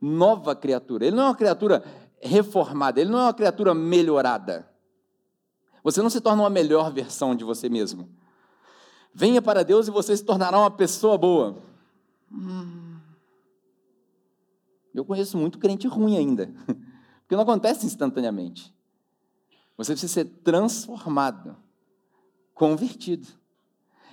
nova 0.00 0.56
criatura. 0.56 1.04
Ele 1.04 1.14
não 1.14 1.24
é 1.24 1.26
uma 1.26 1.36
criatura 1.36 1.84
reformada, 2.22 3.02
ele 3.02 3.10
não 3.10 3.18
é 3.18 3.24
uma 3.24 3.34
criatura 3.34 3.74
melhorada. 3.74 4.66
Você 5.84 6.00
não 6.00 6.08
se 6.08 6.20
torna 6.20 6.42
uma 6.42 6.50
melhor 6.50 6.90
versão 6.90 7.36
de 7.36 7.44
você 7.44 7.68
mesmo. 7.68 8.08
Venha 9.12 9.42
para 9.42 9.62
Deus 9.62 9.86
e 9.86 9.90
você 9.90 10.16
se 10.16 10.24
tornará 10.24 10.58
uma 10.58 10.70
pessoa 10.70 11.18
boa. 11.18 11.62
Hum. 12.32 12.98
Eu 14.94 15.04
conheço 15.04 15.36
muito 15.36 15.58
crente 15.58 15.86
ruim 15.86 16.16
ainda, 16.16 16.46
porque 17.20 17.36
não 17.36 17.42
acontece 17.42 17.84
instantaneamente. 17.84 18.74
Você 19.76 19.92
precisa 19.92 20.12
ser 20.12 20.24
transformado, 20.42 21.56
convertido. 22.54 23.28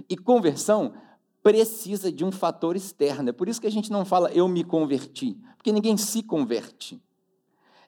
E 0.09 0.17
conversão 0.17 0.93
precisa 1.41 2.11
de 2.11 2.25
um 2.25 2.31
fator 2.31 2.75
externo. 2.75 3.29
É 3.29 3.31
por 3.31 3.47
isso 3.47 3.61
que 3.61 3.67
a 3.67 3.71
gente 3.71 3.91
não 3.91 4.03
fala 4.03 4.31
eu 4.31 4.47
me 4.47 4.63
converti, 4.63 5.39
porque 5.55 5.71
ninguém 5.71 5.95
se 5.95 6.21
converte. 6.21 7.01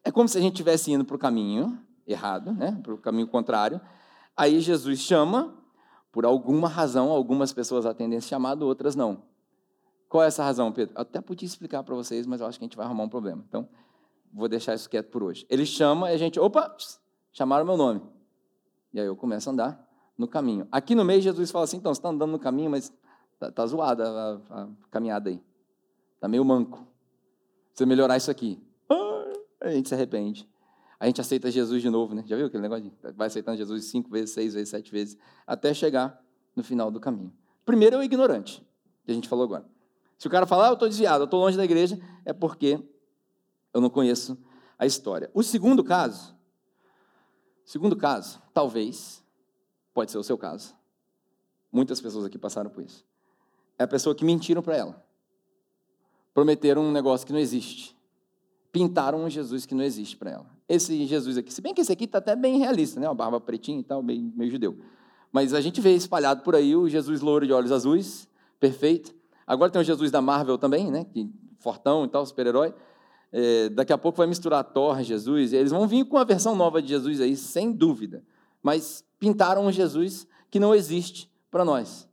É 0.03 0.11
como 0.11 0.29
se 0.29 0.37
a 0.37 0.41
gente 0.41 0.53
estivesse 0.53 0.91
indo 0.91 1.03
para 1.03 1.15
o 1.15 1.19
caminho 1.19 1.77
errado, 2.07 2.51
né? 2.51 2.79
para 2.81 2.93
o 2.93 2.97
caminho 2.97 3.27
contrário. 3.27 3.79
Aí 4.35 4.59
Jesus 4.59 4.99
chama, 4.99 5.53
por 6.11 6.25
alguma 6.25 6.67
razão, 6.67 7.11
algumas 7.11 7.53
pessoas 7.53 7.85
atendem 7.85 8.17
esse 8.17 8.27
chamado, 8.27 8.65
outras 8.65 8.95
não. 8.95 9.23
Qual 10.09 10.23
é 10.23 10.27
essa 10.27 10.43
razão, 10.43 10.71
Pedro? 10.71 10.95
Eu 10.95 11.01
até 11.01 11.19
podia 11.21 11.45
explicar 11.45 11.83
para 11.83 11.95
vocês, 11.95 12.27
mas 12.27 12.39
eu 12.39 12.47
acho 12.47 12.59
que 12.59 12.65
a 12.65 12.67
gente 12.67 12.77
vai 12.77 12.85
arrumar 12.85 13.03
um 13.03 13.09
problema. 13.09 13.43
Então, 13.47 13.67
vou 14.31 14.47
deixar 14.47 14.75
isso 14.75 14.89
quieto 14.89 15.09
por 15.09 15.23
hoje. 15.23 15.45
Ele 15.49 15.65
chama 15.65 16.11
e 16.11 16.13
a 16.13 16.17
gente, 16.17 16.39
opa, 16.39 16.75
chamaram 17.31 17.65
meu 17.65 17.77
nome. 17.77 18.01
E 18.93 18.99
aí 18.99 19.07
eu 19.07 19.15
começo 19.15 19.49
a 19.49 19.53
andar 19.53 19.89
no 20.17 20.27
caminho. 20.27 20.67
Aqui 20.71 20.93
no 20.93 21.03
meio, 21.03 21.21
Jesus 21.21 21.49
fala 21.49 21.63
assim: 21.65 21.77
então, 21.77 21.93
você 21.93 21.99
está 21.99 22.09
andando 22.09 22.31
no 22.31 22.39
caminho, 22.39 22.69
mas 22.69 22.93
está 23.33 23.51
tá 23.51 23.65
zoada 23.65 24.07
a, 24.07 24.61
a, 24.61 24.67
caminhada 24.91 25.29
aí. 25.29 25.41
Está 26.15 26.27
meio 26.27 26.45
manco. 26.45 26.87
Precisa 27.69 27.87
melhorar 27.87 28.17
isso 28.17 28.29
aqui. 28.29 28.61
a 29.59 29.71
gente 29.71 29.89
se 29.89 29.95
arrepende. 29.95 30.47
A 31.03 31.05
gente 31.05 31.19
aceita 31.19 31.51
Jesus 31.51 31.81
de 31.81 31.89
novo, 31.89 32.15
né? 32.15 32.23
Já 32.25 32.37
viu 32.37 32.45
aquele 32.45 32.63
negócio? 32.63 32.89
Vai 33.13 33.27
aceitando 33.27 33.57
Jesus 33.57 33.83
cinco 33.87 34.09
vezes, 34.09 34.29
seis 34.29 34.53
vezes, 34.53 34.69
sete 34.69 34.89
vezes, 34.89 35.17
até 35.45 35.73
chegar 35.73 36.17
no 36.55 36.63
final 36.63 36.89
do 36.89 36.97
caminho. 36.97 37.33
Primeiro 37.65 37.97
é 37.97 37.99
o 37.99 38.03
ignorante, 38.03 38.65
que 39.03 39.11
a 39.11 39.13
gente 39.13 39.27
falou 39.27 39.43
agora. 39.43 39.65
Se 40.17 40.27
o 40.27 40.29
cara 40.29 40.45
falar, 40.45 40.67
ah, 40.67 40.69
eu 40.69 40.75
estou 40.75 40.87
desviado, 40.87 41.23
eu 41.23 41.25
estou 41.25 41.41
longe 41.41 41.57
da 41.57 41.65
igreja, 41.65 41.99
é 42.23 42.31
porque 42.31 42.81
eu 43.73 43.81
não 43.81 43.89
conheço 43.89 44.41
a 44.79 44.85
história. 44.85 45.29
O 45.33 45.43
segundo 45.43 45.83
caso, 45.83 46.33
segundo 47.65 47.97
caso, 47.97 48.41
talvez, 48.53 49.21
pode 49.93 50.09
ser 50.09 50.19
o 50.19 50.23
seu 50.23 50.37
caso. 50.37 50.73
Muitas 51.69 51.99
pessoas 51.99 52.23
aqui 52.23 52.37
passaram 52.37 52.69
por 52.69 52.81
isso. 52.81 53.05
É 53.77 53.83
a 53.83 53.87
pessoa 53.89 54.15
que 54.15 54.23
mentiram 54.23 54.61
para 54.61 54.77
ela. 54.77 55.05
Prometeram 56.33 56.81
um 56.81 56.93
negócio 56.93 57.27
que 57.27 57.33
não 57.33 57.39
existe. 57.41 57.93
Pintaram 58.71 59.25
um 59.25 59.29
Jesus 59.29 59.65
que 59.65 59.75
não 59.75 59.83
existe 59.83 60.15
para 60.15 60.31
ela. 60.31 60.52
Esse 60.73 61.05
Jesus 61.05 61.37
aqui, 61.37 61.53
se 61.53 61.61
bem 61.61 61.73
que 61.73 61.81
esse 61.81 61.91
aqui 61.91 62.05
está 62.05 62.17
até 62.17 62.35
bem 62.35 62.57
realista, 62.57 62.99
né? 62.99 63.07
Uma 63.07 63.13
barba 63.13 63.39
pretinha 63.39 63.79
e 63.79 63.83
tal, 63.83 64.01
meio, 64.01 64.49
judeu. 64.49 64.77
Mas 65.31 65.53
a 65.53 65.61
gente 65.61 65.79
vê 65.79 65.93
espalhado 65.93 66.41
por 66.41 66.55
aí 66.55 66.75
o 66.75 66.89
Jesus 66.89 67.21
louro 67.21 67.45
de 67.45 67.53
olhos 67.53 67.71
azuis, 67.71 68.27
perfeito. 68.59 69.13
Agora 69.45 69.71
tem 69.71 69.81
o 69.81 69.85
Jesus 69.85 70.09
da 70.09 70.21
Marvel 70.21 70.57
também, 70.57 70.89
né? 70.89 71.05
Que, 71.05 71.29
fortão 71.59 72.05
e 72.05 72.07
tal, 72.07 72.25
super-herói. 72.25 72.73
É, 73.31 73.69
daqui 73.69 73.93
a 73.93 73.97
pouco 73.97 74.17
vai 74.17 74.27
misturar 74.27 74.63
Thor, 74.63 75.01
Jesus. 75.03 75.53
eles 75.53 75.71
vão 75.71 75.87
vir 75.87 76.05
com 76.05 76.17
uma 76.17 76.25
versão 76.25 76.55
nova 76.55 76.81
de 76.81 76.89
Jesus 76.89 77.21
aí, 77.21 77.35
sem 77.35 77.71
dúvida. 77.71 78.23
Mas 78.61 79.03
pintaram 79.19 79.65
um 79.65 79.71
Jesus 79.71 80.27
que 80.49 80.59
não 80.59 80.73
existe 80.73 81.29
para 81.51 81.63
nós. 81.63 82.07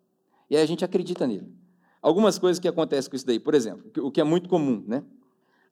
E 0.49 0.57
aí 0.57 0.63
a 0.63 0.67
gente 0.67 0.85
acredita 0.85 1.27
nele. 1.27 1.53
Algumas 2.03 2.39
coisas 2.39 2.59
que 2.59 2.67
acontecem 2.67 3.11
com 3.11 3.17
isso 3.17 3.27
daí, 3.27 3.39
por 3.39 3.55
exemplo, 3.55 3.91
o 3.99 4.11
que 4.11 4.21
é 4.21 4.25
muito 4.25 4.49
comum, 4.49 4.83
né? 4.87 5.03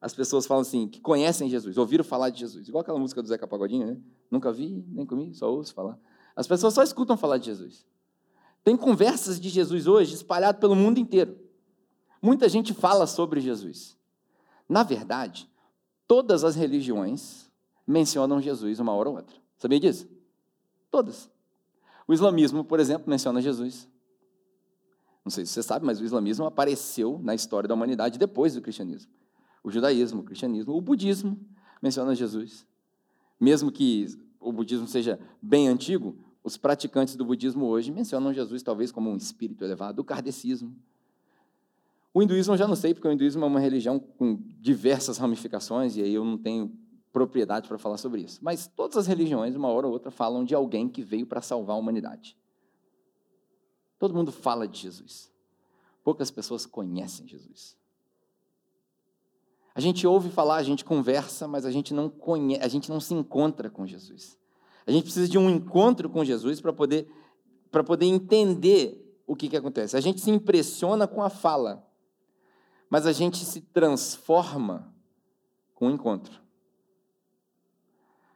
As 0.01 0.13
pessoas 0.13 0.45
falam 0.45 0.61
assim, 0.61 0.87
que 0.87 1.01
conhecem 1.01 1.49
Jesus, 1.49 1.77
ouviram 1.77 2.03
falar 2.03 2.29
de 2.29 2.39
Jesus. 2.39 2.67
Igual 2.67 2.81
aquela 2.81 2.99
música 2.99 3.21
do 3.21 3.27
Zeca 3.27 3.45
Pagodinho, 3.45 3.85
né? 3.85 3.97
Nunca 4.31 4.51
vi, 4.51 4.85
nem 4.87 5.05
comi, 5.05 5.33
só 5.33 5.51
ouço 5.51 5.73
falar. 5.73 5.99
As 6.35 6.47
pessoas 6.47 6.73
só 6.73 6.81
escutam 6.81 7.17
falar 7.17 7.37
de 7.37 7.47
Jesus. 7.47 7.85
Tem 8.63 8.77
conversas 8.77 9.39
de 9.39 9.49
Jesus 9.49 9.87
hoje 9.87 10.13
espalhado 10.13 10.59
pelo 10.59 10.75
mundo 10.75 10.99
inteiro. 10.99 11.37
Muita 12.21 12.47
gente 12.47 12.73
fala 12.73 13.07
sobre 13.07 13.41
Jesus. 13.41 13.97
Na 14.67 14.83
verdade, 14.83 15.49
todas 16.07 16.43
as 16.43 16.55
religiões 16.55 17.49
mencionam 17.85 18.41
Jesus 18.41 18.79
uma 18.79 18.93
hora 18.93 19.09
ou 19.09 19.15
outra. 19.15 19.35
Sabia 19.57 19.79
disso? 19.79 20.07
Todas. 20.89 21.29
O 22.07 22.13
islamismo, 22.13 22.63
por 22.63 22.79
exemplo, 22.79 23.09
menciona 23.09 23.41
Jesus. 23.41 23.87
Não 25.23 25.31
sei 25.31 25.45
se 25.45 25.53
você 25.53 25.63
sabe, 25.63 25.85
mas 25.85 25.99
o 25.99 26.05
islamismo 26.05 26.45
apareceu 26.45 27.19
na 27.21 27.35
história 27.35 27.67
da 27.67 27.73
humanidade 27.75 28.17
depois 28.17 28.53
do 28.53 28.61
cristianismo. 28.61 29.11
O 29.63 29.71
judaísmo, 29.71 30.21
o 30.21 30.23
cristianismo, 30.23 30.75
o 30.75 30.81
budismo 30.81 31.39
menciona 31.81 32.15
Jesus. 32.15 32.65
Mesmo 33.39 33.71
que 33.71 34.07
o 34.39 34.51
budismo 34.51 34.87
seja 34.87 35.19
bem 35.41 35.67
antigo, 35.67 36.15
os 36.43 36.57
praticantes 36.57 37.15
do 37.15 37.25
budismo 37.25 37.65
hoje 37.65 37.91
mencionam 37.91 38.33
Jesus 38.33 38.63
talvez 38.63 38.91
como 38.91 39.09
um 39.09 39.17
espírito 39.17 39.63
elevado, 39.63 39.99
o 39.99 40.03
kardecismo. 40.03 40.75
O 42.13 42.23
hinduísmo 42.23 42.53
eu 42.53 42.57
já 42.57 42.67
não 42.67 42.75
sei, 42.75 42.93
porque 42.93 43.07
o 43.07 43.11
hinduísmo 43.11 43.43
é 43.43 43.47
uma 43.47 43.59
religião 43.59 43.99
com 43.99 44.41
diversas 44.59 45.17
ramificações, 45.17 45.95
e 45.95 46.01
aí 46.01 46.13
eu 46.13 46.25
não 46.25 46.37
tenho 46.37 46.71
propriedade 47.11 47.67
para 47.67 47.77
falar 47.77 47.97
sobre 47.97 48.21
isso. 48.21 48.39
Mas 48.41 48.67
todas 48.67 48.97
as 48.97 49.07
religiões, 49.07 49.55
uma 49.55 49.67
hora 49.67 49.87
ou 49.87 49.93
outra, 49.93 50.09
falam 50.09 50.43
de 50.43 50.55
alguém 50.55 50.89
que 50.89 51.01
veio 51.01 51.25
para 51.25 51.41
salvar 51.41 51.75
a 51.75 51.79
humanidade. 51.79 52.35
Todo 53.99 54.13
mundo 54.13 54.31
fala 54.31 54.67
de 54.67 54.79
Jesus. 54.79 55.31
Poucas 56.03 56.31
pessoas 56.31 56.65
conhecem 56.65 57.27
Jesus. 57.27 57.78
A 59.79 59.81
gente 59.81 60.05
ouve 60.05 60.29
falar, 60.29 60.57
a 60.57 60.63
gente 60.63 60.83
conversa, 60.83 61.47
mas 61.47 61.65
a 61.65 61.71
gente 61.71 61.93
não 61.93 62.09
conhece, 62.09 62.61
a 62.61 62.67
gente 62.67 62.89
não 62.89 62.99
se 62.99 63.13
encontra 63.13 63.69
com 63.69 63.87
Jesus. 63.87 64.37
A 64.85 64.91
gente 64.91 65.03
precisa 65.03 65.25
de 65.25 65.37
um 65.37 65.49
encontro 65.49 66.09
com 66.09 66.21
Jesus 66.21 66.59
para 66.59 66.73
poder 66.73 67.09
para 67.71 67.81
poder 67.81 68.05
entender 68.05 69.17
o 69.25 69.37
que, 69.37 69.47
que 69.47 69.55
acontece. 69.55 69.95
A 69.95 70.01
gente 70.01 70.19
se 70.19 70.29
impressiona 70.29 71.07
com 71.07 71.23
a 71.23 71.29
fala, 71.29 71.87
mas 72.89 73.05
a 73.05 73.13
gente 73.13 73.45
se 73.45 73.61
transforma 73.61 74.93
com 75.73 75.87
o 75.87 75.91
encontro. 75.91 76.41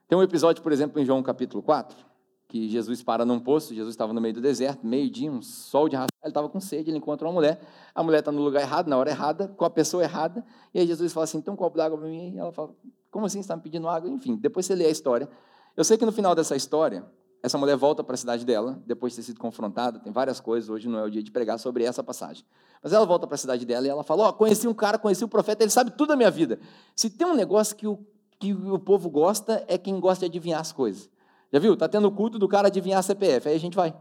Tem 0.08 0.17
um 0.17 0.23
episódio, 0.23 0.63
por 0.63 0.71
exemplo, 0.71 1.01
em 1.01 1.06
João 1.06 1.21
capítulo 1.21 1.62
4, 1.62 2.06
que 2.54 2.70
Jesus 2.70 3.02
para 3.02 3.26
num 3.26 3.39
poço, 3.39 3.74
Jesus 3.74 3.96
estava 3.96 4.13
no 4.13 4.22
meio 4.22 4.36
do 4.36 4.39
deserto, 4.39 4.86
meio-dia, 4.86 5.32
um 5.32 5.42
sol 5.42 5.89
de 5.89 5.96
raça, 5.96 6.10
ele 6.22 6.30
estava 6.30 6.48
com 6.48 6.60
sede, 6.60 6.92
ele 6.92 7.00
encontra 7.00 7.28
uma 7.28 7.34
mulher, 7.34 7.60
a 7.96 8.04
mulher 8.04 8.20
está 8.20 8.32
no 8.32 8.44
lugar 8.44 8.62
errado, 8.62 8.88
na 8.88 8.96
hora 8.96 9.10
errada, 9.10 9.48
com 9.48 9.66
a 9.66 9.72
pessoa 9.72 10.04
errada, 10.04 10.46
e 10.72 10.80
aí 10.80 10.86
Jesus 10.86 11.12
fala 11.12 11.24
assim, 11.24 11.39
então 11.39 11.56
um 11.56 11.58
copo 11.58 11.76
d'água 11.76 11.98
para 11.98 12.08
mim, 12.08 12.36
e 12.36 12.38
ela 12.38 12.52
fala, 12.52 12.70
como 13.10 13.26
assim, 13.26 13.39
você 13.39 13.46
está 13.46 13.56
me 13.56 13.63
pedindo 13.63 13.88
água? 13.88 14.08
Enfim, 14.08 14.36
depois 14.36 14.68
você 14.68 14.76
lê 14.76 14.86
a 14.86 14.89
história. 14.92 15.28
Eu 15.76 15.84
sei 15.84 15.98
que 15.98 16.06
no 16.06 16.12
final 16.12 16.36
dessa 16.36 16.56
história, 16.56 17.04
essa 17.42 17.58
mulher 17.58 17.76
volta 17.76 18.04
para 18.04 18.13
a 18.13 18.18
cidade 18.18 18.46
dela, 18.46 18.80
depois 18.86 19.13
de 19.13 19.18
ter 19.18 19.24
sido 19.24 19.39
confrontada, 19.39 19.98
tem 19.98 20.13
várias 20.13 20.39
coisas, 20.39 20.70
hoje 20.70 20.88
não 20.88 21.00
é 21.00 21.04
o 21.04 21.10
dia 21.10 21.24
de 21.24 21.32
pregar 21.32 21.58
sobre 21.58 21.84
essa 21.84 22.04
passagem. 22.04 22.46
Mas 22.84 22.94
ela 22.94 23.04
volta 23.08 23.26
para 23.26 23.34
a 23.34 23.39
cidade 23.39 23.66
dela 23.66 23.88
e 23.88 23.89
ela 23.89 24.04
fala, 24.04 24.26
ó, 24.26 24.30
oh, 24.30 24.34
conheci 24.34 24.68
um 24.68 24.76
cara, 24.76 25.00
conheci 25.00 25.24
o 25.24 25.26
um 25.26 25.30
profeta, 25.30 25.63
ele 25.63 25.72
sabe 25.72 25.89
tudo 25.89 26.10
da 26.10 26.16
minha 26.16 26.30
vida. 26.30 26.60
Se 26.96 27.10
tem 27.10 27.26
um 27.26 27.34
negócio 27.34 27.76
que 27.76 27.88
o, 27.88 27.98
que 28.39 28.54
o 28.54 28.78
povo 28.78 29.10
gosta, 29.10 29.66
é 29.68 29.76
quem 29.76 30.00
gosta 30.00 30.20
de 30.20 30.26
adivinhar 30.38 30.62
as 30.62 30.72
coisas. 30.72 31.10
Já 31.54 31.60
viu? 31.60 31.74
Está 31.74 31.88
tendo 31.88 32.12
culto 32.12 32.39
do 32.39 32.48
cara 32.48 32.68
adivinhar 32.68 33.04
CPF, 33.04 33.48
aí 33.48 33.56
a 33.56 33.60
gente 33.60 33.76
vai. 33.76 33.96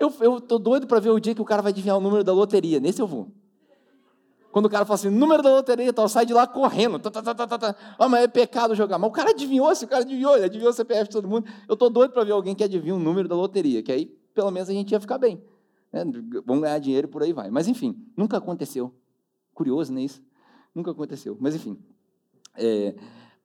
Eu 0.00 0.08
estou 0.38 0.58
doido 0.58 0.86
para 0.86 0.98
ver 0.98 1.10
o 1.10 1.20
dia 1.20 1.34
que 1.34 1.42
o 1.42 1.44
cara 1.44 1.60
vai 1.60 1.70
adivinhar 1.70 1.98
o 1.98 2.00
número 2.00 2.24
da 2.24 2.32
loteria, 2.32 2.80
nesse 2.80 3.00
eu 3.00 3.06
vou. 3.06 3.30
Quando 4.50 4.66
o 4.66 4.70
cara 4.70 4.86
fala 4.86 4.94
assim, 4.94 5.10
número 5.10 5.42
da 5.42 5.50
loteria, 5.50 5.92
tal, 5.92 6.08
sai 6.08 6.24
de 6.24 6.32
lá 6.32 6.46
correndo. 6.46 6.98
Tá, 6.98 7.10
tá, 7.10 7.34
tá, 7.34 7.58
tá, 7.58 7.76
Oh, 7.98 8.08
mas 8.08 8.24
é 8.24 8.28
pecado 8.28 8.74
jogar. 8.74 8.98
Mas 8.98 9.10
o 9.10 9.12
cara 9.12 9.30
adivinhou, 9.30 9.74
se 9.74 9.84
o 9.84 9.88
cara 9.88 10.02
adivinhou, 10.02 10.34
ele 10.36 10.46
adivinhou 10.46 10.70
o 10.70 10.72
CPF 10.72 11.04
de 11.04 11.10
todo 11.10 11.28
mundo. 11.28 11.46
Eu 11.68 11.74
estou 11.74 11.90
doido 11.90 12.12
para 12.12 12.24
ver 12.24 12.32
alguém 12.32 12.54
que 12.54 12.64
adivinha 12.64 12.94
o 12.94 12.98
número 12.98 13.28
da 13.28 13.34
loteria, 13.34 13.82
que 13.82 13.92
aí 13.92 14.06
pelo 14.32 14.50
menos 14.50 14.70
a 14.70 14.72
gente 14.72 14.92
ia 14.92 15.00
ficar 15.00 15.18
bem. 15.18 15.42
Né? 15.92 16.04
Vamos 16.46 16.62
ganhar 16.62 16.78
dinheiro 16.78 17.06
e 17.06 17.10
por 17.10 17.22
aí 17.22 17.32
vai. 17.32 17.50
Mas 17.50 17.68
enfim, 17.68 18.02
nunca 18.16 18.38
aconteceu. 18.38 18.94
Curioso, 19.52 19.92
não 19.92 20.00
é 20.00 20.04
isso? 20.04 20.22
Nunca 20.74 20.90
aconteceu. 20.90 21.36
Mas 21.38 21.54
enfim, 21.54 21.78
é, 22.56 22.94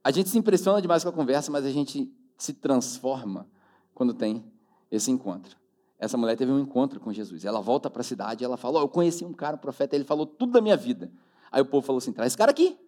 a 0.02 0.12
gente 0.12 0.30
se 0.30 0.38
impressiona 0.38 0.82
demais 0.82 1.04
com 1.04 1.10
a 1.10 1.13
conversa, 1.13 1.52
mas 1.52 1.65
a 1.65 1.72
gente 1.72 2.10
se 2.39 2.54
transforma 2.54 3.47
quando 3.93 4.13
tem 4.13 4.43
esse 4.89 5.12
encontro. 5.12 5.58
Essa 5.99 6.17
mulher 6.17 6.38
teve 6.38 6.52
um 6.52 6.60
encontro 6.60 6.99
com 6.99 7.12
Jesus. 7.12 7.43
Ela 7.43 7.60
volta 7.60 7.89
para 7.89 8.02
a 8.02 8.04
cidade 8.04 8.43
e 8.43 8.45
ela 8.45 8.56
fala: 8.56 8.80
oh, 8.80 8.84
Eu 8.84 8.88
conheci 8.88 9.25
um 9.25 9.34
cara, 9.34 9.58
um 9.58 9.60
profeta, 9.60 9.95
ele 9.95 10.06
falou 10.06 10.25
tudo 10.25 10.54
da 10.54 10.62
minha 10.62 10.78
vida. 10.78 11.12
Aí 11.52 11.62
o 11.62 11.65
povo 11.65 11.86
falou 11.86 11.97
assim: 11.97 12.13
Traz 12.13 12.32
esse 12.32 12.38
cara 12.38 12.52
aqui. 12.52 12.80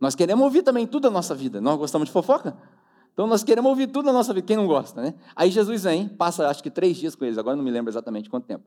Nós 0.00 0.16
queremos 0.16 0.44
ouvir 0.44 0.62
também 0.62 0.86
tudo 0.86 1.04
da 1.04 1.10
nossa 1.10 1.34
vida. 1.34 1.60
Nós 1.60 1.78
gostamos 1.78 2.08
de 2.08 2.12
fofoca? 2.12 2.56
Então 3.12 3.28
nós 3.28 3.44
queremos 3.44 3.70
ouvir 3.70 3.86
tudo 3.86 4.06
da 4.06 4.12
nossa 4.12 4.34
vida. 4.34 4.44
Quem 4.44 4.56
não 4.56 4.66
gosta, 4.66 5.00
né? 5.00 5.14
Aí 5.36 5.48
Jesus 5.50 5.84
vem, 5.84 6.08
passa 6.08 6.48
acho 6.48 6.60
que 6.60 6.70
três 6.70 6.96
dias 6.96 7.14
com 7.14 7.24
eles, 7.24 7.38
agora 7.38 7.56
não 7.56 7.62
me 7.62 7.70
lembro 7.70 7.90
exatamente 7.90 8.28
quanto 8.28 8.44
tempo. 8.44 8.64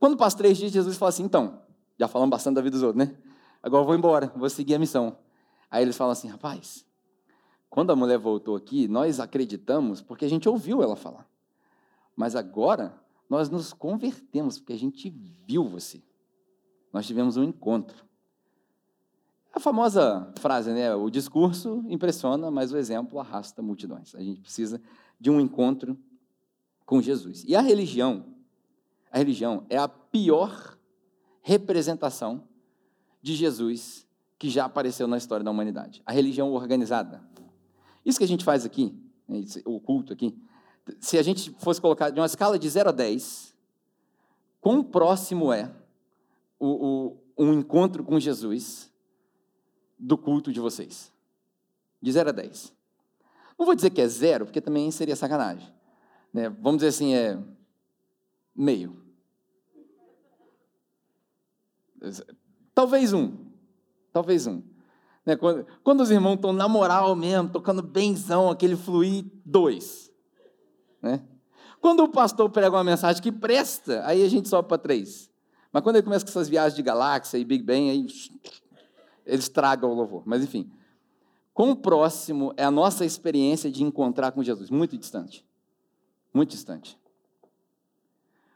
Quando 0.00 0.16
passa 0.16 0.36
três 0.36 0.58
dias, 0.58 0.72
Jesus 0.72 0.96
fala 0.96 1.10
assim: 1.10 1.22
Então, 1.22 1.62
já 1.96 2.08
falamos 2.08 2.30
bastante 2.30 2.56
da 2.56 2.60
vida 2.60 2.76
dos 2.76 2.82
outros, 2.82 3.06
né? 3.06 3.16
Agora 3.62 3.82
eu 3.82 3.86
vou 3.86 3.94
embora, 3.94 4.32
vou 4.34 4.50
seguir 4.50 4.74
a 4.74 4.78
missão. 4.80 5.16
Aí 5.70 5.82
eles 5.84 5.96
falam 5.96 6.10
assim: 6.10 6.26
Rapaz, 6.26 6.84
quando 7.74 7.90
a 7.90 7.96
mulher 7.96 8.18
voltou 8.18 8.54
aqui, 8.54 8.86
nós 8.86 9.18
acreditamos 9.18 10.00
porque 10.00 10.24
a 10.24 10.28
gente 10.28 10.48
ouviu 10.48 10.80
ela 10.80 10.94
falar. 10.94 11.28
Mas 12.14 12.36
agora 12.36 12.94
nós 13.28 13.48
nos 13.48 13.72
convertemos 13.72 14.60
porque 14.60 14.74
a 14.74 14.78
gente 14.78 15.10
viu 15.44 15.64
você. 15.64 16.00
Nós 16.92 17.04
tivemos 17.04 17.36
um 17.36 17.42
encontro. 17.42 18.06
A 19.52 19.58
famosa 19.58 20.32
frase, 20.38 20.70
né? 20.70 20.94
O 20.94 21.10
discurso 21.10 21.84
impressiona, 21.88 22.48
mas 22.48 22.70
o 22.70 22.76
exemplo 22.76 23.18
arrasta 23.18 23.60
multidões. 23.60 24.14
A 24.14 24.22
gente 24.22 24.40
precisa 24.40 24.80
de 25.18 25.28
um 25.28 25.40
encontro 25.40 25.98
com 26.86 27.02
Jesus. 27.02 27.42
E 27.44 27.56
a 27.56 27.60
religião, 27.60 28.24
a 29.10 29.18
religião 29.18 29.66
é 29.68 29.78
a 29.78 29.88
pior 29.88 30.78
representação 31.42 32.44
de 33.20 33.34
Jesus 33.34 34.06
que 34.38 34.48
já 34.48 34.64
apareceu 34.66 35.08
na 35.08 35.16
história 35.16 35.42
da 35.42 35.50
humanidade. 35.50 36.04
A 36.06 36.12
religião 36.12 36.52
organizada, 36.52 37.33
isso 38.04 38.18
que 38.18 38.24
a 38.24 38.28
gente 38.28 38.44
faz 38.44 38.64
aqui, 38.64 38.94
né, 39.26 39.42
o 39.64 39.80
culto 39.80 40.12
aqui, 40.12 40.36
se 41.00 41.18
a 41.18 41.22
gente 41.22 41.50
fosse 41.58 41.80
colocar 41.80 42.10
de 42.10 42.20
uma 42.20 42.26
escala 42.26 42.58
de 42.58 42.68
0 42.68 42.90
a 42.90 42.92
10, 42.92 43.54
quão 44.60 44.82
próximo 44.82 45.52
é 45.52 45.74
o, 46.58 47.16
o, 47.36 47.44
um 47.46 47.52
encontro 47.54 48.04
com 48.04 48.20
Jesus 48.20 48.92
do 49.98 50.18
culto 50.18 50.52
de 50.52 50.60
vocês? 50.60 51.12
De 52.02 52.12
0 52.12 52.28
a 52.28 52.32
10. 52.32 52.74
Não 53.58 53.64
vou 53.64 53.74
dizer 53.74 53.90
que 53.90 54.00
é 54.00 54.08
zero, 54.08 54.44
porque 54.44 54.60
também 54.60 54.90
seria 54.90 55.16
sacanagem. 55.16 55.72
Né? 56.32 56.48
Vamos 56.48 56.78
dizer 56.78 56.88
assim, 56.88 57.14
é 57.14 57.38
meio. 58.54 59.02
Talvez 62.74 63.12
um. 63.12 63.32
Talvez 64.12 64.46
um. 64.46 64.62
Né? 65.24 65.36
Quando, 65.36 65.66
quando 65.82 66.00
os 66.00 66.10
irmãos 66.10 66.34
estão 66.34 66.52
na 66.52 66.68
moral 66.68 67.14
mesmo, 67.16 67.48
tocando 67.48 67.82
benzão, 67.82 68.50
aquele 68.50 68.76
fluir, 68.76 69.24
dois. 69.44 70.12
Né? 71.00 71.22
Quando 71.80 72.02
o 72.02 72.08
pastor 72.08 72.48
prega 72.50 72.76
uma 72.76 72.84
mensagem 72.84 73.22
que 73.22 73.32
presta, 73.32 74.06
aí 74.06 74.22
a 74.22 74.28
gente 74.28 74.48
sobe 74.48 74.68
para 74.68 74.78
três. 74.78 75.30
Mas 75.72 75.82
quando 75.82 75.96
ele 75.96 76.04
começa 76.04 76.24
com 76.24 76.30
essas 76.30 76.48
viagens 76.48 76.74
de 76.74 76.82
galáxia 76.82 77.36
e 77.36 77.44
Big 77.44 77.62
Bang, 77.62 77.90
aí 77.90 78.06
eles 79.26 79.48
tragam 79.48 79.90
o 79.90 79.94
louvor. 79.94 80.22
Mas 80.24 80.42
enfim, 80.42 80.70
quão 81.52 81.74
próximo 81.74 82.54
é 82.56 82.64
a 82.64 82.70
nossa 82.70 83.04
experiência 83.04 83.70
de 83.70 83.82
encontrar 83.82 84.32
com 84.32 84.42
Jesus? 84.42 84.70
Muito 84.70 84.96
distante. 84.96 85.44
Muito 86.32 86.50
distante. 86.50 86.98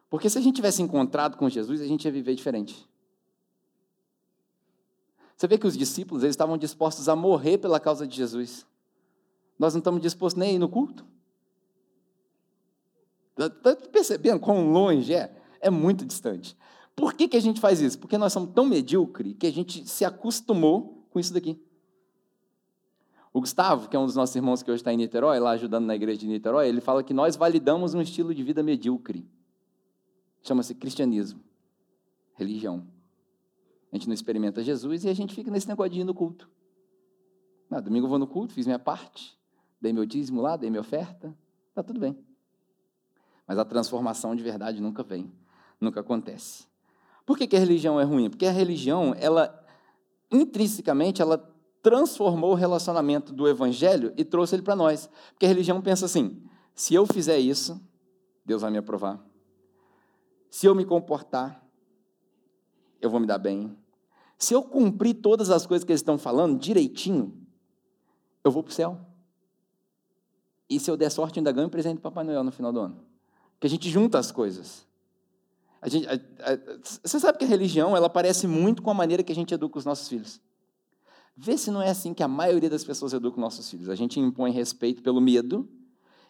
Porque 0.08 0.30
se 0.30 0.38
a 0.38 0.40
gente 0.40 0.56
tivesse 0.56 0.80
encontrado 0.80 1.36
com 1.36 1.48
Jesus, 1.48 1.80
a 1.80 1.86
gente 1.86 2.04
ia 2.04 2.12
viver 2.12 2.34
diferente. 2.34 2.87
Você 5.38 5.46
vê 5.46 5.56
que 5.56 5.68
os 5.68 5.78
discípulos 5.78 6.24
eles 6.24 6.32
estavam 6.32 6.58
dispostos 6.58 7.08
a 7.08 7.14
morrer 7.14 7.58
pela 7.58 7.78
causa 7.78 8.04
de 8.04 8.16
Jesus. 8.16 8.66
Nós 9.56 9.72
não 9.72 9.78
estamos 9.78 10.02
dispostos 10.02 10.36
nem 10.36 10.50
a 10.50 10.52
ir 10.54 10.58
no 10.58 10.68
culto. 10.68 11.06
Está 13.38 13.76
percebendo 13.76 14.40
quão 14.40 14.72
longe 14.72 15.14
é? 15.14 15.32
É 15.60 15.70
muito 15.70 16.04
distante. 16.04 16.56
Por 16.96 17.14
que, 17.14 17.28
que 17.28 17.36
a 17.36 17.40
gente 17.40 17.60
faz 17.60 17.80
isso? 17.80 17.96
Porque 18.00 18.18
nós 18.18 18.32
somos 18.32 18.50
tão 18.52 18.66
medíocres 18.66 19.36
que 19.38 19.46
a 19.46 19.52
gente 19.52 19.88
se 19.88 20.04
acostumou 20.04 21.06
com 21.08 21.20
isso 21.20 21.32
daqui. 21.32 21.56
O 23.32 23.40
Gustavo, 23.40 23.88
que 23.88 23.94
é 23.94 23.98
um 23.98 24.06
dos 24.06 24.16
nossos 24.16 24.34
irmãos 24.34 24.60
que 24.60 24.70
hoje 24.72 24.80
está 24.80 24.92
em 24.92 24.96
Niterói, 24.96 25.38
lá 25.38 25.50
ajudando 25.52 25.86
na 25.86 25.94
igreja 25.94 26.18
de 26.18 26.26
Niterói, 26.26 26.68
ele 26.68 26.80
fala 26.80 27.04
que 27.04 27.14
nós 27.14 27.36
validamos 27.36 27.94
um 27.94 28.00
estilo 28.00 28.34
de 28.34 28.42
vida 28.42 28.60
medíocre. 28.60 29.24
Chama-se 30.42 30.74
cristianismo, 30.74 31.40
religião. 32.34 32.97
A 33.90 33.96
gente 33.96 34.06
não 34.06 34.14
experimenta 34.14 34.62
Jesus 34.62 35.04
e 35.04 35.08
a 35.08 35.14
gente 35.14 35.34
fica 35.34 35.50
nesse 35.50 35.68
negócio 35.68 35.92
de 35.92 36.00
ir 36.00 36.04
no 36.04 36.14
culto. 36.14 36.48
Ah, 37.70 37.80
domingo 37.80 38.06
eu 38.06 38.10
vou 38.10 38.18
no 38.18 38.26
culto, 38.26 38.54
fiz 38.54 38.66
minha 38.66 38.78
parte, 38.78 39.38
dei 39.80 39.92
meu 39.92 40.06
dízimo 40.06 40.40
lá, 40.40 40.56
dei 40.56 40.70
minha 40.70 40.80
oferta, 40.80 41.36
está 41.68 41.82
tudo 41.82 42.00
bem. 42.00 42.18
Mas 43.46 43.58
a 43.58 43.64
transformação 43.64 44.34
de 44.34 44.42
verdade 44.42 44.80
nunca 44.80 45.02
vem, 45.02 45.32
nunca 45.80 46.00
acontece. 46.00 46.66
Por 47.24 47.36
que, 47.36 47.46
que 47.46 47.56
a 47.56 47.58
religião 47.58 48.00
é 48.00 48.04
ruim? 48.04 48.30
Porque 48.30 48.46
a 48.46 48.50
religião, 48.50 49.14
ela, 49.18 49.66
intrinsecamente, 50.30 51.20
ela 51.20 51.38
transformou 51.82 52.52
o 52.52 52.54
relacionamento 52.54 53.32
do 53.32 53.46
evangelho 53.46 54.12
e 54.16 54.24
trouxe 54.24 54.54
ele 54.54 54.62
para 54.62 54.76
nós. 54.76 55.08
Porque 55.32 55.44
a 55.44 55.48
religião 55.48 55.80
pensa 55.80 56.06
assim: 56.06 56.42
se 56.74 56.94
eu 56.94 57.06
fizer 57.06 57.38
isso, 57.38 57.80
Deus 58.44 58.62
vai 58.62 58.70
me 58.70 58.78
aprovar. 58.78 59.22
Se 60.50 60.66
eu 60.66 60.74
me 60.74 60.84
comportar, 60.84 61.62
eu 63.00 63.10
vou 63.10 63.20
me 63.20 63.26
dar 63.26 63.38
bem. 63.38 63.76
Se 64.38 64.54
eu 64.54 64.62
cumprir 64.62 65.14
todas 65.14 65.50
as 65.50 65.66
coisas 65.66 65.84
que 65.84 65.92
eles 65.92 66.00
estão 66.00 66.16
falando 66.16 66.58
direitinho, 66.58 67.36
eu 68.44 68.50
vou 68.50 68.62
para 68.62 68.70
o 68.70 68.74
céu. 68.74 68.98
E 70.70 70.78
se 70.78 70.90
eu 70.90 70.96
der 70.96 71.10
sorte, 71.10 71.38
ainda 71.38 71.50
ganho 71.50 71.66
um 71.66 71.70
presente 71.70 71.96
do 71.96 72.02
Papai 72.02 72.24
Noel 72.24 72.44
no 72.44 72.52
final 72.52 72.72
do 72.72 72.80
ano. 72.80 73.00
Porque 73.52 73.66
a 73.66 73.70
gente 73.70 73.88
junta 73.88 74.18
as 74.18 74.30
coisas. 74.30 74.86
A 75.80 75.88
gente, 75.88 76.06
a, 76.08 76.12
a, 76.12 76.58
você 77.02 77.18
sabe 77.18 77.38
que 77.38 77.44
a 77.44 77.48
religião 77.48 77.96
ela 77.96 78.10
parece 78.10 78.46
muito 78.46 78.82
com 78.82 78.90
a 78.90 78.94
maneira 78.94 79.22
que 79.22 79.32
a 79.32 79.34
gente 79.34 79.54
educa 79.54 79.78
os 79.78 79.84
nossos 79.84 80.08
filhos. 80.08 80.40
Vê 81.36 81.56
se 81.56 81.70
não 81.70 81.80
é 81.80 81.88
assim 81.88 82.12
que 82.12 82.22
a 82.22 82.28
maioria 82.28 82.68
das 82.68 82.84
pessoas 82.84 83.12
educa 83.12 83.40
nossos 83.40 83.70
filhos. 83.70 83.88
A 83.88 83.94
gente 83.94 84.18
impõe 84.18 84.50
respeito 84.50 85.02
pelo 85.02 85.20
medo 85.20 85.68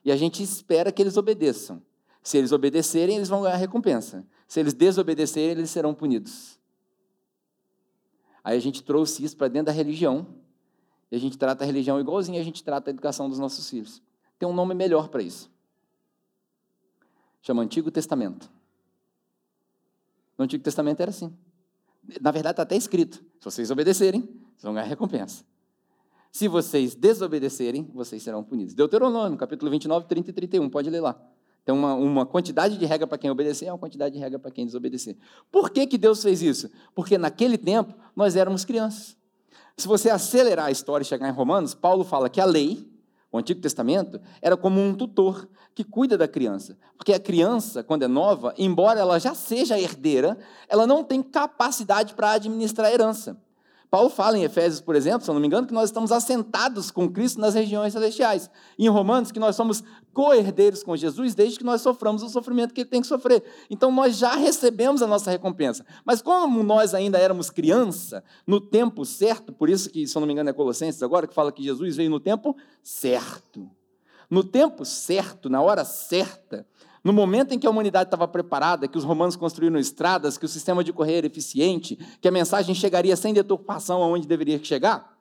e 0.04 0.12
a 0.12 0.16
gente 0.16 0.42
espera 0.42 0.92
que 0.92 1.02
eles 1.02 1.16
obedeçam. 1.16 1.82
Se 2.22 2.36
eles 2.36 2.52
obedecerem, 2.52 3.16
eles 3.16 3.28
vão 3.28 3.42
ganhar 3.42 3.56
recompensa. 3.56 4.26
Se 4.46 4.60
eles 4.60 4.74
desobedecerem, 4.74 5.52
eles 5.52 5.70
serão 5.70 5.94
punidos. 5.94 6.57
Aí 8.48 8.56
a 8.56 8.60
gente 8.60 8.82
trouxe 8.82 9.22
isso 9.22 9.36
para 9.36 9.46
dentro 9.46 9.66
da 9.66 9.72
religião. 9.72 10.26
E 11.10 11.16
a 11.16 11.18
gente 11.20 11.36
trata 11.36 11.64
a 11.64 11.66
religião 11.66 12.00
igualzinho 12.00 12.40
a 12.40 12.42
gente 12.42 12.64
trata 12.64 12.88
a 12.88 12.92
educação 12.92 13.28
dos 13.28 13.38
nossos 13.38 13.68
filhos. 13.68 14.02
Tem 14.38 14.48
um 14.48 14.54
nome 14.54 14.74
melhor 14.74 15.08
para 15.10 15.20
isso. 15.20 15.50
Chama 17.42 17.62
Antigo 17.62 17.90
Testamento. 17.90 18.50
No 20.38 20.46
Antigo 20.46 20.64
Testamento 20.64 20.98
era 20.98 21.10
assim. 21.10 21.30
Na 22.22 22.30
verdade, 22.30 22.54
está 22.54 22.62
até 22.62 22.74
escrito: 22.74 23.16
se 23.16 23.44
vocês 23.44 23.70
obedecerem, 23.70 24.22
vocês 24.22 24.62
vão 24.62 24.72
ganhar 24.72 24.86
recompensa. 24.86 25.44
Se 26.32 26.48
vocês 26.48 26.94
desobedecerem, 26.94 27.90
vocês 27.92 28.22
serão 28.22 28.42
punidos. 28.42 28.72
Deuteronômio, 28.72 29.36
capítulo 29.36 29.70
29, 29.70 30.06
30 30.06 30.30
e 30.30 30.32
31, 30.32 30.70
pode 30.70 30.88
ler 30.88 31.02
lá. 31.02 31.20
Tem 31.68 31.74
uma, 31.74 31.92
uma 31.92 32.24
quantidade 32.24 32.78
de 32.78 32.86
regra 32.86 33.06
para 33.06 33.18
quem 33.18 33.28
obedecer 33.28 33.66
e 33.66 33.68
uma 33.68 33.76
quantidade 33.76 34.14
de 34.14 34.18
regra 34.18 34.38
para 34.38 34.50
quem 34.50 34.64
desobedecer. 34.64 35.18
Por 35.52 35.68
que, 35.68 35.86
que 35.86 35.98
Deus 35.98 36.22
fez 36.22 36.40
isso? 36.40 36.70
Porque 36.94 37.18
naquele 37.18 37.58
tempo 37.58 37.92
nós 38.16 38.36
éramos 38.36 38.64
crianças. 38.64 39.18
Se 39.76 39.86
você 39.86 40.08
acelerar 40.08 40.64
a 40.64 40.70
história 40.70 41.04
e 41.04 41.06
chegar 41.06 41.28
em 41.28 41.30
Romanos, 41.30 41.74
Paulo 41.74 42.04
fala 42.04 42.30
que 42.30 42.40
a 42.40 42.46
lei, 42.46 42.90
o 43.30 43.36
Antigo 43.36 43.60
Testamento, 43.60 44.18
era 44.40 44.56
como 44.56 44.80
um 44.80 44.94
tutor 44.94 45.46
que 45.74 45.84
cuida 45.84 46.16
da 46.16 46.26
criança. 46.26 46.74
Porque 46.96 47.12
a 47.12 47.20
criança, 47.20 47.84
quando 47.84 48.02
é 48.02 48.08
nova, 48.08 48.54
embora 48.56 49.00
ela 49.00 49.18
já 49.18 49.34
seja 49.34 49.78
herdeira, 49.78 50.38
ela 50.70 50.86
não 50.86 51.04
tem 51.04 51.22
capacidade 51.22 52.14
para 52.14 52.30
administrar 52.30 52.86
a 52.86 52.94
herança. 52.94 53.38
Paulo 53.90 54.10
fala 54.10 54.36
em 54.36 54.44
Efésios, 54.44 54.80
por 54.80 54.94
exemplo, 54.94 55.22
se 55.22 55.30
eu 55.30 55.34
não 55.34 55.40
me 55.40 55.46
engano, 55.46 55.66
que 55.66 55.72
nós 55.72 55.88
estamos 55.88 56.12
assentados 56.12 56.90
com 56.90 57.10
Cristo 57.10 57.40
nas 57.40 57.54
regiões 57.54 57.94
celestiais. 57.94 58.50
Em 58.78 58.88
Romanos, 58.88 59.32
que 59.32 59.40
nós 59.40 59.56
somos 59.56 59.82
co-herdeiros 60.12 60.82
com 60.82 60.94
Jesus 60.94 61.34
desde 61.34 61.58
que 61.58 61.64
nós 61.64 61.80
soframos 61.80 62.22
o 62.22 62.28
sofrimento 62.28 62.74
que 62.74 62.82
ele 62.82 62.90
tem 62.90 63.00
que 63.00 63.06
sofrer. 63.06 63.42
Então 63.70 63.90
nós 63.90 64.18
já 64.18 64.34
recebemos 64.34 65.00
a 65.00 65.06
nossa 65.06 65.30
recompensa. 65.30 65.86
Mas 66.04 66.20
como 66.20 66.62
nós 66.62 66.92
ainda 66.92 67.16
éramos 67.16 67.48
criança, 67.48 68.22
no 68.46 68.60
tempo 68.60 69.06
certo, 69.06 69.52
por 69.52 69.70
isso 69.70 69.88
que, 69.88 70.06
se 70.06 70.14
eu 70.14 70.20
não 70.20 70.26
me 70.26 70.32
engano, 70.32 70.50
é 70.50 70.52
Colossenses 70.52 71.02
agora, 71.02 71.26
que 71.26 71.34
fala 71.34 71.50
que 71.50 71.62
Jesus 71.62 71.96
veio 71.96 72.10
no 72.10 72.20
tempo 72.20 72.54
certo. 72.82 73.70
No 74.28 74.44
tempo 74.44 74.84
certo, 74.84 75.48
na 75.48 75.62
hora 75.62 75.86
certa, 75.86 76.66
no 77.04 77.12
momento 77.12 77.52
em 77.52 77.58
que 77.58 77.66
a 77.66 77.70
humanidade 77.70 78.08
estava 78.08 78.26
preparada, 78.26 78.88
que 78.88 78.98
os 78.98 79.04
romanos 79.04 79.36
construíram 79.36 79.78
estradas, 79.78 80.36
que 80.36 80.44
o 80.44 80.48
sistema 80.48 80.82
de 80.82 80.92
correio 80.92 81.18
era 81.18 81.26
eficiente, 81.26 81.96
que 82.20 82.28
a 82.28 82.32
mensagem 82.32 82.74
chegaria 82.74 83.16
sem 83.16 83.32
deturpação 83.32 84.02
aonde 84.02 84.26
deveria 84.26 84.62
chegar, 84.62 85.18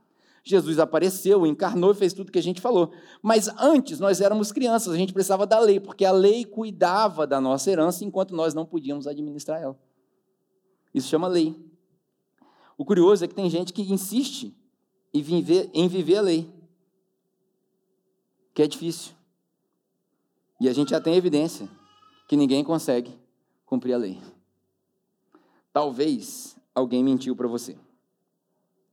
Jesus 0.47 0.79
apareceu, 0.79 1.45
encarnou 1.45 1.91
e 1.91 1.95
fez 1.95 2.13
tudo 2.13 2.31
que 2.31 2.39
a 2.39 2.43
gente 2.43 2.61
falou. 2.61 2.93
Mas 3.21 3.49
antes 3.59 3.99
nós 3.99 4.21
éramos 4.21 4.51
crianças, 4.51 4.93
a 4.93 4.97
gente 4.97 5.11
precisava 5.11 5.45
da 5.45 5.59
lei, 5.59 5.79
porque 5.79 6.05
a 6.05 6.11
lei 6.11 6.45
cuidava 6.45 7.27
da 7.27 7.41
nossa 7.41 7.69
herança 7.69 8.05
enquanto 8.05 8.33
nós 8.33 8.53
não 8.53 8.65
podíamos 8.65 9.07
administrar 9.07 9.61
ela. 9.61 9.77
Isso 10.93 11.09
chama 11.09 11.27
lei. 11.27 11.55
O 12.77 12.85
curioso 12.85 13.25
é 13.25 13.27
que 13.27 13.35
tem 13.35 13.49
gente 13.49 13.73
que 13.73 13.81
insiste 13.81 14.55
em 15.13 15.21
viver, 15.21 15.69
em 15.73 15.87
viver 15.87 16.17
a 16.17 16.21
lei, 16.21 16.49
que 18.53 18.61
é 18.61 18.67
difícil. 18.67 19.16
E 20.59 20.67
a 20.67 20.73
gente 20.73 20.89
já 20.89 20.99
tem 20.99 21.15
evidência 21.15 21.69
que 22.27 22.35
ninguém 22.35 22.63
consegue 22.63 23.17
cumprir 23.65 23.93
a 23.93 23.97
lei. 23.97 24.21
Talvez 25.71 26.57
alguém 26.73 27.03
mentiu 27.03 27.35
para 27.35 27.47
você 27.47 27.77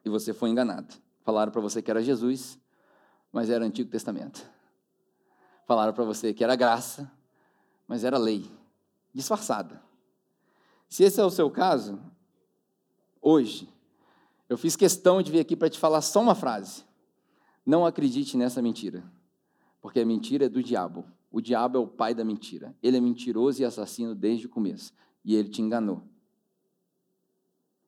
e 0.04 0.10
você 0.10 0.34
foi 0.34 0.50
enganado. 0.50 0.94
Falaram 1.22 1.50
para 1.50 1.60
você 1.60 1.80
que 1.80 1.90
era 1.90 2.02
Jesus, 2.02 2.58
mas 3.32 3.48
era 3.48 3.64
Antigo 3.64 3.90
Testamento. 3.90 4.46
Falaram 5.66 5.94
para 5.94 6.04
você 6.04 6.34
que 6.34 6.44
era 6.44 6.54
graça, 6.54 7.10
mas 7.88 8.04
era 8.04 8.18
lei, 8.18 8.44
disfarçada. 9.12 9.82
Se 10.88 11.02
esse 11.02 11.20
é 11.20 11.24
o 11.24 11.30
seu 11.30 11.50
caso, 11.50 11.98
hoje, 13.20 13.68
eu 14.48 14.58
fiz 14.58 14.76
questão 14.76 15.22
de 15.22 15.32
vir 15.32 15.40
aqui 15.40 15.56
para 15.56 15.70
te 15.70 15.78
falar 15.78 16.02
só 16.02 16.20
uma 16.20 16.34
frase. 16.34 16.84
Não 17.64 17.86
acredite 17.86 18.36
nessa 18.36 18.60
mentira, 18.60 19.02
porque 19.80 20.00
a 20.00 20.06
mentira 20.06 20.44
é 20.44 20.48
do 20.48 20.62
diabo. 20.62 21.04
O 21.34 21.40
diabo 21.40 21.76
é 21.76 21.80
o 21.80 21.86
pai 21.88 22.14
da 22.14 22.24
mentira. 22.24 22.72
Ele 22.80 22.96
é 22.96 23.00
mentiroso 23.00 23.60
e 23.60 23.64
assassino 23.64 24.14
desde 24.14 24.46
o 24.46 24.48
começo. 24.48 24.92
E 25.24 25.34
ele 25.34 25.48
te 25.48 25.60
enganou. 25.60 26.00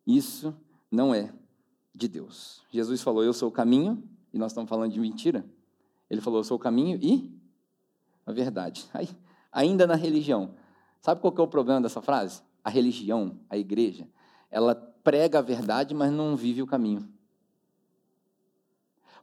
Isso 0.05 0.53
não 0.91 1.15
é 1.15 1.33
de 1.95 2.09
Deus. 2.09 2.61
Jesus 2.73 3.01
falou: 3.03 3.23
Eu 3.23 3.33
sou 3.33 3.49
o 3.49 3.53
caminho, 3.53 4.03
e 4.33 4.39
nós 4.39 4.51
estamos 4.51 4.69
falando 4.69 4.91
de 4.91 4.99
mentira. 4.99 5.47
Ele 6.11 6.21
falou: 6.21 6.41
Eu 6.41 6.45
sou 6.45 6.57
o 6.57 6.61
caminho 6.61 6.99
e 7.01 7.41
a 8.27 8.33
verdade. 8.33 8.85
Aí, 8.93 9.09
ainda 9.53 9.87
na 9.87 9.95
religião. 9.95 10.57
Sabe 11.01 11.21
qual 11.21 11.33
é 11.39 11.41
o 11.41 11.47
problema 11.47 11.81
dessa 11.81 12.03
frase? 12.03 12.43
A 12.65 12.69
religião, 12.69 13.39
a 13.49 13.57
igreja, 13.57 14.09
ela 14.51 14.75
prega 14.75 15.39
a 15.39 15.43
verdade, 15.43 15.95
mas 15.95 16.11
não 16.11 16.35
vive 16.35 16.63
o 16.63 16.67
caminho. 16.67 17.09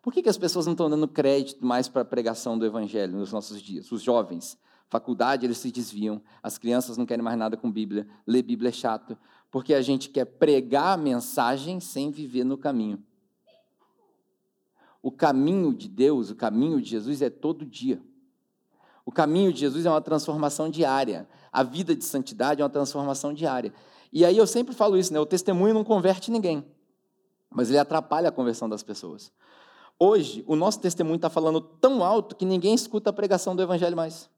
Por 0.04 0.12
que, 0.12 0.22
que 0.22 0.28
as 0.28 0.38
pessoas 0.38 0.66
não 0.66 0.74
estão 0.74 0.90
dando 0.90 1.08
crédito 1.08 1.66
mais 1.66 1.88
para 1.88 2.02
a 2.02 2.06
pregação 2.06 2.60
do 2.60 2.66
evangelho 2.66 3.18
nos 3.18 3.32
nossos 3.32 3.62
dias? 3.62 3.90
Os 3.90 4.02
jovens, 4.02 4.58
faculdade, 4.90 5.46
eles 5.46 5.58
se 5.58 5.72
desviam, 5.72 6.22
as 6.44 6.58
crianças 6.58 6.98
não 6.98 7.06
querem 7.06 7.24
mais 7.24 7.38
nada 7.38 7.56
com 7.56 7.72
Bíblia, 7.72 8.06
ler 8.28 8.42
Bíblia 8.42 8.68
é 8.68 8.72
chato, 8.74 9.18
porque 9.50 9.74
a 9.74 9.82
gente 9.82 10.10
quer 10.10 10.26
pregar 10.26 10.94
a 10.94 10.98
mensagem 10.98 11.80
sem 11.80 12.12
viver 12.12 12.44
no 12.44 12.58
caminho. 12.58 13.02
O 15.02 15.10
caminho 15.10 15.74
de 15.74 15.88
Deus, 15.88 16.30
o 16.30 16.36
caminho 16.36 16.82
de 16.82 16.90
Jesus 16.90 17.22
é 17.22 17.30
todo 17.30 17.66
dia. 17.66 18.02
O 19.06 19.12
caminho 19.12 19.54
de 19.54 19.62
Jesus 19.62 19.86
é 19.86 19.90
uma 19.90 20.02
transformação 20.02 20.70
diária. 20.70 21.30
A 21.50 21.64
vida 21.64 21.96
de 21.96 22.04
santidade 22.04 22.62
é 22.62 22.64
uma 22.64 22.70
transformação 22.70 23.34
diária. 23.34 23.74
E 24.12 24.26
aí 24.26 24.38
eu 24.38 24.48
sempre 24.48 24.76
falo 24.76 24.98
isso, 24.98 25.14
né? 25.14 25.20
O 25.20 25.26
testemunho 25.26 25.74
não 25.74 25.84
converte 25.84 26.30
ninguém, 26.30 26.66
mas 27.50 27.70
ele 27.70 27.80
atrapalha 27.80 28.28
a 28.28 28.32
conversão 28.34 28.68
das 28.68 28.84
pessoas. 28.84 29.32
Hoje, 30.00 30.44
o 30.48 30.56
nosso 30.56 30.80
testemunho 30.80 31.16
está 31.16 31.30
falando 31.30 31.62
tão 31.62 32.04
alto 32.04 32.36
que 32.36 32.46
ninguém 32.46 32.74
escuta 32.74 33.10
a 33.10 33.14
pregação 33.14 33.56
do 33.56 33.62
Evangelho 33.62 33.96
mais. 33.96 34.30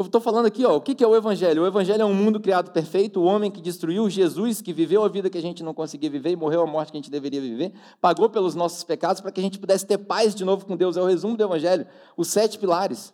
Eu 0.00 0.06
estou 0.06 0.20
falando 0.20 0.46
aqui, 0.46 0.64
ó, 0.64 0.76
o 0.76 0.80
que 0.80 1.04
é 1.04 1.06
o 1.06 1.14
Evangelho? 1.14 1.62
O 1.62 1.66
Evangelho 1.66 2.00
é 2.00 2.04
um 2.06 2.14
mundo 2.14 2.40
criado 2.40 2.70
perfeito, 2.70 3.20
o 3.20 3.24
homem 3.24 3.50
que 3.50 3.60
destruiu, 3.60 4.08
Jesus 4.08 4.62
que 4.62 4.72
viveu 4.72 5.04
a 5.04 5.08
vida 5.08 5.28
que 5.28 5.36
a 5.36 5.42
gente 5.42 5.62
não 5.62 5.74
conseguia 5.74 6.08
viver 6.08 6.30
e 6.30 6.36
morreu 6.36 6.62
a 6.62 6.66
morte 6.66 6.90
que 6.90 6.96
a 6.96 7.00
gente 7.00 7.10
deveria 7.10 7.38
viver, 7.38 7.74
pagou 8.00 8.30
pelos 8.30 8.54
nossos 8.54 8.82
pecados 8.82 9.20
para 9.20 9.30
que 9.30 9.38
a 9.38 9.42
gente 9.42 9.58
pudesse 9.58 9.86
ter 9.86 9.98
paz 9.98 10.34
de 10.34 10.42
novo 10.42 10.64
com 10.64 10.74
Deus. 10.74 10.96
É 10.96 11.02
o 11.02 11.04
resumo 11.04 11.36
do 11.36 11.44
Evangelho. 11.44 11.86
Os 12.16 12.28
sete 12.28 12.58
pilares. 12.58 13.12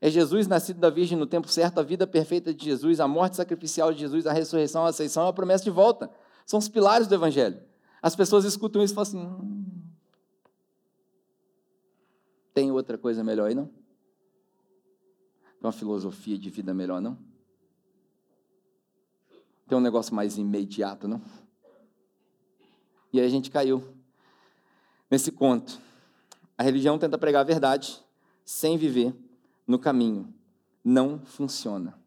É 0.00 0.10
Jesus 0.10 0.48
nascido 0.48 0.80
da 0.80 0.90
Virgem 0.90 1.16
no 1.16 1.24
tempo 1.24 1.46
certo, 1.46 1.78
a 1.78 1.84
vida 1.84 2.04
perfeita 2.04 2.52
de 2.52 2.64
Jesus, 2.64 2.98
a 2.98 3.06
morte 3.06 3.36
sacrificial 3.36 3.92
de 3.92 4.00
Jesus, 4.00 4.26
a 4.26 4.32
ressurreição, 4.32 4.84
a 4.84 4.88
ascensão, 4.88 5.28
a 5.28 5.32
promessa 5.32 5.62
de 5.62 5.70
volta. 5.70 6.10
São 6.44 6.58
os 6.58 6.68
pilares 6.68 7.06
do 7.06 7.14
Evangelho. 7.14 7.58
As 8.04 8.14
pessoas 8.14 8.44
escutam 8.44 8.82
isso 8.82 8.92
e 8.92 8.94
falam 8.94 9.08
assim: 9.08 9.18
hum, 9.18 9.64
tem 12.52 12.70
outra 12.70 12.98
coisa 12.98 13.24
melhor 13.24 13.46
aí 13.46 13.54
não? 13.54 13.64
Tem 13.64 15.62
uma 15.62 15.72
filosofia 15.72 16.36
de 16.36 16.50
vida 16.50 16.74
melhor, 16.74 17.00
não? 17.00 17.16
Tem 19.66 19.78
um 19.78 19.80
negócio 19.80 20.14
mais 20.14 20.36
imediato, 20.36 21.08
não? 21.08 21.22
E 23.10 23.18
aí 23.18 23.24
a 23.24 23.30
gente 23.30 23.50
caiu 23.50 23.82
nesse 25.10 25.32
conto. 25.32 25.80
A 26.58 26.62
religião 26.62 26.98
tenta 26.98 27.16
pregar 27.16 27.40
a 27.40 27.44
verdade 27.44 28.04
sem 28.44 28.76
viver 28.76 29.16
no 29.66 29.78
caminho. 29.78 30.30
Não 30.84 31.24
funciona. 31.24 31.98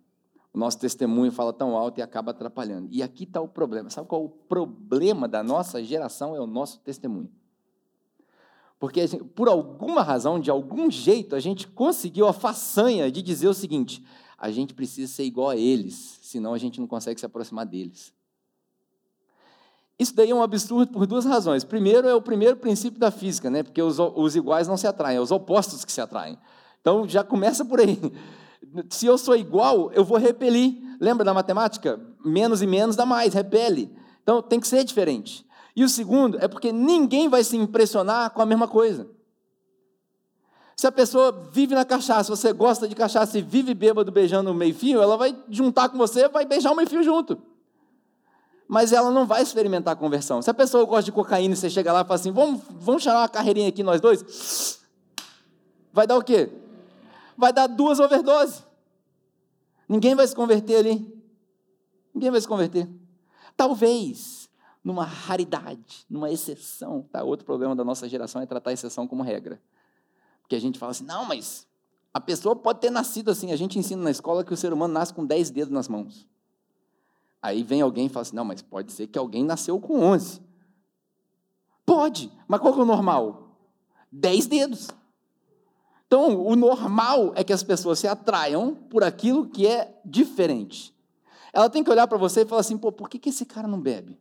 O 0.57 0.59
nosso 0.59 0.79
testemunho 0.79 1.31
fala 1.31 1.53
tão 1.53 1.77
alto 1.77 1.99
e 1.99 2.01
acaba 2.01 2.31
atrapalhando. 2.31 2.87
E 2.91 3.03
aqui 3.03 3.25
está 3.25 3.39
o 3.39 3.47
problema. 3.47 3.91
Sabe 3.91 4.07
qual 4.07 4.23
é 4.23 4.25
o 4.25 4.29
problema 4.29 5.27
da 5.27 5.43
nossa 5.43 5.83
geração? 5.83 6.35
É 6.35 6.41
o 6.41 6.47
nosso 6.47 6.79
testemunho. 6.79 7.29
Porque, 8.79 9.07
por 9.35 9.47
alguma 9.47 10.01
razão, 10.01 10.39
de 10.39 10.49
algum 10.49 10.89
jeito, 10.89 11.35
a 11.35 11.39
gente 11.39 11.67
conseguiu 11.67 12.27
a 12.27 12.33
façanha 12.33 13.11
de 13.11 13.21
dizer 13.21 13.47
o 13.47 13.53
seguinte: 13.53 14.03
a 14.35 14.49
gente 14.49 14.73
precisa 14.73 15.13
ser 15.13 15.25
igual 15.25 15.49
a 15.49 15.55
eles, 15.55 16.17
senão 16.23 16.55
a 16.55 16.57
gente 16.57 16.79
não 16.79 16.87
consegue 16.87 17.19
se 17.19 17.25
aproximar 17.27 17.67
deles. 17.67 18.11
Isso 19.99 20.15
daí 20.15 20.31
é 20.31 20.35
um 20.35 20.41
absurdo 20.41 20.91
por 20.91 21.05
duas 21.05 21.23
razões. 21.23 21.63
Primeiro, 21.63 22.07
é 22.07 22.15
o 22.15 22.21
primeiro 22.21 22.57
princípio 22.57 22.99
da 22.99 23.11
física, 23.11 23.47
né? 23.51 23.61
porque 23.61 23.81
os, 23.81 23.99
os 23.99 24.35
iguais 24.35 24.67
não 24.67 24.75
se 24.75 24.87
atraem, 24.87 25.17
é 25.17 25.21
os 25.21 25.29
opostos 25.29 25.85
que 25.85 25.91
se 25.91 26.01
atraem. 26.01 26.35
Então, 26.81 27.07
já 27.07 27.23
começa 27.23 27.63
por 27.63 27.79
aí. 27.79 27.99
Se 28.89 29.05
eu 29.05 29.17
sou 29.17 29.35
igual, 29.35 29.91
eu 29.93 30.03
vou 30.03 30.17
repelir. 30.17 30.75
Lembra 30.99 31.23
da 31.23 31.33
matemática? 31.33 31.99
Menos 32.23 32.61
e 32.61 32.67
menos 32.67 32.95
dá 32.95 33.05
mais, 33.05 33.33
repele. 33.33 33.95
Então, 34.23 34.41
tem 34.41 34.59
que 34.59 34.67
ser 34.67 34.83
diferente. 34.83 35.45
E 35.75 35.83
o 35.83 35.89
segundo 35.89 36.37
é 36.39 36.47
porque 36.47 36.71
ninguém 36.71 37.29
vai 37.29 37.43
se 37.43 37.55
impressionar 37.55 38.31
com 38.31 38.41
a 38.41 38.45
mesma 38.45 38.67
coisa. 38.67 39.07
Se 40.75 40.85
a 40.85 40.91
pessoa 40.91 41.31
vive 41.51 41.73
na 41.73 41.83
cachaça, 41.83 42.35
você 42.35 42.53
gosta 42.53 42.87
de 42.87 42.93
cachaça 42.93 43.39
e 43.39 43.41
vive 43.41 43.73
bêbado 43.73 44.11
beijando 44.11 44.51
o 44.51 44.53
meio-fio, 44.53 45.01
ela 45.01 45.17
vai 45.17 45.35
juntar 45.49 45.89
com 45.89 45.97
você, 45.97 46.27
vai 46.29 46.45
beijar 46.45 46.71
o 46.71 46.75
meio-fio 46.75 47.01
junto. 47.01 47.41
Mas 48.67 48.91
ela 48.91 49.09
não 49.09 49.25
vai 49.25 49.41
experimentar 49.41 49.93
a 49.93 49.95
conversão. 49.95 50.39
Se 50.41 50.49
a 50.51 50.53
pessoa 50.53 50.85
gosta 50.85 51.03
de 51.03 51.11
cocaína 51.11 51.53
e 51.53 51.57
você 51.57 51.69
chega 51.69 51.91
lá 51.91 52.01
e 52.01 52.03
fala 52.03 52.15
assim: 52.15 52.31
vamos, 52.31 52.61
vamos 52.69 53.01
chamar 53.01 53.21
uma 53.21 53.29
carreirinha 53.29 53.69
aqui 53.69 53.81
nós 53.81 53.99
dois, 54.01 54.79
vai 55.91 56.05
dar 56.05 56.17
o 56.17 56.23
quê? 56.23 56.51
Vai 57.37 57.53
dar 57.53 57.67
duas 57.67 57.99
overdoses. 57.99 58.65
Ninguém 59.87 60.15
vai 60.15 60.27
se 60.27 60.35
converter 60.35 60.77
ali. 60.77 61.23
Ninguém 62.13 62.31
vai 62.31 62.41
se 62.41 62.47
converter. 62.47 62.89
Talvez 63.55 64.49
numa 64.83 65.03
raridade, 65.03 66.05
numa 66.09 66.31
exceção. 66.31 67.03
Tá? 67.11 67.23
Outro 67.23 67.45
problema 67.45 67.75
da 67.75 67.83
nossa 67.83 68.07
geração 68.07 68.41
é 68.41 68.45
tratar 68.45 68.71
a 68.71 68.73
exceção 68.73 69.07
como 69.07 69.21
regra. 69.21 69.61
Porque 70.41 70.55
a 70.55 70.61
gente 70.61 70.79
fala 70.79 70.91
assim, 70.91 71.03
não, 71.03 71.25
mas 71.25 71.67
a 72.13 72.21
pessoa 72.21 72.55
pode 72.55 72.79
ter 72.79 72.89
nascido 72.89 73.29
assim. 73.29 73.51
A 73.51 73.55
gente 73.55 73.77
ensina 73.77 74.01
na 74.01 74.11
escola 74.11 74.43
que 74.43 74.53
o 74.53 74.57
ser 74.57 74.73
humano 74.73 74.93
nasce 74.93 75.13
com 75.13 75.25
10 75.25 75.51
dedos 75.51 75.73
nas 75.73 75.87
mãos. 75.87 76.27
Aí 77.41 77.63
vem 77.63 77.81
alguém 77.81 78.05
e 78.07 78.09
fala 78.09 78.21
assim, 78.21 78.35
não, 78.35 78.45
mas 78.45 78.61
pode 78.61 78.91
ser 78.91 79.07
que 79.07 79.19
alguém 79.19 79.43
nasceu 79.43 79.79
com 79.79 79.99
11. 79.99 80.41
Pode, 81.85 82.31
mas 82.47 82.59
qual 82.59 82.73
que 82.73 82.79
é 82.79 82.83
o 82.83 82.85
normal? 82.85 83.57
10 84.11 84.47
dedos. 84.47 84.87
Então, 86.07 86.41
o 86.41 86.55
normal 86.55 87.33
é 87.35 87.43
que 87.43 87.51
as 87.51 87.61
pessoas 87.61 87.99
se 87.99 88.07
atraiam 88.07 88.73
por 88.73 89.03
aquilo 89.03 89.45
que 89.45 89.67
é 89.67 89.99
diferente. 90.05 90.95
Ela 91.51 91.69
tem 91.69 91.83
que 91.83 91.89
olhar 91.89 92.07
para 92.07 92.17
você 92.17 92.41
e 92.41 92.45
falar 92.45 92.61
assim, 92.61 92.77
pô, 92.77 92.91
por 92.91 93.09
que, 93.09 93.19
que 93.19 93.29
esse 93.29 93.45
cara 93.45 93.67
não 93.67 93.79
bebe? 93.79 94.17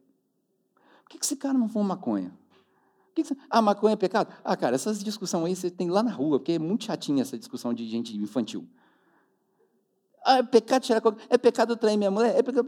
Por 1.04 1.10
que 1.10 1.24
esse 1.24 1.36
cara 1.36 1.56
não 1.56 1.68
fuma 1.68 1.94
maconha? 1.94 2.36
Que 3.14 3.22
que. 3.22 3.36
Ah, 3.48 3.62
maconha 3.62 3.92
é 3.94 3.96
pecado? 3.96 4.34
Ah, 4.44 4.56
cara, 4.56 4.74
essas 4.74 5.02
discussões 5.02 5.44
aí 5.44 5.54
você 5.54 5.70
tem 5.70 5.88
lá 5.88 6.02
na 6.02 6.10
rua, 6.10 6.40
porque 6.40 6.52
é 6.52 6.58
muito 6.58 6.84
chatinha 6.84 7.22
essa 7.22 7.38
discussão 7.38 7.72
de 7.72 7.86
gente 7.88 8.16
infantil. 8.16 8.66
Ah, 10.24 10.38
é 10.38 10.42
pecado 10.42 10.82
tirar 10.82 11.00
É 11.30 11.38
pecado 11.38 11.76
trair 11.76 11.96
minha 11.96 12.10
mulher? 12.10 12.36
É 12.36 12.42
pecado... 12.42 12.66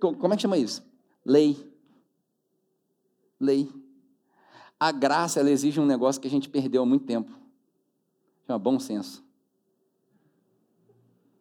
Como 0.00 0.32
é 0.32 0.36
que 0.36 0.42
chama 0.42 0.56
isso? 0.56 0.82
Lei. 1.26 1.70
Lei. 3.38 3.70
A 4.80 4.90
graça, 4.90 5.40
ela 5.40 5.50
exige 5.50 5.78
um 5.78 5.86
negócio 5.86 6.20
que 6.20 6.26
a 6.26 6.30
gente 6.30 6.48
perdeu 6.48 6.82
há 6.82 6.86
muito 6.86 7.04
tempo. 7.04 7.41
Chama 8.46 8.58
bom 8.58 8.78
senso. 8.78 9.24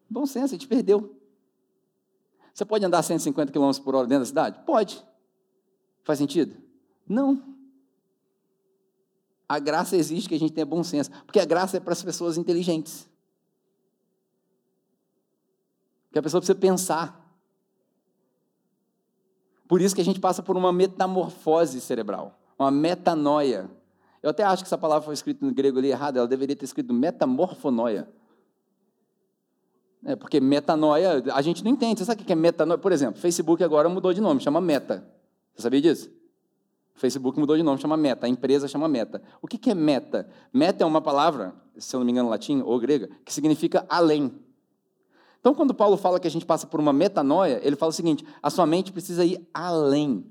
Bom 0.10 0.26
senso, 0.26 0.54
a 0.54 0.58
gente 0.58 0.68
perdeu. 0.68 1.16
Você 2.54 2.66
pode 2.66 2.86
andar 2.86 3.02
150 3.02 3.52
km 3.52 3.72
por 3.84 3.96
hora 3.96 4.08
dentro 4.08 4.24
da 4.24 4.28
cidade? 4.28 4.60
Pode. 4.66 5.06
Faz 6.04 6.20
sentido? 6.20 6.56
Não. 7.08 7.42
A 9.48 9.60
graça 9.60 9.96
exige 9.96 10.28
que 10.28 10.36
a 10.36 10.40
gente 10.40 10.54
tenha 10.54 10.66
bom 10.66 10.84
senso, 10.84 11.12
porque 11.26 11.40
a 11.40 11.46
graça 11.46 11.78
é 11.78 11.80
para 11.80 11.94
as 11.94 12.04
pessoas 12.04 12.38
inteligentes. 12.38 13.10
Que 16.12 16.20
a 16.20 16.22
pessoa 16.22 16.42
precisa 16.42 16.58
pensar. 16.58 17.22
Por 19.68 19.82
isso 19.82 19.96
que 19.96 20.02
a 20.02 20.06
gente 20.06 20.20
passa 20.20 20.44
por 20.44 20.58
uma 20.58 20.74
metamorfose 20.74 21.80
cerebral, 21.80 22.38
uma 22.60 22.70
metanoia. 22.70 23.70
Eu 24.22 24.30
até 24.30 24.44
acho 24.44 24.64
que 24.64 24.68
essa 24.68 24.78
palavra 24.78 25.04
foi 25.04 25.14
escrita 25.14 25.46
no 25.46 25.54
grego 25.54 25.80
ali 25.80 25.90
errado, 25.90 26.18
ela 26.18 26.28
deveria 26.28 26.56
ter 26.56 26.66
escrito 26.66 26.94
metamorfonoia. 26.94 28.08
É, 30.04 30.16
porque 30.16 30.40
metanoia, 30.40 31.24
a 31.34 31.42
gente 31.42 31.64
não 31.64 31.72
entende. 31.72 32.00
Você 32.00 32.06
sabe 32.06 32.22
o 32.22 32.26
que 32.26 32.32
é 32.32 32.36
metanoia? 32.36 32.78
Por 32.78 32.92
exemplo, 32.92 33.20
Facebook 33.20 33.64
agora 33.64 33.88
mudou 33.88 34.14
de 34.14 34.22
nome, 34.22 34.40
chama 34.42 34.60
Meta. 34.60 35.08
Você 35.56 35.64
sabia 35.64 35.82
disso? 35.82 36.12
Facebook 36.96 37.40
mudou 37.40 37.56
de 37.56 37.64
nome, 37.64 37.80
chama 37.80 37.98
Meta, 37.98 38.26
a 38.26 38.30
empresa 38.30 38.68
chama 38.68 38.88
Meta. 38.88 39.22
O 39.42 39.48
que 39.48 39.70
é 39.70 39.76
Meta? 39.76 40.28
Meta 40.54 40.84
é 40.84 40.88
uma 40.88 41.02
palavra, 41.02 41.54
se 41.78 41.96
eu 41.96 42.00
não 42.00 42.06
me 42.06 42.12
engano, 42.12 42.30
latim 42.30 42.62
ou 42.62 42.80
grega, 42.80 43.10
que 43.26 43.34
significa 43.34 43.86
além. 43.90 44.32
Então, 45.40 45.56
quando 45.56 45.74
Paulo 45.74 45.98
fala 45.98 46.20
que 46.20 46.28
a 46.28 46.32
gente 46.32 46.46
passa 46.46 46.68
por 46.68 46.80
uma 46.80 46.94
metanoia, 46.94 47.60
ele 47.64 47.76
fala 47.76 47.90
o 47.90 47.94
seguinte: 47.94 48.24
a 48.42 48.50
sua 48.50 48.66
mente 48.68 48.92
precisa 48.92 49.26
ir 49.26 49.48
além. 49.52 50.24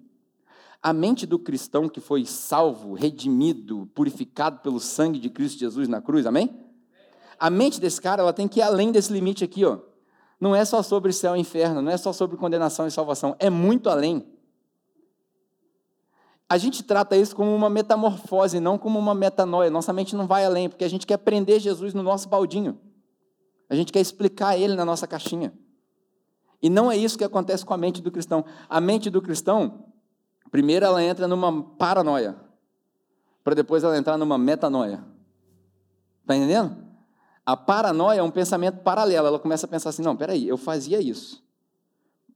A 0.83 0.93
mente 0.93 1.27
do 1.27 1.39
cristão 1.39 1.89
que 1.89 2.01
foi 2.01 2.25
salvo, 2.25 2.95
redimido, 2.95 3.89
purificado 3.95 4.61
pelo 4.61 4.81
sangue 4.81 5.19
de 5.19 5.29
Cristo 5.29 5.59
Jesus 5.59 5.89
na 5.89 6.01
cruz, 6.01 6.25
amém? 6.25 6.59
A 7.39 7.51
mente 7.51 7.81
desse 7.81 8.01
cara, 8.01 8.23
ela 8.23 8.33
tem 8.33 8.49
que 8.49 8.61
ir 8.61 8.63
além 8.63 8.91
desse 8.91 9.13
limite 9.13 9.45
aqui, 9.45 9.65
ó. 9.65 9.79
Não 10.41 10.57
é 10.57 10.65
só 10.65 10.83
sobre 10.83 11.13
céu 11.13 11.37
e 11.37 11.41
inferno, 11.41 11.83
não 11.83 11.93
é 11.93 11.99
só 11.99 12.13
sobre 12.13 12.37
condenação 12.39 12.87
e 12.87 12.91
salvação, 12.91 13.37
é 13.39 13.51
muito 13.51 13.91
além. 13.91 14.27
A 16.49 16.59
gente 16.59 16.83
trata 16.83 17.17
isso 17.17 17.37
como 17.37 17.55
uma 17.55 17.71
metamorfose, 17.71 18.59
não 18.59 18.77
como 18.77 18.99
uma 18.99 19.15
metanoia. 19.15 19.71
Nossa 19.71 19.93
mente 19.93 20.17
não 20.17 20.27
vai 20.27 20.45
além, 20.45 20.69
porque 20.69 20.85
a 20.85 20.89
gente 20.89 21.07
quer 21.07 21.19
prender 21.19 21.61
Jesus 21.61 21.95
no 21.95 22.03
nosso 22.03 22.29
baldinho. 22.29 22.77
A 23.69 23.77
gente 23.77 23.93
quer 23.93 24.01
explicar 24.01 24.59
ele 24.59 24.75
na 24.75 24.85
nossa 24.85 25.07
caixinha. 25.07 25.53
E 26.61 26.69
não 26.69 26.91
é 26.91 26.97
isso 26.97 27.17
que 27.17 27.23
acontece 27.23 27.65
com 27.65 27.73
a 27.73 27.77
mente 27.77 28.03
do 28.03 28.11
cristão. 28.11 28.45
A 28.69 28.81
mente 28.81 29.09
do 29.09 29.23
cristão, 29.23 29.85
primeiro 30.51 30.85
ela 30.85 31.03
entra 31.03 31.27
numa 31.29 31.63
paranoia, 31.63 32.37
para 33.43 33.55
depois 33.55 33.85
ela 33.85 33.97
entrar 33.97 34.17
numa 34.17 34.37
metanoia. 34.39 35.05
Está 36.23 36.37
entendendo? 36.37 36.77
A 37.45 37.57
paranoia 37.57 38.21
é 38.21 38.23
um 38.23 38.31
pensamento 38.31 38.79
paralelo. 38.83 39.27
Ela 39.27 39.39
começa 39.39 39.67
a 39.67 39.69
pensar 39.69 39.91
assim: 39.91 40.03
não, 40.03 40.17
peraí, 40.17 40.47
eu 40.47 40.57
fazia 40.57 41.01
isso, 41.01 41.43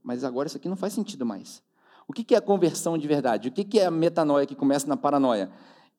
mas 0.03 0.25
agora 0.25 0.49
isso 0.49 0.57
aqui 0.57 0.69
não 0.69 0.77
faz 0.77 0.93
sentido 0.93 1.25
mais. 1.25 1.63
O 2.07 2.13
que 2.13 2.35
é 2.35 2.39
a 2.39 2.43
conversão 2.43 2.99
de 2.99 3.07
verdade? 3.09 3.49
O 3.49 3.53
que 3.53 3.79
é 3.79 3.87
a 3.87 3.91
metanoia 3.91 4.47
que 4.47 4.55
começa 4.55 4.87
na 4.87 4.97
paranoia? 4.97 5.51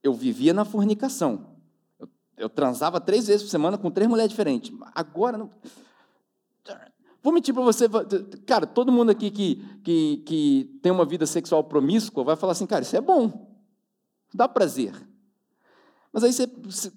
Eu 0.03 0.13
vivia 0.13 0.53
na 0.53 0.63
fornicação. 0.63 1.55
Eu, 2.37 2.49
transava 2.49 2.99
três 2.99 3.27
vezes 3.27 3.43
por 3.43 3.49
semana 3.49 3.77
com 3.77 3.89
três 3.89 4.09
mulheres 4.09 4.29
diferentes. 4.29 4.71
Agora 4.93 5.37
não. 5.37 5.49
Vou 7.25 7.33
mentir 7.33 7.55
para 7.55 7.63
você. 7.63 7.87
Cara, 8.45 8.67
todo 8.67 8.91
mundo 8.91 9.09
aqui 9.09 9.31
que, 9.31 9.55
que, 9.83 10.17
que 10.17 10.79
tem 10.83 10.91
uma 10.91 11.03
vida 11.03 11.25
sexual 11.25 11.63
promíscua 11.63 12.23
vai 12.23 12.35
falar 12.35 12.51
assim, 12.51 12.67
cara, 12.67 12.83
isso 12.83 12.95
é 12.95 13.01
bom. 13.01 13.51
Dá 14.31 14.47
prazer. 14.47 14.93
Mas 16.13 16.23
aí 16.23 16.31
você, 16.31 16.47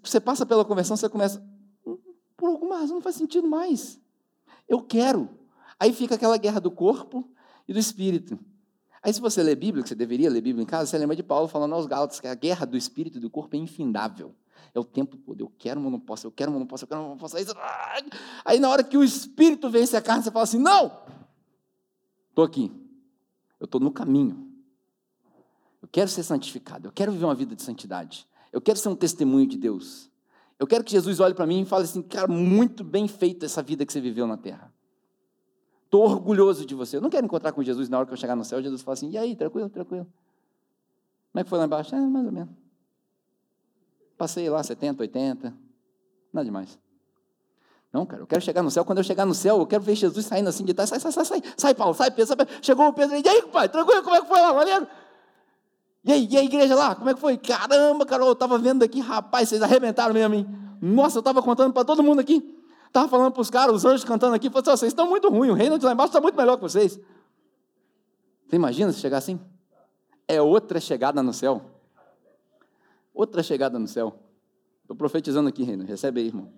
você 0.02 0.20
passa 0.20 0.44
pela 0.44 0.66
conversão, 0.66 0.98
você 0.98 1.08
começa. 1.08 1.42
Hum, 1.86 1.96
por 2.36 2.50
alguma 2.50 2.76
razão 2.76 2.96
não 2.96 3.00
faz 3.00 3.16
sentido 3.16 3.48
mais. 3.48 3.98
Eu 4.68 4.82
quero. 4.82 5.30
Aí 5.80 5.94
fica 5.94 6.16
aquela 6.16 6.36
guerra 6.36 6.60
do 6.60 6.70
corpo 6.70 7.26
e 7.66 7.72
do 7.72 7.78
espírito. 7.78 8.38
Aí, 9.02 9.14
se 9.14 9.22
você 9.22 9.42
lê 9.42 9.54
Bíblia, 9.54 9.82
que 9.82 9.88
você 9.88 9.94
deveria 9.94 10.28
ler 10.28 10.42
Bíblia 10.42 10.62
em 10.62 10.66
casa, 10.66 10.90
você 10.90 10.98
lembra 10.98 11.16
de 11.16 11.22
Paulo 11.22 11.48
falando 11.48 11.74
aos 11.74 11.86
Gálatas 11.86 12.20
que 12.20 12.26
a 12.26 12.34
guerra 12.34 12.66
do 12.66 12.76
espírito 12.76 13.16
e 13.16 13.20
do 13.22 13.30
corpo 13.30 13.56
é 13.56 13.58
infindável. 13.58 14.34
É 14.74 14.78
o 14.80 14.84
tempo 14.84 15.16
todo. 15.16 15.40
Eu 15.40 15.52
quero, 15.58 15.80
mas 15.80 15.90
não 15.92 16.00
posso. 16.00 16.26
Eu 16.26 16.30
quero, 16.30 16.50
mas 16.50 16.60
não 16.60 16.66
posso. 16.66 16.84
Eu 16.84 16.88
quero, 16.88 17.00
mas 17.00 17.10
não 17.10 17.16
posso. 17.16 17.36
Aí, 18.44 18.60
na 18.60 18.68
hora 18.68 18.84
que 18.84 18.96
o 18.96 19.04
espírito 19.04 19.70
vence 19.70 19.96
a 19.96 20.02
carne, 20.02 20.22
você 20.22 20.30
fala 20.30 20.44
assim: 20.44 20.58
Não! 20.58 20.92
Estou 22.30 22.44
aqui. 22.44 22.70
Eu 23.58 23.64
estou 23.64 23.80
no 23.80 23.90
caminho. 23.90 24.52
Eu 25.82 25.88
quero 25.90 26.08
ser 26.08 26.22
santificado. 26.22 26.88
Eu 26.88 26.92
quero 26.92 27.12
viver 27.12 27.24
uma 27.24 27.34
vida 27.34 27.54
de 27.56 27.62
santidade. 27.62 28.26
Eu 28.52 28.60
quero 28.60 28.78
ser 28.78 28.88
um 28.88 28.96
testemunho 28.96 29.46
de 29.46 29.58
Deus. 29.58 30.10
Eu 30.58 30.66
quero 30.66 30.82
que 30.82 30.90
Jesus 30.90 31.20
olhe 31.20 31.34
para 31.34 31.46
mim 31.46 31.62
e 31.62 31.64
fale 31.64 31.84
assim: 31.84 32.02
Cara, 32.02 32.28
muito 32.28 32.84
bem 32.84 33.08
feito 33.08 33.44
essa 33.44 33.62
vida 33.62 33.84
que 33.84 33.92
você 33.92 34.00
viveu 34.00 34.26
na 34.26 34.36
terra. 34.36 34.72
Estou 35.84 36.02
orgulhoso 36.02 36.66
de 36.66 36.74
você. 36.74 36.98
Eu 36.98 37.00
não 37.00 37.08
quero 37.08 37.24
encontrar 37.24 37.52
com 37.52 37.62
Jesus 37.62 37.88
na 37.88 37.98
hora 37.98 38.06
que 38.06 38.12
eu 38.12 38.16
chegar 38.16 38.36
no 38.36 38.44
céu. 38.44 38.62
Jesus 38.62 38.82
fala 38.82 38.92
assim: 38.92 39.10
e 39.10 39.16
aí, 39.16 39.34
tranquilo, 39.34 39.70
tranquilo. 39.70 40.06
Como 41.32 41.40
é 41.40 41.44
que 41.44 41.48
foi 41.48 41.58
lá 41.58 41.64
embaixo? 41.64 41.94
É, 41.94 42.00
mais 42.00 42.26
ou 42.26 42.32
menos. 42.32 42.67
Passei 44.18 44.50
lá 44.50 44.62
70, 44.62 45.02
80. 45.02 45.54
Nada 46.32 46.44
demais. 46.44 46.78
Não, 47.92 48.04
cara, 48.04 48.20
eu 48.22 48.26
quero 48.26 48.42
chegar 48.42 48.62
no 48.62 48.70
céu. 48.70 48.84
Quando 48.84 48.98
eu 48.98 49.04
chegar 49.04 49.24
no 49.24 49.34
céu, 49.34 49.58
eu 49.58 49.66
quero 49.66 49.82
ver 49.82 49.94
Jesus 49.94 50.26
saindo 50.26 50.48
assim 50.48 50.64
de 50.64 50.74
trás. 50.74 50.90
Sai, 50.90 51.00
sai, 51.00 51.12
sai, 51.12 51.24
sai. 51.24 51.42
Sai, 51.56 51.74
Paulo, 51.74 51.94
sai, 51.94 52.10
Pedro. 52.10 52.26
Sai, 52.26 52.46
Chegou 52.60 52.88
o 52.88 52.92
Pedro. 52.92 53.16
E 53.16 53.26
aí, 53.26 53.42
pai, 53.44 53.68
tranquilo? 53.68 54.02
Como 54.02 54.16
é 54.16 54.20
que 54.20 54.26
foi 54.26 54.40
lá, 54.40 54.52
maneiro? 54.52 54.86
E 56.04 56.12
aí, 56.12 56.28
e 56.30 56.36
a 56.36 56.42
igreja 56.42 56.74
lá? 56.74 56.94
Como 56.94 57.08
é 57.08 57.14
que 57.14 57.20
foi? 57.20 57.38
Caramba, 57.38 58.04
cara, 58.04 58.24
eu 58.24 58.32
estava 58.32 58.58
vendo 58.58 58.82
aqui, 58.82 59.00
rapaz, 59.00 59.48
vocês 59.48 59.62
arrebentaram 59.62 60.12
mesmo, 60.12 60.34
hein? 60.34 60.46
Nossa, 60.80 61.18
eu 61.18 61.20
estava 61.20 61.42
contando 61.42 61.72
para 61.72 61.84
todo 61.84 62.02
mundo 62.02 62.20
aqui. 62.20 62.56
Estava 62.86 63.08
falando 63.08 63.32
para 63.32 63.42
os 63.42 63.50
caras, 63.50 63.74
os 63.74 63.84
anjos 63.84 64.04
cantando 64.04 64.34
aqui, 64.34 64.48
falou 64.48 64.62
assim, 64.62 64.80
vocês 64.80 64.92
estão 64.92 65.08
muito 65.08 65.28
ruins, 65.28 65.50
o 65.50 65.54
reino 65.54 65.78
de 65.78 65.84
lá 65.84 65.92
embaixo 65.92 66.08
está 66.08 66.20
muito 66.20 66.36
melhor 66.36 66.56
que 66.56 66.62
vocês. 66.62 66.98
Você 68.48 68.56
imagina 68.56 68.90
se 68.92 69.00
chegar 69.00 69.18
assim? 69.18 69.38
É 70.26 70.40
outra 70.40 70.80
chegada 70.80 71.22
no 71.22 71.34
céu. 71.34 71.77
Outra 73.18 73.42
chegada 73.42 73.80
no 73.80 73.88
céu. 73.88 74.16
Estou 74.82 74.94
profetizando 74.94 75.48
aqui, 75.48 75.64
reino. 75.64 75.84
Recebe 75.84 76.20
aí, 76.20 76.28
irmão. 76.28 76.52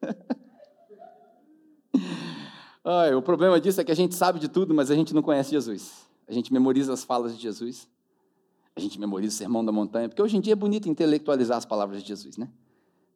Ai, 2.84 3.12
o 3.12 3.20
problema 3.20 3.60
disso 3.60 3.80
é 3.80 3.84
que 3.84 3.90
a 3.90 3.96
gente 3.96 4.14
sabe 4.14 4.38
de 4.38 4.46
tudo, 4.46 4.72
mas 4.72 4.88
a 4.88 4.94
gente 4.94 5.12
não 5.12 5.20
conhece 5.20 5.50
Jesus. 5.50 6.06
A 6.28 6.32
gente 6.32 6.52
memoriza 6.52 6.92
as 6.92 7.02
falas 7.02 7.36
de 7.36 7.42
Jesus. 7.42 7.88
A 8.76 8.80
gente 8.80 9.00
memoriza 9.00 9.34
o 9.34 9.38
sermão 9.38 9.64
da 9.64 9.72
montanha, 9.72 10.08
porque 10.08 10.22
hoje 10.22 10.36
em 10.36 10.40
dia 10.40 10.52
é 10.52 10.56
bonito 10.56 10.88
intelectualizar 10.88 11.58
as 11.58 11.64
palavras 11.64 12.02
de 12.02 12.06
Jesus, 12.06 12.36
né? 12.36 12.48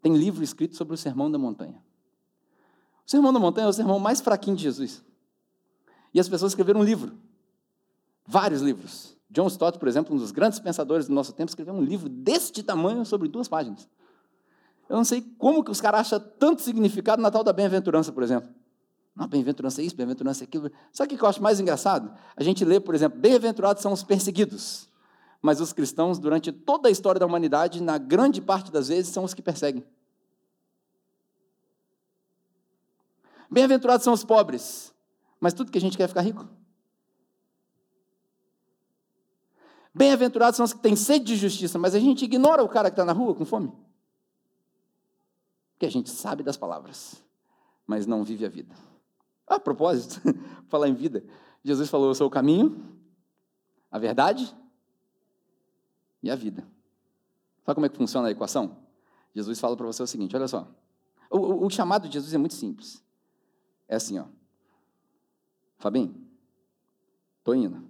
Tem 0.02 0.16
livro 0.16 0.42
escrito 0.42 0.74
sobre 0.74 0.94
o 0.94 0.98
Sermão 0.98 1.30
da 1.30 1.38
Montanha. 1.38 1.80
O 3.06 3.10
Sermão 3.10 3.32
da 3.32 3.38
Montanha 3.38 3.66
é 3.66 3.70
o 3.70 3.72
sermão 3.72 4.00
mais 4.00 4.20
fraquinho 4.20 4.56
de 4.56 4.64
Jesus. 4.64 5.00
E 6.12 6.18
as 6.18 6.28
pessoas 6.28 6.50
escreveram 6.50 6.80
um 6.80 6.84
livro. 6.84 7.16
Vários 8.26 8.62
livros. 8.62 9.16
John 9.30 9.46
Stott, 9.48 9.78
por 9.78 9.88
exemplo, 9.88 10.14
um 10.14 10.18
dos 10.18 10.30
grandes 10.30 10.58
pensadores 10.58 11.06
do 11.06 11.14
nosso 11.14 11.32
tempo, 11.32 11.50
escreveu 11.50 11.74
um 11.74 11.82
livro 11.82 12.08
deste 12.08 12.62
tamanho 12.62 13.04
sobre 13.04 13.28
duas 13.28 13.48
páginas. 13.48 13.88
Eu 14.88 14.96
não 14.96 15.04
sei 15.04 15.20
como 15.38 15.62
que 15.62 15.70
os 15.70 15.80
caras 15.80 16.00
acham 16.00 16.20
tanto 16.38 16.62
significado 16.62 17.20
na 17.20 17.30
tal 17.30 17.44
da 17.44 17.52
bem-aventurança, 17.52 18.10
por 18.10 18.22
exemplo. 18.22 18.48
Não, 19.14 19.28
bem-aventurança 19.28 19.82
é 19.82 19.84
isso, 19.84 19.96
bem-aventurança 19.96 20.44
é 20.44 20.46
aquilo. 20.46 20.70
Sabe 20.92 21.14
o 21.14 21.18
que 21.18 21.22
eu 21.22 21.28
acho 21.28 21.42
mais 21.42 21.60
engraçado? 21.60 22.12
A 22.36 22.42
gente 22.42 22.64
lê, 22.64 22.80
por 22.80 22.94
exemplo, 22.94 23.18
bem-aventurados 23.18 23.82
são 23.82 23.92
os 23.92 24.02
perseguidos 24.02 24.88
mas 25.40 25.60
os 25.60 25.72
cristãos, 25.72 26.18
durante 26.18 26.50
toda 26.50 26.88
a 26.88 26.90
história 26.90 27.18
da 27.18 27.26
humanidade, 27.26 27.82
na 27.82 27.96
grande 27.96 28.40
parte 28.40 28.72
das 28.72 28.88
vezes, 28.88 29.12
são 29.12 29.24
os 29.24 29.34
que 29.34 29.42
perseguem. 29.42 29.84
Bem-aventurados 33.50 34.04
são 34.04 34.12
os 34.12 34.24
pobres, 34.24 34.92
mas 35.40 35.54
tudo 35.54 35.70
que 35.70 35.78
a 35.78 35.80
gente 35.80 35.96
quer 35.96 36.04
é 36.04 36.08
ficar 36.08 36.20
rico. 36.20 36.46
Bem-aventurados 39.94 40.56
são 40.56 40.64
os 40.64 40.72
que 40.72 40.80
têm 40.80 40.94
sede 40.94 41.24
de 41.24 41.36
justiça, 41.36 41.78
mas 41.78 41.94
a 41.94 41.98
gente 41.98 42.24
ignora 42.24 42.62
o 42.62 42.68
cara 42.68 42.90
que 42.90 42.94
está 42.94 43.04
na 43.04 43.12
rua 43.12 43.34
com 43.34 43.44
fome. 43.44 43.72
Porque 45.72 45.86
a 45.86 45.90
gente 45.90 46.10
sabe 46.10 46.42
das 46.42 46.56
palavras, 46.56 47.22
mas 47.86 48.06
não 48.06 48.24
vive 48.24 48.44
a 48.44 48.48
vida. 48.48 48.74
a 49.46 49.58
propósito, 49.58 50.20
falar 50.68 50.88
em 50.88 50.94
vida, 50.94 51.24
Jesus 51.64 51.88
falou: 51.88 52.08
Eu 52.08 52.14
sou 52.14 52.26
o 52.26 52.30
caminho, 52.30 52.98
a 53.90 53.98
verdade 53.98 54.54
e 56.22 56.30
a 56.30 56.36
vida. 56.36 56.66
Sabe 57.64 57.74
como 57.74 57.86
é 57.86 57.88
que 57.88 57.96
funciona 57.96 58.28
a 58.28 58.30
equação? 58.30 58.76
Jesus 59.34 59.60
fala 59.60 59.76
para 59.76 59.86
você 59.86 60.02
o 60.02 60.06
seguinte: 60.06 60.34
olha 60.34 60.48
só. 60.48 60.68
O, 61.30 61.38
o, 61.38 61.66
o, 61.66 61.70
chamado 61.70 62.08
de 62.08 62.14
Jesus 62.14 62.32
é 62.32 62.38
muito 62.38 62.54
simples. 62.54 63.04
É 63.86 63.96
assim, 63.96 64.18
ó. 64.18 64.24
Fabinho, 65.76 66.14
estou 67.38 67.54
indo. 67.54 67.87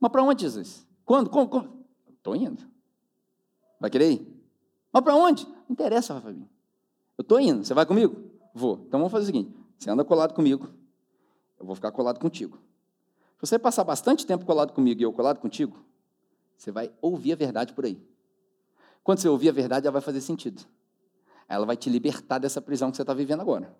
Mas 0.00 0.12
para 0.12 0.22
onde, 0.22 0.42
Jesus? 0.42 0.86
Quando? 1.04 1.30
Como? 1.30 1.84
Estou 2.08 2.34
indo. 2.34 2.62
Vai 3.80 3.90
querer 3.90 4.12
ir? 4.12 4.42
Mas 4.92 5.02
para 5.02 5.14
onde? 5.14 5.46
Não 5.46 5.70
interessa, 5.70 6.20
Fabinho. 6.20 6.48
Eu 7.16 7.22
estou 7.22 7.40
indo. 7.40 7.64
Você 7.64 7.74
vai 7.74 7.86
comigo? 7.86 8.30
Vou. 8.54 8.84
Então 8.86 9.00
vamos 9.00 9.12
fazer 9.12 9.24
o 9.24 9.26
seguinte: 9.26 9.54
você 9.78 9.90
anda 9.90 10.04
colado 10.04 10.34
comigo, 10.34 10.68
eu 11.58 11.66
vou 11.66 11.74
ficar 11.74 11.92
colado 11.92 12.18
contigo. 12.18 12.58
Se 13.36 13.46
você 13.46 13.58
passar 13.58 13.84
bastante 13.84 14.26
tempo 14.26 14.46
colado 14.46 14.72
comigo 14.72 15.00
e 15.00 15.04
eu 15.04 15.12
colado 15.12 15.38
contigo, 15.38 15.78
você 16.56 16.72
vai 16.72 16.90
ouvir 17.02 17.32
a 17.32 17.36
verdade 17.36 17.74
por 17.74 17.84
aí. 17.84 18.00
Quando 19.04 19.18
você 19.18 19.28
ouvir 19.28 19.50
a 19.50 19.52
verdade, 19.52 19.86
ela 19.86 19.92
vai 19.92 20.00
fazer 20.00 20.20
sentido. 20.20 20.62
Ela 21.48 21.64
vai 21.64 21.76
te 21.76 21.88
libertar 21.88 22.38
dessa 22.38 22.60
prisão 22.60 22.90
que 22.90 22.96
você 22.96 23.02
está 23.02 23.14
vivendo 23.14 23.40
agora. 23.40 23.76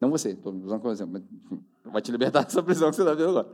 Não 0.00 0.08
você, 0.08 0.30
estou 0.30 0.54
usando 0.54 0.80
como 0.80 0.92
exemplo, 0.92 1.20
mas 1.20 1.92
vai 1.92 2.00
te 2.00 2.10
libertar 2.10 2.44
dessa 2.46 2.62
prisão 2.62 2.90
que 2.90 2.96
você 2.96 3.02
está 3.02 3.12
vivendo 3.12 3.38
agora. 3.38 3.50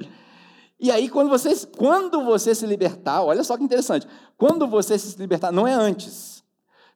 E 0.79 0.91
aí, 0.91 1.09
quando 1.09 1.31
você, 1.31 1.67
quando 1.69 2.23
você 2.25 2.55
se 2.55 2.67
libertar, 2.67 3.23
olha 3.23 3.43
só 3.43 3.57
que 3.57 3.65
interessante. 3.65 4.07
Quando 4.37 4.67
você 4.67 4.99
se 4.99 5.19
libertar, 5.19 5.51
não 5.51 5.67
é 5.67 5.73
antes. 5.73 6.45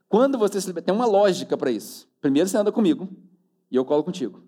Quando 0.08 0.36
você 0.36 0.60
se 0.60 0.66
libertar, 0.66 0.86
tem 0.86 0.94
uma 0.94 1.06
lógica 1.06 1.56
para 1.56 1.70
isso. 1.70 2.08
Primeiro 2.20 2.48
você 2.48 2.58
anda 2.58 2.70
comigo 2.70 3.08
e 3.70 3.76
eu 3.76 3.84
colo 3.84 4.04
contigo. 4.04 4.42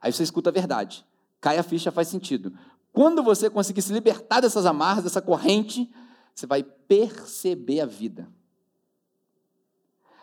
Aí 0.00 0.12
você 0.12 0.22
escuta 0.22 0.50
a 0.50 0.52
verdade. 0.52 1.04
Cai 1.40 1.58
a 1.58 1.62
ficha, 1.62 1.90
faz 1.90 2.08
sentido. 2.08 2.52
Quando 2.92 3.22
você 3.22 3.50
conseguir 3.50 3.82
se 3.82 3.92
libertar 3.92 4.40
dessas 4.40 4.64
amarras, 4.64 5.04
dessa 5.04 5.20
corrente, 5.20 5.90
você 6.34 6.46
vai 6.46 6.62
perceber 6.62 7.80
a 7.80 7.86
vida. 7.86 8.28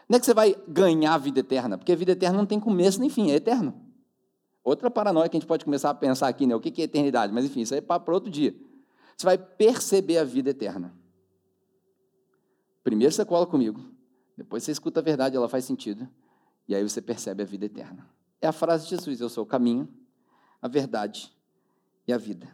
Não 0.08 0.18
é 0.18 0.20
que 0.20 0.26
você 0.26 0.34
vai 0.34 0.56
ganhar 0.68 1.16
a 1.16 1.18
vida 1.18 1.40
eterna, 1.40 1.78
porque 1.78 1.92
a 1.92 1.96
vida 1.96 2.12
eterna 2.12 2.38
não 2.38 2.46
tem 2.46 2.60
começo 2.60 3.00
nem 3.00 3.10
fim, 3.10 3.32
é 3.32 3.36
eterno. 3.36 3.85
Outra 4.66 4.90
paranoia 4.90 5.30
que 5.30 5.38
a 5.38 5.40
gente 5.40 5.48
pode 5.48 5.64
começar 5.64 5.92
a 5.92 5.94
pensar 5.94 6.28
aqui, 6.28 6.48
né? 6.48 6.56
O 6.56 6.60
que 6.60 6.82
é 6.82 6.86
eternidade? 6.86 7.32
Mas 7.32 7.46
enfim, 7.46 7.62
isso 7.62 7.76
aí 7.76 7.78
é 7.78 7.82
para 7.82 8.12
outro 8.12 8.32
dia. 8.32 8.56
Você 9.16 9.24
vai 9.24 9.38
perceber 9.38 10.18
a 10.18 10.24
vida 10.24 10.50
eterna. 10.50 10.92
Primeiro 12.84 13.14
você 13.14 13.24
cola 13.24 13.46
comigo, 13.46 13.80
depois 14.36 14.64
você 14.64 14.72
escuta 14.72 15.00
a 15.00 15.04
verdade, 15.04 15.38
ela 15.38 15.48
faz 15.48 15.66
sentido, 15.66 16.10
e 16.68 16.74
aí 16.74 16.82
você 16.82 17.00
percebe 17.00 17.44
a 17.44 17.46
vida 17.46 17.66
eterna. 17.66 18.10
É 18.42 18.48
a 18.48 18.52
frase 18.52 18.86
de 18.86 18.90
Jesus: 18.90 19.22
Eu 19.22 19.30
sou 19.30 19.44
o 19.44 19.48
caminho, 19.48 19.88
a 20.60 20.68
verdade 20.68 21.32
e 22.08 22.12
a 22.12 22.18
vida. 22.18 22.50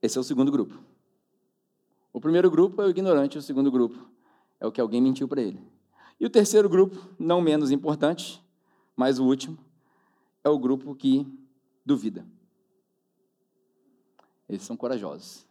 Esse 0.00 0.16
é 0.16 0.20
o 0.20 0.24
segundo 0.24 0.50
grupo. 0.50 0.82
O 2.10 2.20
primeiro 2.22 2.50
grupo 2.50 2.80
é 2.80 2.86
o 2.86 2.90
ignorante, 2.90 3.36
o 3.36 3.42
segundo 3.42 3.70
grupo 3.70 4.08
é 4.58 4.66
o 4.66 4.72
que 4.72 4.80
alguém 4.80 5.00
mentiu 5.02 5.28
para 5.28 5.42
ele. 5.42 5.77
E 6.20 6.26
o 6.26 6.30
terceiro 6.30 6.68
grupo, 6.68 6.96
não 7.18 7.40
menos 7.40 7.70
importante, 7.70 8.42
mas 8.96 9.18
o 9.18 9.24
último, 9.24 9.58
é 10.42 10.48
o 10.48 10.58
grupo 10.58 10.94
que 10.94 11.26
duvida. 11.84 12.26
Eles 14.48 14.62
são 14.62 14.76
corajosos. 14.76 15.46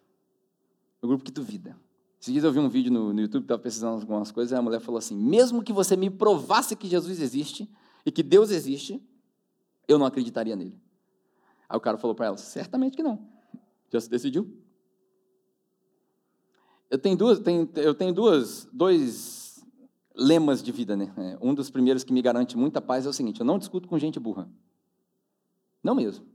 O 1.01 1.07
grupo 1.07 1.23
que 1.23 1.31
duvida. 1.31 1.77
Esses 2.19 2.33
dias 2.33 2.43
eu 2.43 2.51
vi 2.51 2.59
um 2.59 2.67
vídeo 2.67 2.91
no, 2.91 3.13
no 3.13 3.21
YouTube, 3.21 3.43
estava 3.43 3.61
precisando 3.61 4.01
algumas 4.01 4.31
coisas, 4.31 4.51
e 4.51 4.55
a 4.55 4.61
mulher 4.61 4.81
falou 4.81 4.97
assim: 4.97 5.15
mesmo 5.15 5.63
que 5.63 5.71
você 5.71 5.95
me 5.95 6.09
provasse 6.09 6.75
que 6.75 6.87
Jesus 6.87 7.21
existe 7.21 7.69
e 8.05 8.11
que 8.11 8.23
Deus 8.23 8.49
existe, 8.49 9.01
eu 9.87 9.97
não 9.97 10.05
acreditaria 10.05 10.55
nele. 10.55 10.77
Aí 11.69 11.77
o 11.77 11.81
cara 11.81 11.97
falou 11.97 12.15
para 12.15 12.25
ela: 12.25 12.37
certamente 12.37 12.97
que 12.97 13.03
não. 13.03 13.25
Já 13.89 14.01
se 14.01 14.09
decidiu? 14.09 14.51
Eu 16.89 16.97
tenho 16.97 17.15
duas, 17.15 17.39
tenho, 17.39 17.69
eu 17.75 17.93
tenho 17.93 18.13
duas, 18.13 18.67
dois 18.73 19.46
lemas 20.17 20.63
de 20.63 20.71
vida, 20.71 20.95
né? 20.95 21.13
É, 21.17 21.37
um 21.41 21.53
dos 21.53 21.69
primeiros 21.69 22.03
que 22.03 22.11
me 22.11 22.21
garante 22.21 22.57
muita 22.57 22.81
paz 22.81 23.05
é 23.05 23.09
o 23.09 23.13
seguinte: 23.13 23.39
eu 23.39 23.45
não 23.45 23.59
discuto 23.59 23.87
com 23.87 23.97
gente 23.99 24.19
burra. 24.19 24.49
Não 25.83 25.93
mesmo. 25.95 26.25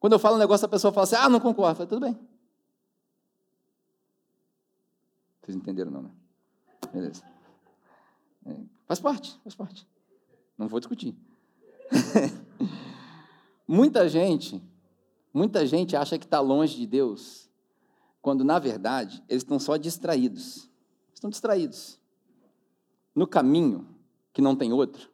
Quando 0.00 0.14
eu 0.14 0.18
falo 0.18 0.36
um 0.36 0.38
negócio, 0.38 0.64
a 0.64 0.68
pessoa 0.68 0.92
fala 0.92 1.04
assim: 1.04 1.16
ah, 1.16 1.28
não 1.28 1.40
concordo. 1.40 1.72
Eu 1.72 1.76
falo, 1.76 1.88
tudo 1.88 2.00
bem. 2.00 2.18
Vocês 5.42 5.56
entenderam, 5.56 5.90
não, 5.90 6.02
né? 6.02 6.10
Beleza. 6.92 7.22
É, 8.46 8.56
faz 8.86 9.00
parte, 9.00 9.38
faz 9.42 9.54
parte. 9.54 9.86
Não 10.56 10.68
vou 10.68 10.80
discutir. 10.80 11.14
Muita 13.68 14.08
gente 14.08 14.62
Muita 15.32 15.66
gente 15.66 15.94
acha 15.94 16.18
que 16.18 16.24
está 16.24 16.40
longe 16.40 16.76
de 16.76 16.86
Deus, 16.86 17.48
quando 18.20 18.42
na 18.42 18.58
verdade 18.58 19.22
eles 19.28 19.42
estão 19.42 19.58
só 19.58 19.76
distraídos. 19.76 20.68
Estão 21.14 21.30
distraídos. 21.30 21.98
No 23.18 23.26
caminho, 23.26 23.84
que 24.32 24.40
não 24.40 24.54
tem 24.54 24.72
outro, 24.72 25.10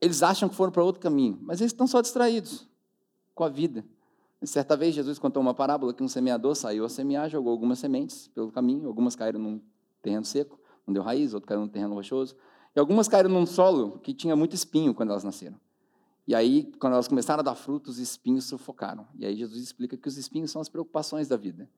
eles 0.00 0.22
acham 0.22 0.48
que 0.48 0.54
foram 0.54 0.70
para 0.70 0.84
outro 0.84 1.02
caminho, 1.02 1.36
mas 1.42 1.60
eles 1.60 1.72
estão 1.72 1.88
só 1.88 2.00
distraídos 2.00 2.68
com 3.34 3.42
a 3.42 3.48
vida. 3.48 3.84
Certa 4.44 4.76
vez, 4.76 4.94
Jesus 4.94 5.18
contou 5.18 5.42
uma 5.42 5.54
parábola 5.54 5.92
que 5.92 6.04
um 6.04 6.08
semeador 6.08 6.54
saiu 6.54 6.84
a 6.84 6.88
semear, 6.88 7.28
jogou 7.28 7.50
algumas 7.50 7.80
sementes 7.80 8.28
pelo 8.28 8.52
caminho, 8.52 8.86
algumas 8.86 9.16
caíram 9.16 9.40
num 9.40 9.60
terreno 10.00 10.24
seco, 10.24 10.56
não 10.86 10.94
deu 10.94 11.02
raiz, 11.02 11.34
outro 11.34 11.48
caiu 11.48 11.58
num 11.58 11.68
terreno 11.68 11.96
rochoso, 11.96 12.36
e 12.76 12.78
algumas 12.78 13.08
caíram 13.08 13.30
num 13.30 13.44
solo 13.44 13.98
que 13.98 14.14
tinha 14.14 14.36
muito 14.36 14.54
espinho 14.54 14.94
quando 14.94 15.10
elas 15.10 15.24
nasceram. 15.24 15.58
E 16.28 16.32
aí, 16.32 16.72
quando 16.78 16.92
elas 16.92 17.08
começaram 17.08 17.40
a 17.40 17.42
dar 17.42 17.56
frutos, 17.56 17.96
os 17.96 17.98
espinhos 17.98 18.44
sufocaram. 18.44 19.04
E 19.18 19.26
aí 19.26 19.34
Jesus 19.34 19.60
explica 19.60 19.96
que 19.96 20.06
os 20.06 20.16
espinhos 20.16 20.52
são 20.52 20.62
as 20.62 20.68
preocupações 20.68 21.26
da 21.26 21.36
vida. 21.36 21.68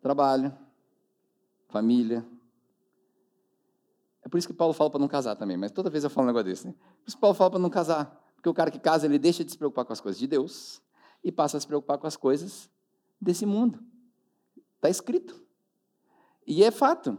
Trabalho, 0.00 0.56
família. 1.66 2.24
É 4.24 4.28
por 4.28 4.38
isso 4.38 4.48
que 4.48 4.54
Paulo 4.54 4.72
fala 4.72 4.88
para 4.90 4.98
não 4.98 5.06
casar 5.06 5.36
também, 5.36 5.56
mas 5.56 5.70
toda 5.70 5.90
vez 5.90 6.02
eu 6.02 6.10
falo 6.10 6.24
um 6.24 6.28
negócio 6.28 6.46
desse. 6.46 6.66
Né? 6.66 6.72
Por 6.72 7.08
isso 7.08 7.16
que 7.16 7.20
Paulo 7.20 7.34
fala 7.34 7.50
para 7.50 7.58
não 7.60 7.68
casar. 7.68 8.20
Porque 8.34 8.48
o 8.48 8.54
cara 8.54 8.70
que 8.70 8.78
casa, 8.78 9.06
ele 9.06 9.18
deixa 9.18 9.44
de 9.44 9.52
se 9.52 9.58
preocupar 9.58 9.84
com 9.84 9.92
as 9.92 10.00
coisas 10.00 10.18
de 10.18 10.26
Deus 10.26 10.82
e 11.22 11.30
passa 11.30 11.58
a 11.58 11.60
se 11.60 11.66
preocupar 11.66 11.98
com 11.98 12.06
as 12.06 12.16
coisas 12.16 12.70
desse 13.20 13.44
mundo. 13.44 13.78
Está 14.76 14.88
escrito. 14.88 15.42
E 16.46 16.64
é 16.64 16.70
fato. 16.70 17.18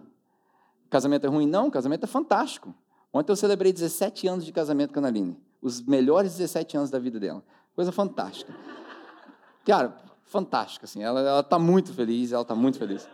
Casamento 0.90 1.26
é 1.26 1.30
ruim? 1.30 1.48
Não, 1.48 1.70
casamento 1.70 2.04
é 2.04 2.08
fantástico. 2.08 2.74
Ontem 3.14 3.32
eu 3.32 3.36
celebrei 3.36 3.72
17 3.72 4.28
anos 4.28 4.46
de 4.46 4.52
casamento 4.52 4.92
com 4.92 5.00
a 5.00 5.02
Analine. 5.02 5.40
Os 5.62 5.82
melhores 5.82 6.34
17 6.34 6.78
anos 6.78 6.90
da 6.90 7.00
vida 7.00 7.20
dela. 7.20 7.44
Coisa 7.76 7.92
fantástica. 7.92 8.56
Cara, 9.66 9.96
fantástica, 10.26 10.86
assim. 10.86 11.04
Ela 11.04 11.40
está 11.40 11.58
muito 11.58 11.94
feliz, 11.94 12.32
ela 12.32 12.42
está 12.42 12.56
muito 12.56 12.78
feliz. 12.78 13.08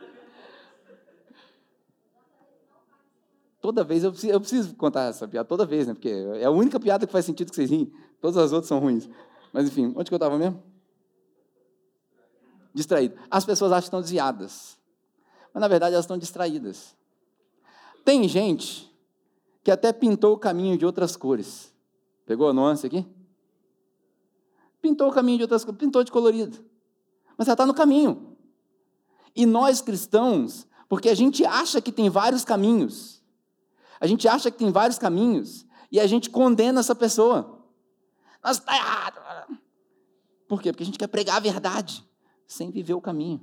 Toda 3.62 3.84
vez, 3.84 4.04
eu 4.04 4.12
preciso, 4.12 4.34
eu 4.34 4.40
preciso, 4.40 4.76
contar 4.76 5.04
essa 5.04 5.28
piada, 5.28 5.48
toda 5.48 5.66
vez, 5.66 5.88
né? 5.88 5.94
Porque 5.94 6.10
é 6.10 6.46
a 6.46 6.50
única 6.52 6.80
piada 6.80 7.06
que 7.06 7.14
faz 7.14 7.26
sentido 7.26 7.52
que 7.52 7.56
vocês 7.56 7.70
riem. 7.70 7.94
Todas 8.20 8.38
as 8.38 8.52
outras 8.52 8.68
são 8.68 8.80
ruins. 8.80 9.08
Mas, 9.54 9.68
enfim, 9.68 9.94
onde 9.96 10.10
que 10.10 10.14
eu 10.14 10.18
estava 10.18 10.36
mesmo? 10.36 10.62
Distraído. 12.74 13.16
As 13.30 13.46
pessoas 13.46 13.72
acham 13.72 13.82
que 13.82 13.88
estão 13.88 14.02
desviadas. 14.02 14.80
Mas, 15.54 15.62
na 15.62 15.68
verdade, 15.68 15.94
elas 15.94 16.06
estão 16.06 16.18
distraídas. 16.18 16.96
Tem 18.04 18.28
gente 18.28 18.92
que 19.64 19.70
até 19.70 19.94
pintou 19.94 20.34
o 20.34 20.40
caminho 20.40 20.76
de 20.76 20.86
outras 20.86 21.16
cores. 21.16 21.72
Pegou 22.26 22.50
a 22.50 22.54
nuance 22.54 22.88
aqui? 22.88 23.06
Pintou 24.82 25.10
o 25.10 25.12
caminho 25.12 25.38
de 25.38 25.44
outras 25.44 25.64
cores, 25.64 25.80
pintou 25.80 26.04
de 26.04 26.12
colorido. 26.12 26.58
Mas 27.38 27.48
ela 27.48 27.54
está 27.54 27.66
no 27.66 27.76
caminho. 27.76 28.36
E 29.36 29.46
nós 29.46 29.82
cristãos, 29.82 30.68
porque 30.90 31.10
a 31.10 31.14
gente 31.14 31.46
acha 31.46 31.80
que 31.80 31.92
tem 31.92 32.10
vários 32.10 32.44
caminhos, 32.44 33.21
a 34.02 34.08
gente 34.08 34.28
acha 34.28 34.50
que 34.50 34.58
tem 34.58 34.72
vários 34.72 34.98
caminhos 34.98 35.64
e 35.92 36.00
a 36.00 36.08
gente 36.08 36.32
condena 36.32 36.80
essa 36.80 36.96
pessoa. 36.96 37.60
Nós 38.44 38.58
está 38.58 38.76
errado. 38.76 39.22
Por 40.48 40.60
quê? 40.60 40.72
Porque 40.72 40.82
a 40.82 40.86
gente 40.88 40.98
quer 40.98 41.08
pregar 41.08 41.38
a 41.38 41.40
verdade 41.40 42.04
sem 42.48 42.72
viver 42.72 42.96
o 42.96 43.00
caminho. 43.00 43.40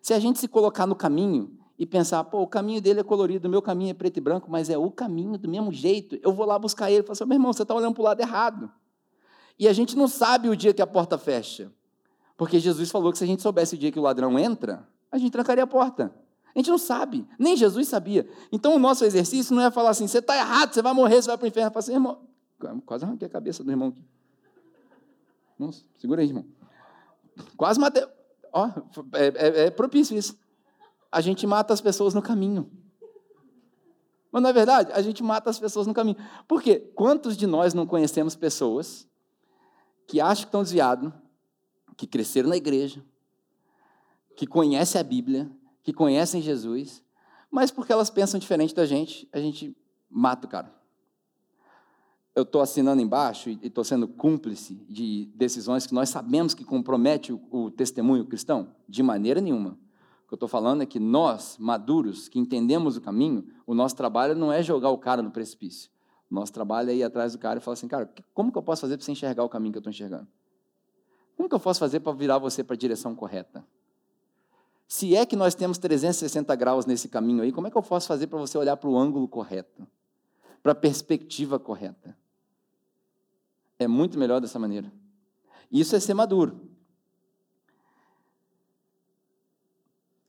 Se 0.00 0.14
a 0.14 0.20
gente 0.20 0.38
se 0.38 0.46
colocar 0.46 0.86
no 0.86 0.94
caminho 0.94 1.58
e 1.76 1.84
pensar, 1.84 2.22
pô, 2.22 2.40
o 2.40 2.46
caminho 2.46 2.80
dele 2.80 3.00
é 3.00 3.02
colorido, 3.02 3.48
o 3.48 3.50
meu 3.50 3.60
caminho 3.60 3.90
é 3.90 3.94
preto 3.94 4.18
e 4.18 4.20
branco, 4.20 4.48
mas 4.48 4.70
é 4.70 4.78
o 4.78 4.90
caminho 4.92 5.36
do 5.36 5.48
mesmo 5.48 5.72
jeito, 5.72 6.16
eu 6.22 6.32
vou 6.32 6.46
lá 6.46 6.56
buscar 6.56 6.88
ele 6.88 7.00
e 7.00 7.02
falo 7.02 7.12
assim, 7.12 7.24
meu 7.24 7.34
irmão, 7.34 7.52
você 7.52 7.62
está 7.62 7.74
olhando 7.74 7.94
para 7.94 8.00
o 8.00 8.04
lado 8.04 8.20
errado. 8.20 8.72
E 9.58 9.66
a 9.66 9.72
gente 9.72 9.96
não 9.96 10.06
sabe 10.06 10.48
o 10.48 10.56
dia 10.56 10.72
que 10.72 10.80
a 10.80 10.86
porta 10.86 11.18
fecha. 11.18 11.72
Porque 12.36 12.60
Jesus 12.60 12.92
falou 12.92 13.10
que 13.10 13.18
se 13.18 13.24
a 13.24 13.26
gente 13.26 13.42
soubesse 13.42 13.74
o 13.74 13.78
dia 13.78 13.90
que 13.90 13.98
o 13.98 14.02
ladrão 14.02 14.38
entra, 14.38 14.88
a 15.10 15.18
gente 15.18 15.32
trancaria 15.32 15.64
a 15.64 15.66
porta. 15.66 16.14
A 16.56 16.58
gente 16.58 16.70
não 16.70 16.78
sabe, 16.78 17.28
nem 17.38 17.54
Jesus 17.54 17.86
sabia. 17.86 18.26
Então 18.50 18.74
o 18.74 18.78
nosso 18.78 19.04
exercício 19.04 19.54
não 19.54 19.62
é 19.62 19.70
falar 19.70 19.90
assim, 19.90 20.08
você 20.08 20.20
está 20.20 20.34
errado, 20.34 20.72
você 20.72 20.80
vai 20.80 20.94
morrer, 20.94 21.20
você 21.20 21.28
vai 21.28 21.36
para 21.36 21.44
o 21.44 21.48
inferno. 21.48 21.70
Fala 21.70 21.80
assim, 21.80 21.92
irmão, 21.92 22.22
quase 22.86 23.04
arranquei 23.04 23.28
a 23.28 23.30
cabeça 23.30 23.62
do 23.62 23.70
irmão 23.70 23.88
aqui. 23.88 24.02
Nossa, 25.58 25.84
segura 25.98 26.22
aí, 26.22 26.28
irmão. 26.28 26.46
Quase 27.58 27.78
matei. 27.78 28.06
Ó, 28.54 28.70
é, 29.12 29.26
é, 29.26 29.66
é 29.66 29.70
propício 29.70 30.16
isso. 30.16 30.34
A 31.12 31.20
gente 31.20 31.46
mata 31.46 31.74
as 31.74 31.82
pessoas 31.82 32.14
no 32.14 32.22
caminho. 32.22 32.70
Mas 34.32 34.42
não 34.42 34.48
é 34.48 34.52
verdade? 34.54 34.90
A 34.92 35.02
gente 35.02 35.22
mata 35.22 35.50
as 35.50 35.60
pessoas 35.60 35.86
no 35.86 35.92
caminho. 35.92 36.16
Por 36.48 36.62
quê? 36.62 36.90
Quantos 36.94 37.36
de 37.36 37.46
nós 37.46 37.74
não 37.74 37.86
conhecemos 37.86 38.34
pessoas 38.34 39.06
que 40.06 40.22
acham 40.22 40.44
que 40.44 40.48
estão 40.48 40.62
desviados, 40.62 41.12
que 41.98 42.06
cresceram 42.06 42.48
na 42.48 42.56
igreja, 42.56 43.04
que 44.34 44.46
conhecem 44.46 44.98
a 44.98 45.04
Bíblia, 45.04 45.50
que 45.86 45.92
conhecem 45.92 46.42
Jesus, 46.42 47.00
mas 47.48 47.70
porque 47.70 47.92
elas 47.92 48.10
pensam 48.10 48.40
diferente 48.40 48.74
da 48.74 48.84
gente, 48.84 49.28
a 49.32 49.38
gente 49.38 49.72
mata 50.10 50.44
o 50.44 50.50
cara. 50.50 50.74
Eu 52.34 52.42
estou 52.42 52.60
assinando 52.60 53.00
embaixo 53.00 53.50
e 53.50 53.60
estou 53.62 53.84
sendo 53.84 54.08
cúmplice 54.08 54.74
de 54.88 55.30
decisões 55.32 55.86
que 55.86 55.94
nós 55.94 56.08
sabemos 56.08 56.54
que 56.54 56.64
comprometem 56.64 57.36
o, 57.36 57.66
o 57.66 57.70
testemunho 57.70 58.26
cristão? 58.26 58.74
De 58.88 59.00
maneira 59.00 59.40
nenhuma. 59.40 59.78
O 60.24 60.26
que 60.26 60.34
eu 60.34 60.36
estou 60.36 60.48
falando 60.48 60.82
é 60.82 60.86
que 60.86 60.98
nós, 60.98 61.56
maduros, 61.56 62.28
que 62.28 62.40
entendemos 62.40 62.96
o 62.96 63.00
caminho, 63.00 63.46
o 63.64 63.72
nosso 63.72 63.94
trabalho 63.94 64.34
não 64.34 64.52
é 64.52 64.64
jogar 64.64 64.90
o 64.90 64.98
cara 64.98 65.22
no 65.22 65.30
precipício. 65.30 65.88
O 66.28 66.34
nosso 66.34 66.52
trabalho 66.52 66.90
é 66.90 66.96
ir 66.96 67.04
atrás 67.04 67.34
do 67.34 67.38
cara 67.38 67.60
e 67.60 67.62
falar 67.62 67.74
assim, 67.74 67.86
cara, 67.86 68.12
como 68.34 68.50
que 68.50 68.58
eu 68.58 68.62
posso 68.62 68.80
fazer 68.80 68.96
para 68.96 69.06
você 69.06 69.12
enxergar 69.12 69.44
o 69.44 69.48
caminho 69.48 69.70
que 69.70 69.78
eu 69.78 69.80
estou 69.82 69.92
enxergando? 69.92 70.26
Como 71.36 71.48
que 71.48 71.54
eu 71.54 71.60
posso 71.60 71.78
fazer 71.78 72.00
para 72.00 72.10
virar 72.12 72.38
você 72.38 72.64
para 72.64 72.74
a 72.74 72.76
direção 72.76 73.14
correta? 73.14 73.64
Se 74.88 75.16
é 75.16 75.26
que 75.26 75.34
nós 75.34 75.54
temos 75.54 75.78
360 75.78 76.54
graus 76.54 76.86
nesse 76.86 77.08
caminho 77.08 77.42
aí, 77.42 77.50
como 77.50 77.66
é 77.66 77.70
que 77.70 77.76
eu 77.76 77.82
posso 77.82 78.06
fazer 78.06 78.28
para 78.28 78.38
você 78.38 78.56
olhar 78.56 78.76
para 78.76 78.88
o 78.88 78.96
ângulo 78.96 79.26
correto? 79.26 79.86
Para 80.62 80.72
a 80.72 80.74
perspectiva 80.74 81.58
correta? 81.58 82.16
É 83.78 83.88
muito 83.88 84.18
melhor 84.18 84.40
dessa 84.40 84.58
maneira. 84.58 84.90
Isso 85.70 85.96
é 85.96 86.00
ser 86.00 86.14
maduro. 86.14 86.60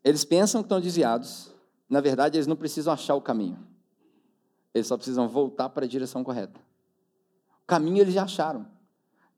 Eles 0.04 0.26
pensam 0.26 0.62
que 0.62 0.66
estão 0.66 0.82
desviados, 0.82 1.54
na 1.90 2.02
verdade, 2.02 2.38
eles 2.38 2.48
não 2.48 2.56
precisam 2.56 2.94
achar 2.94 3.16
o 3.16 3.22
caminho. 3.22 3.60
Eles 4.74 4.88
só 4.88 4.98
precisam 4.98 5.28
voltar 5.28 5.70
para 5.70 5.86
a 5.86 5.88
direção 5.88 6.24
correta. 6.24 6.60
O 7.64 7.68
caminho 7.68 8.00
eles 8.00 8.14
já 8.14 8.24
acharam. 8.24 8.68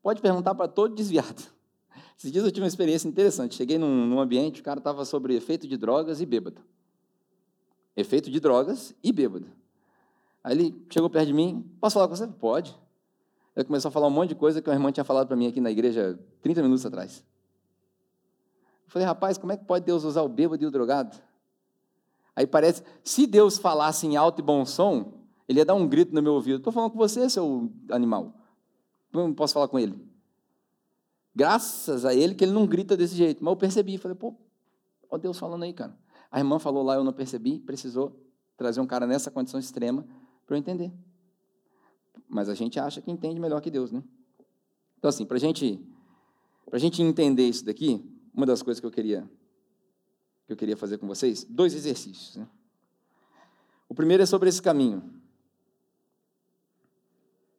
Pode 0.02 0.20
perguntar 0.20 0.54
para 0.54 0.68
todo 0.68 0.94
desviado. 0.94 1.42
Esses 2.20 2.30
dias 2.30 2.44
eu 2.44 2.50
tive 2.50 2.64
uma 2.64 2.68
experiência 2.68 3.08
interessante. 3.08 3.54
Cheguei 3.54 3.78
num, 3.78 4.04
num 4.06 4.20
ambiente, 4.20 4.60
o 4.60 4.62
cara 4.62 4.78
estava 4.78 5.06
sobre 5.06 5.34
efeito 5.34 5.66
de 5.66 5.74
drogas 5.78 6.20
e 6.20 6.26
bêbado. 6.26 6.60
Efeito 7.96 8.30
de 8.30 8.38
drogas 8.38 8.94
e 9.02 9.10
bêbado. 9.10 9.46
Aí 10.44 10.52
ele 10.54 10.86
chegou 10.90 11.08
perto 11.08 11.28
de 11.28 11.32
mim, 11.32 11.64
posso 11.80 11.94
falar 11.94 12.08
com 12.08 12.14
você? 12.14 12.26
Pode. 12.26 12.78
Ele 13.56 13.64
começou 13.64 13.88
a 13.88 13.92
falar 13.92 14.06
um 14.06 14.10
monte 14.10 14.28
de 14.28 14.34
coisa 14.34 14.60
que 14.60 14.68
uma 14.68 14.76
irmã 14.76 14.92
tinha 14.92 15.02
falado 15.02 15.28
para 15.28 15.36
mim 15.36 15.46
aqui 15.46 15.62
na 15.62 15.70
igreja 15.70 16.20
30 16.42 16.60
minutos 16.60 16.84
atrás. 16.84 17.24
Eu 18.84 18.90
falei, 18.90 19.08
rapaz, 19.08 19.38
como 19.38 19.52
é 19.52 19.56
que 19.56 19.64
pode 19.64 19.86
Deus 19.86 20.04
usar 20.04 20.20
o 20.20 20.28
bêbado 20.28 20.62
e 20.62 20.66
o 20.66 20.70
drogado? 20.70 21.16
Aí 22.36 22.46
parece, 22.46 22.82
se 23.02 23.26
Deus 23.26 23.56
falasse 23.56 24.06
em 24.06 24.18
alto 24.18 24.40
e 24.40 24.44
bom 24.44 24.66
som, 24.66 25.24
ele 25.48 25.60
ia 25.60 25.64
dar 25.64 25.74
um 25.74 25.88
grito 25.88 26.14
no 26.14 26.20
meu 26.20 26.34
ouvido. 26.34 26.58
Estou 26.58 26.70
falando 26.70 26.90
com 26.90 26.98
você, 26.98 27.30
seu 27.30 27.72
animal. 27.90 28.34
Não 29.10 29.32
posso 29.32 29.54
falar 29.54 29.68
com 29.68 29.78
ele. 29.78 30.09
Graças 31.34 32.04
a 32.04 32.14
ele 32.14 32.34
que 32.34 32.44
ele 32.44 32.52
não 32.52 32.66
grita 32.66 32.96
desse 32.96 33.14
jeito. 33.14 33.42
Mas 33.42 33.52
eu 33.52 33.56
percebi, 33.56 33.98
falei, 33.98 34.16
pô, 34.16 34.34
ó 35.08 35.16
Deus 35.16 35.38
falando 35.38 35.62
aí, 35.62 35.72
cara. 35.72 35.96
A 36.30 36.38
irmã 36.38 36.58
falou 36.58 36.82
lá, 36.82 36.94
eu 36.94 37.04
não 37.04 37.12
percebi, 37.12 37.58
precisou 37.58 38.16
trazer 38.56 38.80
um 38.80 38.86
cara 38.86 39.06
nessa 39.06 39.30
condição 39.30 39.58
extrema 39.58 40.06
para 40.46 40.56
eu 40.56 40.58
entender. 40.58 40.92
Mas 42.28 42.48
a 42.48 42.54
gente 42.54 42.78
acha 42.78 43.00
que 43.00 43.10
entende 43.10 43.40
melhor 43.40 43.60
que 43.60 43.70
Deus, 43.70 43.90
né? 43.90 44.02
Então, 44.98 45.08
assim, 45.08 45.24
para 45.24 45.38
gente, 45.38 45.82
a 46.70 46.78
gente 46.78 47.02
entender 47.02 47.48
isso 47.48 47.64
daqui, 47.64 48.04
uma 48.34 48.46
das 48.46 48.62
coisas 48.62 48.78
que 48.80 48.86
eu 48.86 48.90
queria, 48.90 49.28
que 50.46 50.52
eu 50.52 50.56
queria 50.56 50.76
fazer 50.76 50.98
com 50.98 51.06
vocês, 51.06 51.44
dois 51.44 51.74
exercícios. 51.74 52.36
Né? 52.36 52.46
O 53.88 53.94
primeiro 53.94 54.22
é 54.22 54.26
sobre 54.26 54.48
esse 54.48 54.60
caminho. 54.60 55.02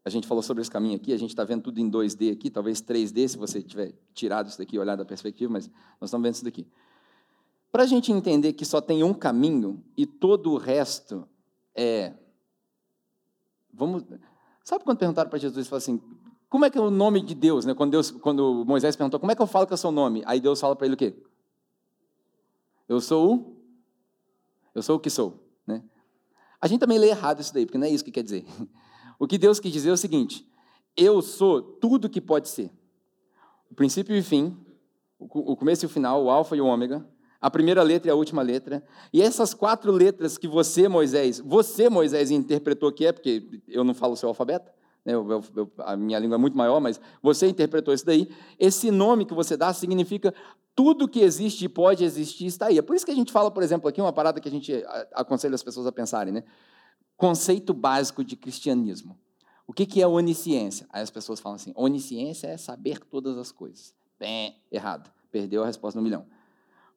A 0.04 0.10
gente 0.10 0.28
falou 0.28 0.42
sobre 0.42 0.62
esse 0.62 0.72
caminho 0.72 0.96
aqui, 0.96 1.14
a 1.14 1.18
gente 1.18 1.30
está 1.30 1.44
vendo 1.44 1.62
tudo 1.62 1.80
em 1.80 1.90
2D 1.90 2.34
aqui, 2.34 2.50
talvez 2.50 2.82
3D, 2.82 3.28
se 3.28 3.38
você 3.38 3.62
tiver 3.62 3.94
tirado 4.14 4.48
isso 4.48 4.58
daqui 4.58 4.76
e 4.76 4.80
olhado 4.80 5.00
da 5.00 5.06
perspectiva, 5.06 5.52
mas 5.54 5.68
nós 6.00 6.10
estamos 6.10 6.24
vendo 6.24 6.34
isso 6.34 6.44
daqui. 6.44 6.68
Para 7.72 7.84
a 7.84 7.86
gente 7.86 8.12
entender 8.12 8.54
que 8.54 8.66
só 8.66 8.82
tem 8.82 9.04
um 9.04 9.14
caminho 9.14 9.84
e 9.96 10.06
todo 10.06 10.52
o 10.52 10.58
resto 10.58 11.28
é. 11.76 12.14
Vamos. 13.74 14.04
Sabe 14.64 14.84
quando 14.84 14.98
perguntaram 14.98 15.30
para 15.30 15.40
Jesus, 15.40 15.68
fala 15.68 15.78
assim, 15.78 16.02
como 16.50 16.66
é 16.66 16.70
que 16.70 16.78
é 16.78 16.82
o 16.82 16.92
nome 16.92 17.22
de 17.22 17.34
Deus, 17.34 17.64
né? 17.64 17.74
Quando, 17.74 17.92
Deus, 17.92 18.12
quando 18.12 18.66
Moisés 18.66 18.96
perguntou, 18.96 19.20
como 19.20 19.32
é 19.32 19.36
que 19.36 19.42
eu 19.42 19.48
falo 19.48 19.66
que 19.66 19.74
é 19.74 19.76
o 19.76 19.78
seu 19.78 19.92
nome? 19.92 20.22
Aí 20.26 20.42
Deus 20.42 20.60
fala 20.60 20.76
para 20.76 20.86
ele 20.86 20.96
o 20.96 20.98
quê? 20.98 21.16
Eu 22.90 23.00
sou 23.00 23.36
o. 23.36 23.58
Eu 24.76 24.82
sou 24.82 24.98
o 24.98 25.00
que 25.00 25.10
sou, 25.10 25.42
né? 25.66 25.82
A 26.60 26.68
gente 26.68 26.82
também 26.82 26.98
lê 26.98 27.08
errado 27.08 27.40
isso 27.40 27.54
daí, 27.54 27.66
porque 27.66 27.78
não 27.78 27.88
é 27.88 27.90
isso 27.90 28.04
que 28.04 28.12
quer 28.12 28.24
dizer. 28.24 28.46
O 29.22 29.28
que 29.28 29.38
Deus 29.38 29.60
quis 29.60 29.72
dizer 29.72 29.92
é 29.92 29.94
o 29.94 29.98
seguinte: 29.98 30.44
eu 30.98 31.22
sou 31.22 31.62
tudo 31.62 32.10
que 32.10 32.20
pode 32.20 32.50
ser. 32.50 32.72
O 33.70 33.76
princípio 33.76 34.16
e 34.16 34.20
o 34.20 34.24
fim, 34.24 34.58
o 35.20 35.56
começo 35.56 35.86
e 35.86 35.88
o 35.88 35.90
final, 35.90 36.24
o 36.24 36.30
alfa 36.32 36.56
e 36.56 36.62
o 36.62 36.66
ômega, 36.66 37.08
a 37.40 37.52
primeira 37.52 37.84
letra 37.84 38.10
e 38.10 38.12
a 38.12 38.16
última 38.16 38.42
letra. 38.42 38.84
E 39.14 39.22
essas 39.22 39.54
quatro 39.54 39.92
letras 39.92 40.40
que 40.40 40.48
você, 40.48 40.88
Moisés, 40.88 41.40
você, 41.40 41.88
Moisés, 41.88 42.32
interpretou 42.32 42.92
que 42.92 43.06
é, 43.06 43.12
porque 43.12 43.62
eu 43.68 43.84
não 43.84 43.94
falo 43.94 44.14
o 44.14 44.18
seu 44.18 44.28
alfabeto, 44.28 44.72
né, 45.06 45.14
eu, 45.14 45.44
eu, 45.56 45.72
a 45.78 45.96
minha 45.96 46.18
língua 46.18 46.34
é 46.34 46.40
muito 46.40 46.58
maior, 46.58 46.80
mas 46.80 47.00
você 47.22 47.48
interpretou 47.48 47.94
isso 47.94 48.06
daí. 48.06 48.28
Esse 48.58 48.90
nome 48.90 49.26
que 49.26 49.36
você 49.36 49.56
dá 49.56 49.72
significa 49.72 50.34
tudo 50.76 51.08
que 51.08 51.20
existe 51.20 51.66
e 51.66 51.70
pode 51.70 52.04
existir 52.04 52.48
está 52.48 52.68
aí. 52.68 52.80
É 52.80 52.82
por 52.82 52.96
isso 52.96 53.06
que 53.06 53.12
a 53.12 53.16
gente 53.16 53.32
fala, 53.32 53.52
por 53.52 53.62
exemplo, 53.62 53.88
aqui 53.88 54.02
uma 54.02 54.12
parada 54.12 54.42
que 54.42 54.48
a 54.48 54.52
gente 54.52 54.84
aconselha 55.14 55.54
as 55.54 55.62
pessoas 55.62 55.86
a 55.86 55.92
pensarem, 55.92 56.34
né? 56.34 56.44
Conceito 57.22 57.72
básico 57.72 58.24
de 58.24 58.36
cristianismo. 58.36 59.16
O 59.68 59.74
que, 59.74 59.86
que 59.86 60.02
é 60.02 60.08
onisciência? 60.08 60.88
Aí 60.92 61.04
as 61.04 61.12
pessoas 61.12 61.40
falam 61.40 61.56
assim: 61.56 61.72
onisciência 61.76 62.48
é 62.48 62.58
saber 62.58 63.00
todas 63.00 63.38
as 63.38 63.52
coisas. 63.52 63.94
Bem, 64.20 64.58
errado. 64.72 65.08
Perdeu 65.32 65.62
a 65.62 65.68
resposta 65.68 66.00
no 66.00 66.04
milhão. 66.04 66.26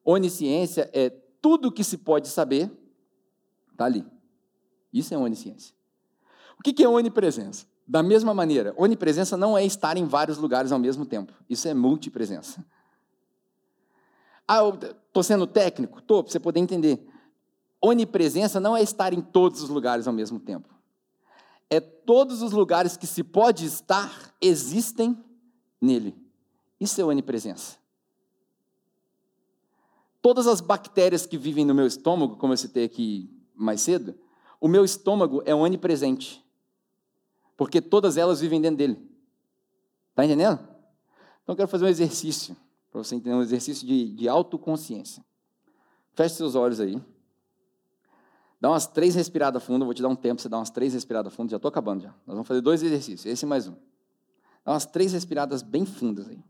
Onisciência 0.03 0.89
é 0.91 1.11
tudo 1.39 1.71
que 1.71 1.83
se 1.83 1.99
pode 1.99 2.27
saber, 2.27 2.71
está 3.71 3.85
ali. 3.85 4.03
Isso 4.91 5.13
é 5.13 5.17
onisciência. 5.17 5.75
O 6.57 6.63
que, 6.63 6.73
que 6.73 6.83
é 6.83 6.89
onipresença? 6.89 7.67
Da 7.87 8.01
mesma 8.01 8.33
maneira, 8.33 8.73
onipresença 8.77 9.37
não 9.37 9.55
é 9.55 9.63
estar 9.63 9.95
em 9.95 10.05
vários 10.05 10.39
lugares 10.39 10.71
ao 10.71 10.79
mesmo 10.79 11.05
tempo. 11.05 11.33
Isso 11.47 11.67
é 11.67 11.73
multipresença. 11.75 12.65
Ah, 14.47 14.61
estou 15.05 15.21
sendo 15.21 15.45
técnico? 15.45 15.99
Estou, 15.99 16.23
para 16.23 16.31
você 16.31 16.39
poder 16.39 16.61
entender. 16.61 17.07
Onipresença 17.81 18.59
não 18.59 18.75
é 18.75 18.81
estar 18.81 19.13
em 19.13 19.21
todos 19.21 19.61
os 19.61 19.69
lugares 19.69 20.07
ao 20.07 20.13
mesmo 20.13 20.39
tempo. 20.39 20.73
É 21.69 21.79
todos 21.79 22.41
os 22.41 22.51
lugares 22.51 22.95
que 22.97 23.07
se 23.07 23.23
pode 23.23 23.65
estar, 23.65 24.33
existem 24.41 25.17
nele. 25.81 26.15
Isso 26.79 26.99
é 26.99 27.03
onipresença. 27.03 27.77
Todas 30.21 30.47
as 30.47 30.61
bactérias 30.61 31.25
que 31.25 31.37
vivem 31.37 31.65
no 31.65 31.75
meu 31.75 31.85
estômago, 31.85 32.37
como 32.37 32.53
eu 32.53 32.57
citei 32.57 32.85
aqui 32.85 33.29
mais 33.53 33.81
cedo, 33.81 34.15
o 34.59 34.67
meu 34.67 34.83
estômago 34.83 35.41
é 35.45 35.53
onipresente 35.53 36.45
porque 37.57 37.81
todas 37.81 38.17
elas 38.17 38.41
vivem 38.41 38.61
dentro 38.61 38.77
dele. 38.77 39.09
Está 40.11 40.25
entendendo? 40.25 40.59
Então 41.43 41.53
eu 41.53 41.55
quero 41.55 41.67
fazer 41.67 41.85
um 41.85 41.89
exercício, 41.89 42.55
para 42.91 43.03
você 43.03 43.15
entender, 43.15 43.35
um 43.35 43.41
exercício 43.41 43.87
de, 43.87 44.11
de 44.13 44.27
autoconsciência. 44.27 45.23
Feche 46.13 46.35
seus 46.35 46.55
olhos 46.55 46.79
aí. 46.79 47.01
Dá 48.65 48.71
umas 48.71 48.87
três 48.87 49.13
respiradas 49.13 49.63
fundas, 49.63 49.85
vou 49.85 49.93
te 49.93 50.01
dar 50.01 50.07
um 50.07 50.15
tempo, 50.15 50.41
você 50.41 50.49
dá 50.49 50.57
umas 50.57 50.71
três 50.71 50.91
respiradas 50.91 51.31
fundas, 51.31 51.51
já 51.51 51.57
estou 51.57 51.69
acabando 51.69 52.01
já. 52.01 52.09
Nós 52.25 52.35
vamos 52.35 52.47
fazer 52.47 52.61
dois 52.61 52.81
exercícios, 52.81 53.23
esse 53.27 53.45
mais 53.45 53.67
um. 53.67 53.75
Dá 54.63 54.71
umas 54.71 54.87
três 54.87 55.13
respiradas 55.13 55.61
bem 55.61 55.85
fundas 55.85 56.27
aí. 56.27 56.43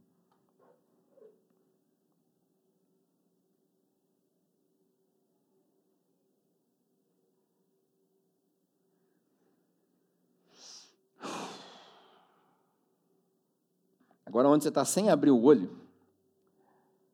Agora, 14.26 14.48
onde 14.48 14.64
você 14.64 14.70
está 14.70 14.86
sem 14.86 15.10
abrir 15.10 15.32
o 15.32 15.42
olho, 15.42 15.78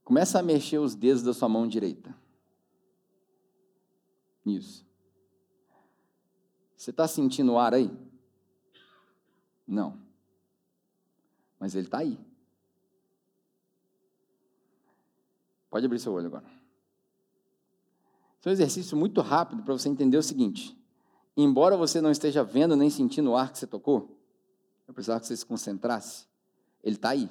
começa 0.04 0.38
a 0.38 0.44
mexer 0.44 0.78
os 0.78 0.94
dedos 0.94 1.24
da 1.24 1.34
sua 1.34 1.50
mão 1.50 1.68
direita. 1.68 2.16
Isso. 4.46 4.91
Você 6.82 6.90
está 6.90 7.08
sentindo 7.08 7.52
o 7.52 7.60
ar 7.60 7.76
aí? 7.76 7.96
Não. 9.68 10.02
Mas 11.60 11.76
ele 11.76 11.86
está 11.86 12.00
aí. 12.00 12.18
Pode 15.70 15.86
abrir 15.86 16.00
seu 16.00 16.12
olho 16.12 16.26
agora. 16.26 16.48
Esse 18.40 18.48
é 18.48 18.50
um 18.50 18.54
exercício 18.54 18.98
muito 18.98 19.22
rápido 19.22 19.62
para 19.62 19.78
você 19.78 19.90
entender 19.90 20.18
o 20.18 20.24
seguinte: 20.24 20.76
embora 21.38 21.78
você 21.78 22.02
não 22.02 22.10
esteja 22.10 22.44
vendo 22.44 22.76
nem 22.76 22.90
sentindo 22.90 23.30
o 23.30 23.36
ar 23.38 23.52
que 23.52 23.60
você 23.60 23.68
tocou, 23.68 24.20
eu 24.88 24.94
precisava 24.96 25.20
que 25.20 25.28
você 25.28 25.38
se 25.38 25.46
concentrasse 25.46 26.26
ele 26.84 26.96
está 26.96 27.10
aí. 27.10 27.30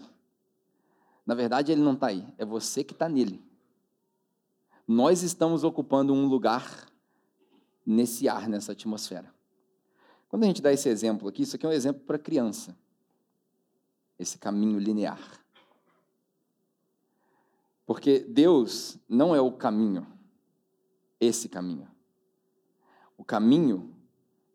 Na 1.27 1.35
verdade, 1.35 1.73
ele 1.73 1.83
não 1.83 1.95
está 1.95 2.07
aí, 2.07 2.25
é 2.39 2.45
você 2.45 2.85
que 2.85 2.93
está 2.93 3.09
nele. 3.09 3.43
Nós 4.87 5.25
estamos 5.25 5.65
ocupando 5.65 6.15
um 6.15 6.29
lugar 6.29 6.87
nesse 7.85 8.29
ar, 8.29 8.49
nessa 8.49 8.71
atmosfera. 8.71 9.40
Quando 10.31 10.45
a 10.45 10.47
gente 10.47 10.63
dá 10.63 10.73
esse 10.73 10.89
exemplo 10.89 11.29
aqui, 11.29 11.43
isso 11.43 11.57
aqui 11.57 11.67
é 11.67 11.69
um 11.69 11.73
exemplo 11.73 12.03
para 12.05 12.17
criança. 12.17 12.79
Esse 14.17 14.39
caminho 14.39 14.79
linear. 14.79 15.45
Porque 17.85 18.21
Deus 18.21 18.97
não 19.09 19.35
é 19.35 19.41
o 19.41 19.51
caminho, 19.51 20.07
esse 21.19 21.49
caminho. 21.49 21.89
O 23.19 23.25
caminho 23.25 23.93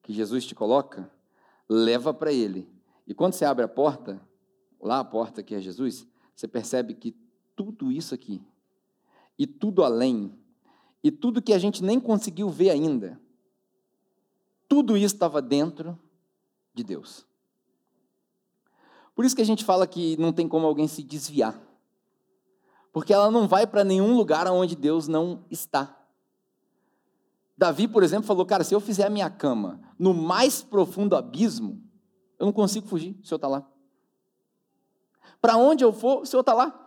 que 0.01 0.13
Jesus 0.13 0.45
te 0.45 0.55
coloca 0.55 1.11
leva 1.67 2.13
para 2.13 2.32
Ele. 2.32 2.69
E 3.05 3.13
quando 3.13 3.34
você 3.34 3.43
abre 3.43 3.65
a 3.65 3.67
porta, 3.67 4.21
lá 4.80 4.99
a 4.99 5.03
porta 5.03 5.43
que 5.43 5.53
é 5.53 5.59
Jesus, 5.59 6.07
você 6.34 6.47
percebe 6.47 6.93
que 6.93 7.13
tudo 7.53 7.91
isso 7.91 8.15
aqui, 8.15 8.41
e 9.38 9.45
tudo 9.45 9.84
além, 9.84 10.34
e 11.03 11.11
tudo 11.11 11.41
que 11.41 11.51
a 11.51 11.59
gente 11.59 11.84
nem 11.84 11.99
conseguiu 11.99 12.49
ver 12.49 12.69
ainda, 12.69 13.19
tudo 14.68 14.97
isso 14.97 15.16
estava 15.16 15.41
dentro 15.41 15.97
de 16.74 16.84
Deus. 16.84 17.26
Por 19.16 19.24
isso 19.24 19.36
que 19.36 19.41
a 19.41 19.45
gente 19.45 19.63
fala 19.63 19.88
que 19.88 20.18
não 20.18 20.34
tem 20.34 20.47
como 20.47 20.68
alguém 20.68 20.88
se 20.88 21.01
desviar. 21.01 21.59
Porque 22.91 23.13
ela 23.13 23.32
não 23.32 23.47
vai 23.47 23.66
para 23.66 23.84
nenhum 23.84 24.16
lugar 24.16 24.47
onde 24.47 24.76
Deus 24.76 25.07
não 25.07 25.45
está. 25.49 26.01
Davi, 27.57 27.88
por 27.88 28.03
exemplo, 28.03 28.28
falou: 28.28 28.45
Cara, 28.45 28.63
se 28.63 28.76
eu 28.76 28.80
fizer 28.80 29.05
a 29.05 29.09
minha 29.09 29.30
cama 29.30 29.80
no 29.97 30.13
mais 30.13 30.61
profundo 30.61 31.16
abismo, 31.16 31.82
eu 32.38 32.45
não 32.45 32.53
consigo 32.53 32.88
fugir, 32.88 33.18
o 33.22 33.26
Senhor 33.26 33.38
está 33.38 33.47
lá. 33.47 33.66
Para 35.41 35.57
onde 35.57 35.84
eu 35.84 35.93
for, 35.93 36.22
o 36.22 36.26
Senhor 36.26 36.41
está 36.41 36.53
lá. 36.53 36.82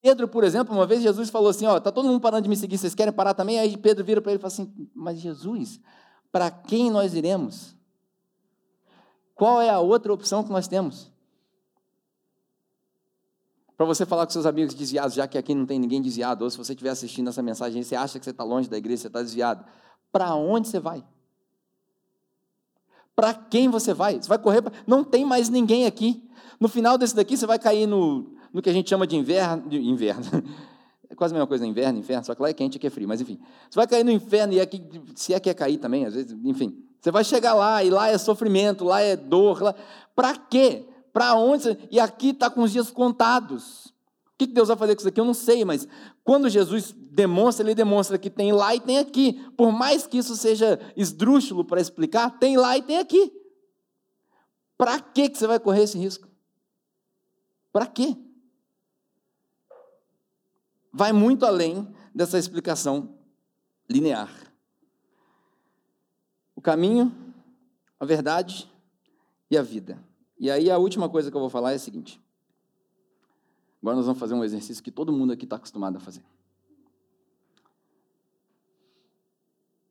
Pedro, 0.00 0.28
por 0.28 0.44
exemplo, 0.44 0.74
uma 0.74 0.86
vez 0.86 1.02
Jesus 1.02 1.30
falou 1.30 1.48
assim: 1.48 1.66
Ó, 1.66 1.76
está 1.76 1.90
todo 1.90 2.06
mundo 2.06 2.20
parando 2.20 2.42
de 2.42 2.48
me 2.48 2.56
seguir, 2.56 2.78
vocês 2.78 2.94
querem 2.94 3.12
parar 3.12 3.34
também? 3.34 3.58
Aí 3.58 3.76
Pedro 3.76 4.04
vira 4.04 4.20
para 4.20 4.32
ele 4.32 4.38
e 4.38 4.42
fala 4.42 4.52
assim: 4.52 4.90
Mas 4.94 5.18
Jesus, 5.18 5.80
para 6.34 6.50
quem 6.50 6.90
nós 6.90 7.14
iremos? 7.14 7.76
Qual 9.36 9.62
é 9.62 9.70
a 9.70 9.78
outra 9.78 10.12
opção 10.12 10.42
que 10.42 10.50
nós 10.50 10.66
temos? 10.66 11.08
Para 13.76 13.86
você 13.86 14.04
falar 14.04 14.26
com 14.26 14.32
seus 14.32 14.44
amigos 14.44 14.74
desviados, 14.74 15.14
já 15.14 15.28
que 15.28 15.38
aqui 15.38 15.54
não 15.54 15.64
tem 15.64 15.78
ninguém 15.78 16.02
desviado, 16.02 16.42
ou 16.42 16.50
se 16.50 16.58
você 16.58 16.72
estiver 16.72 16.90
assistindo 16.90 17.28
essa 17.28 17.40
mensagem 17.40 17.80
e 17.80 17.84
você 17.84 17.94
acha 17.94 18.18
que 18.18 18.24
você 18.24 18.32
está 18.32 18.42
longe 18.42 18.68
da 18.68 18.76
igreja, 18.76 19.02
você 19.02 19.06
está 19.06 19.22
desviado, 19.22 19.64
para 20.10 20.34
onde 20.34 20.66
você 20.66 20.80
vai? 20.80 21.04
Para 23.14 23.32
quem 23.32 23.68
você 23.68 23.94
vai? 23.94 24.20
Você 24.20 24.28
vai 24.28 24.38
correr? 24.38 24.60
Pra... 24.60 24.72
Não 24.88 25.04
tem 25.04 25.24
mais 25.24 25.48
ninguém 25.48 25.86
aqui. 25.86 26.28
No 26.58 26.66
final 26.66 26.98
desse 26.98 27.14
daqui, 27.14 27.36
você 27.36 27.46
vai 27.46 27.60
cair 27.60 27.86
no, 27.86 28.34
no 28.52 28.60
que 28.60 28.68
a 28.68 28.72
gente 28.72 28.90
chama 28.90 29.06
de 29.06 29.14
inverno. 29.14 29.68
De 29.68 29.78
inverno. 29.78 30.24
É 31.08 31.14
quase 31.14 31.32
a 31.32 31.36
mesma 31.36 31.46
coisa, 31.46 31.66
inverno, 31.66 31.98
inferno, 31.98 32.24
só 32.24 32.34
que 32.34 32.42
lá 32.42 32.48
é 32.48 32.52
quente, 32.52 32.76
aqui 32.76 32.86
é 32.86 32.90
frio, 32.90 33.06
mas 33.06 33.20
enfim. 33.20 33.38
Você 33.68 33.76
vai 33.76 33.86
cair 33.86 34.04
no 34.04 34.10
inferno, 34.10 34.52
e 34.52 34.60
aqui, 34.60 34.82
se 35.14 35.34
é 35.34 35.40
que 35.40 35.50
é 35.50 35.54
cair 35.54 35.78
também, 35.78 36.04
às 36.06 36.14
vezes, 36.14 36.32
enfim. 36.44 36.84
Você 37.00 37.10
vai 37.10 37.22
chegar 37.22 37.54
lá, 37.54 37.84
e 37.84 37.90
lá 37.90 38.08
é 38.08 38.16
sofrimento, 38.16 38.84
lá 38.84 39.00
é 39.00 39.14
dor. 39.16 39.62
Lá... 39.62 39.74
Para 40.14 40.36
quê? 40.36 40.86
Para 41.12 41.34
onde? 41.34 41.78
E 41.90 42.00
aqui 42.00 42.30
está 42.30 42.50
com 42.50 42.62
os 42.62 42.72
dias 42.72 42.90
contados. 42.90 43.86
O 43.86 44.38
que 44.38 44.46
Deus 44.46 44.68
vai 44.68 44.76
fazer 44.76 44.94
com 44.94 45.00
isso 45.00 45.08
aqui? 45.08 45.20
Eu 45.20 45.24
não 45.24 45.34
sei, 45.34 45.64
mas 45.64 45.86
quando 46.24 46.48
Jesus 46.48 46.92
demonstra, 46.92 47.64
ele 47.64 47.74
demonstra 47.74 48.18
que 48.18 48.28
tem 48.28 48.52
lá 48.52 48.74
e 48.74 48.80
tem 48.80 48.98
aqui. 48.98 49.34
Por 49.56 49.70
mais 49.70 50.06
que 50.06 50.18
isso 50.18 50.34
seja 50.34 50.80
esdrúxulo 50.96 51.64
para 51.64 51.80
explicar, 51.80 52.30
tem 52.38 52.56
lá 52.56 52.76
e 52.76 52.82
tem 52.82 52.98
aqui. 52.98 53.30
Para 54.76 54.98
que 54.98 55.28
você 55.32 55.46
vai 55.46 55.60
correr 55.60 55.84
esse 55.84 55.96
risco? 55.96 56.26
Para 57.72 57.86
quê? 57.86 58.16
Vai 60.94 61.12
muito 61.12 61.44
além 61.44 61.92
dessa 62.14 62.38
explicação 62.38 63.18
linear. 63.90 64.30
O 66.54 66.60
caminho, 66.60 67.12
a 67.98 68.04
verdade 68.04 68.72
e 69.50 69.58
a 69.58 69.62
vida. 69.62 69.98
E 70.38 70.48
aí 70.48 70.70
a 70.70 70.78
última 70.78 71.08
coisa 71.08 71.30
que 71.30 71.36
eu 71.36 71.40
vou 71.40 71.50
falar 71.50 71.72
é 71.72 71.74
a 71.74 71.78
seguinte. 71.80 72.22
Agora 73.82 73.96
nós 73.96 74.06
vamos 74.06 74.20
fazer 74.20 74.34
um 74.34 74.44
exercício 74.44 74.82
que 74.82 74.92
todo 74.92 75.12
mundo 75.12 75.32
aqui 75.32 75.44
está 75.44 75.56
acostumado 75.56 75.96
a 75.96 76.00
fazer. 76.00 76.24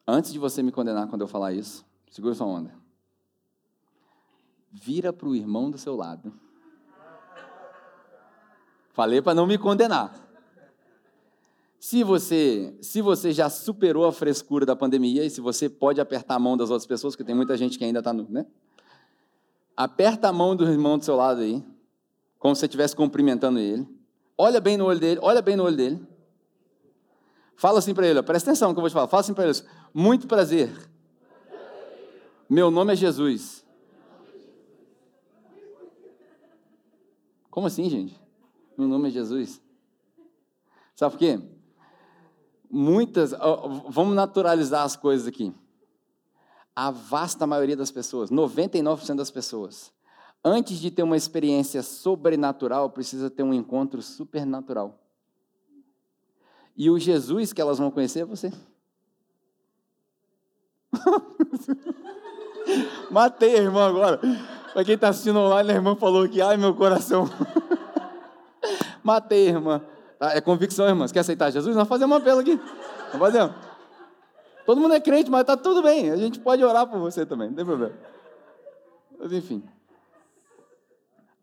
Antes 0.08 0.32
de 0.32 0.39
você 0.39 0.64
me 0.64 0.72
condenar 0.72 1.08
quando 1.10 1.22
eu 1.22 1.28
falar 1.28 1.51
isso, 1.51 1.86
segura 2.10 2.34
sua 2.34 2.47
onda. 2.47 2.74
Vira 4.72 5.12
para 5.12 5.28
o 5.28 5.36
irmão 5.36 5.70
do 5.70 5.78
seu 5.78 5.95
lado 5.95 6.34
Falei 8.93 9.24
para 9.24 9.34
não 9.34 9.47
me 9.47 9.58
condenar. 9.58 10.14
Se 11.84 12.01
você, 12.01 12.73
se 12.79 13.01
você 13.01 13.34
já 13.34 13.49
superou 13.49 14.05
a 14.05 14.13
frescura 14.13 14.65
da 14.65 14.73
pandemia 14.73 15.25
e 15.25 15.29
se 15.29 15.41
você 15.41 15.67
pode 15.67 15.99
apertar 15.99 16.36
a 16.36 16.39
mão 16.39 16.55
das 16.55 16.69
outras 16.69 16.88
pessoas, 16.88 17.13
porque 17.13 17.25
tem 17.25 17.36
muita 17.36 17.57
gente 17.57 17.77
que 17.77 17.84
ainda 17.84 17.99
está 17.99 18.13
no, 18.13 18.25
né? 18.29 18.45
Aperta 19.75 20.29
a 20.29 20.31
mão 20.31 20.55
do 20.55 20.63
irmão 20.63 20.97
do 20.97 21.03
seu 21.03 21.17
lado 21.17 21.41
aí, 21.41 21.61
como 22.39 22.55
se 22.55 22.61
você 22.61 22.67
estivesse 22.67 22.95
cumprimentando 22.95 23.59
ele. 23.59 23.86
Olha 24.38 24.61
bem 24.61 24.77
no 24.77 24.86
olho 24.86 24.97
dele, 24.97 25.19
olha 25.21 25.41
bem 25.41 25.57
no 25.57 25.65
olho 25.65 25.75
dele. 25.75 26.07
Fala 27.57 27.79
assim 27.79 27.93
para 27.93 28.07
ele, 28.07 28.17
ó, 28.17 28.23
presta 28.23 28.51
atenção 28.51 28.69
no 28.69 28.75
que 28.75 28.79
eu 28.79 28.84
vou 28.84 28.89
te 28.89 28.93
falar. 28.93 29.09
Fala 29.09 29.19
assim 29.19 29.34
para 29.34 29.49
ele, 29.49 29.59
muito 29.93 30.25
prazer. 30.25 30.71
Meu 32.49 32.71
nome 32.71 32.93
é 32.93 32.95
Jesus. 32.95 33.65
Como 37.51 37.67
assim, 37.67 37.89
gente? 37.89 38.17
Meu 38.77 38.88
nome 38.88 39.09
é 39.09 39.11
Jesus. 39.11 39.61
Sabe 40.95 41.11
por 41.11 41.19
quê? 41.19 41.41
Muitas. 42.76 43.36
Vamos 43.88 44.15
naturalizar 44.15 44.84
as 44.84 44.95
coisas 44.95 45.28
aqui. 45.28 45.53
A 46.76 46.89
vasta 46.89 47.45
maioria 47.45 47.78
das 47.78 47.91
pessoas, 47.91 48.32
99% 48.32 49.15
das 49.15 49.30
pessoas, 49.30 49.93
antes 50.43 50.80
de 50.80 50.89
ter 50.89 51.03
uma 51.03 51.15
experiência 51.15 51.84
sobrenatural, 51.84 52.89
precisa 52.89 53.30
ter 53.30 53.43
um 53.43 53.53
encontro 53.53 54.01
supernatural. 54.01 54.99
E 56.76 56.89
o 56.89 56.97
Jesus 56.97 57.53
que 57.53 57.61
elas 57.61 57.78
vão 57.78 57.91
conhecer 57.91 58.21
é 58.21 58.26
você. 58.26 58.51
Matei 63.11 63.55
a 63.55 63.61
irmã 63.61 63.88
agora. 63.88 64.19
Para 64.74 64.84
quem 64.84 64.95
está 64.95 65.09
assistindo 65.09 65.38
online, 65.38 65.69
a 65.69 65.76
irmã 65.76 65.95
falou 65.95 66.28
que, 66.28 66.41
ai, 66.41 66.57
meu 66.57 66.74
coração. 66.74 67.30
Matei 69.03 69.49
a 69.49 69.51
irmã. 69.51 69.93
Tá? 70.24 70.38
É 70.38 70.39
convicção, 70.39 70.88
irmã. 70.88 71.05
Você 71.05 71.13
quer 71.13 71.19
aceitar 71.19 71.51
Jesus? 71.51 71.76
Nós 71.76 71.86
fazemos 71.86 72.15
um 72.15 72.21
apelo 72.21 72.39
aqui. 72.39 72.55
Nós 72.55 73.19
fazemos. 73.19 73.53
Todo 74.65 74.80
mundo 74.80 74.93
é 74.93 74.99
crente, 75.01 75.30
mas 75.30 75.41
está 75.41 75.57
tudo 75.57 75.84
bem. 75.84 76.11
A 76.11 76.15
gente 76.15 76.39
pode 76.39 76.63
orar 76.63 76.88
por 76.88 76.97
você 76.97 77.26
também, 77.26 77.49
não 77.49 77.55
tem 77.57 77.65
problema. 77.65 77.93
Mas, 79.19 79.34
enfim. 79.34 79.61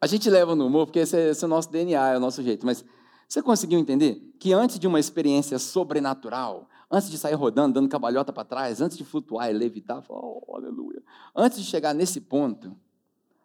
A 0.00 0.06
gente 0.06 0.30
leva 0.30 0.54
no 0.54 0.66
humor, 0.66 0.86
porque 0.86 1.00
esse 1.00 1.14
é, 1.14 1.28
esse 1.28 1.44
é 1.44 1.46
o 1.46 1.50
nosso 1.50 1.70
DNA, 1.70 2.14
é 2.14 2.16
o 2.16 2.20
nosso 2.20 2.42
jeito. 2.42 2.64
Mas 2.64 2.82
você 3.28 3.42
conseguiu 3.42 3.78
entender 3.78 4.14
que 4.38 4.54
antes 4.54 4.78
de 4.78 4.86
uma 4.86 4.98
experiência 4.98 5.58
sobrenatural, 5.58 6.66
antes 6.90 7.10
de 7.10 7.18
sair 7.18 7.34
rodando, 7.34 7.74
dando 7.74 7.88
cabalhota 7.90 8.32
para 8.32 8.46
trás, 8.46 8.80
antes 8.80 8.96
de 8.96 9.04
flutuar 9.04 9.50
e 9.50 9.52
levitar, 9.52 10.02
oh, 10.08 10.56
aleluia. 10.56 11.02
Antes 11.36 11.58
de 11.58 11.66
chegar 11.66 11.92
nesse 11.92 12.18
ponto, 12.18 12.74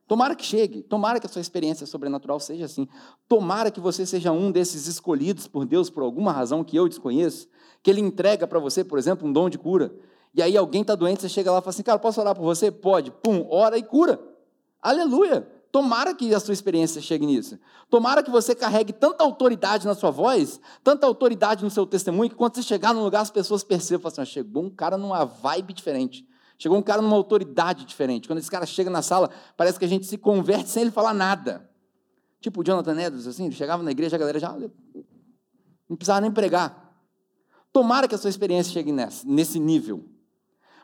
tomara 0.08 0.36
que 0.36 0.46
chegue, 0.46 0.82
tomara 0.84 1.20
que 1.20 1.26
a 1.26 1.30
sua 1.30 1.42
experiência 1.42 1.86
sobrenatural 1.86 2.40
seja 2.40 2.66
assim. 2.66 2.88
Tomara 3.28 3.72
que 3.72 3.80
você 3.80 4.06
seja 4.06 4.32
um 4.32 4.52
desses 4.52 4.88
escolhidos 4.88 5.48
por 5.48 5.66
Deus 5.66 5.90
por 5.90 6.04
alguma 6.04 6.32
razão 6.32 6.64
que 6.64 6.76
eu 6.76 6.88
desconheço, 6.88 7.48
que 7.82 7.90
Ele 7.90 8.02
entrega 8.02 8.48
para 8.48 8.60
você, 8.60 8.84
por 8.84 8.98
exemplo, 8.98 9.28
um 9.28 9.34
dom 9.34 9.50
de 9.50 9.58
cura. 9.58 9.94
E 10.34 10.42
aí 10.42 10.58
alguém 10.58 10.82
está 10.82 10.96
doente, 10.96 11.22
você 11.22 11.30
chega 11.30 11.52
lá 11.52 11.60
e 11.60 11.62
fala 11.62 11.70
assim, 11.70 11.84
cara, 11.84 11.98
posso 11.98 12.20
orar 12.20 12.36
por 12.36 12.44
você? 12.44 12.70
Pode. 12.70 13.10
Pum, 13.10 13.48
ora 13.50 13.78
e 13.78 13.84
cura. 13.84 14.20
Aleluia. 14.82 15.48
Tomara 15.72 16.14
que 16.14 16.34
a 16.34 16.40
sua 16.40 16.54
experiência 16.54 17.02
chegue 17.02 17.26
nisso. 17.26 17.60
Tomara 17.90 18.24
que 18.24 18.32
você 18.32 18.56
carregue 18.56 18.94
tanta 18.94 19.24
autoridade 19.24 19.86
na 19.86 19.94
sua 19.94 20.10
voz, 20.10 20.60
tanta 20.84 21.06
autoridade 21.06 21.64
no 21.64 21.70
seu 21.70 21.86
testemunho, 21.86 22.30
que 22.30 22.36
quando 22.36 22.56
você 22.56 22.64
chegar 22.64 22.94
num 22.94 23.04
lugar, 23.04 23.22
as 23.22 23.30
pessoas 23.30 23.64
percebam, 23.64 24.08
assim, 24.08 24.22
ah, 24.22 24.26
chegou 24.26 24.64
um 24.64 24.70
cara 24.70 24.98
numa 24.98 25.26
vibe 25.26 25.74
diferente. 25.74 26.26
Chegou 26.58 26.78
um 26.78 26.82
cara 26.82 27.02
numa 27.02 27.16
autoridade 27.16 27.86
diferente. 27.86 28.28
Quando 28.28 28.40
esse 28.40 28.50
cara 28.50 28.66
chega 28.66 28.90
na 28.90 29.02
sala, 29.02 29.30
parece 29.58 29.78
que 29.78 29.86
a 29.86 29.88
gente 29.88 30.06
se 30.06 30.18
converte 30.18 30.70
sem 30.70 30.84
ele 30.84 30.92
falar 30.92 31.14
nada. 31.14 31.70
Tipo 32.40 32.62
o 32.62 32.64
Jonathan 32.64 33.00
Edwards, 33.00 33.28
assim, 33.28 33.46
ele 33.46 33.56
chegava 33.56 33.84
na 33.84 33.92
igreja, 33.92 34.16
a 34.16 34.20
galera 34.20 34.40
já 34.40 34.56
não 35.90 35.96
precisava 35.98 36.22
nem 36.22 36.32
pregar. 36.32 36.96
Tomara 37.74 38.08
que 38.08 38.16
a 38.16 38.18
sua 38.18 38.30
experiência 38.30 38.72
chegue 38.72 38.92
nesse 39.26 39.60
nível. 39.60 40.06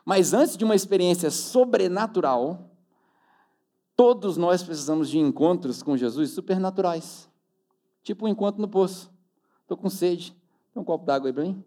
Mas 0.04 0.34
antes 0.34 0.56
de 0.56 0.64
uma 0.64 0.74
experiência 0.74 1.30
sobrenatural, 1.30 2.72
Todos 3.94 4.36
nós 4.36 4.62
precisamos 4.62 5.08
de 5.08 5.18
encontros 5.18 5.82
com 5.82 5.96
Jesus 5.96 6.30
supernaturais. 6.30 7.30
Tipo 8.02 8.24
um 8.24 8.28
encontro 8.28 8.60
no 8.60 8.68
poço. 8.68 9.12
Estou 9.60 9.76
com 9.76 9.88
sede. 9.88 10.34
Tem 10.72 10.82
um 10.82 10.84
copo 10.84 11.04
d'água 11.04 11.28
aí 11.28 11.32
para 11.32 11.44
mim? 11.44 11.62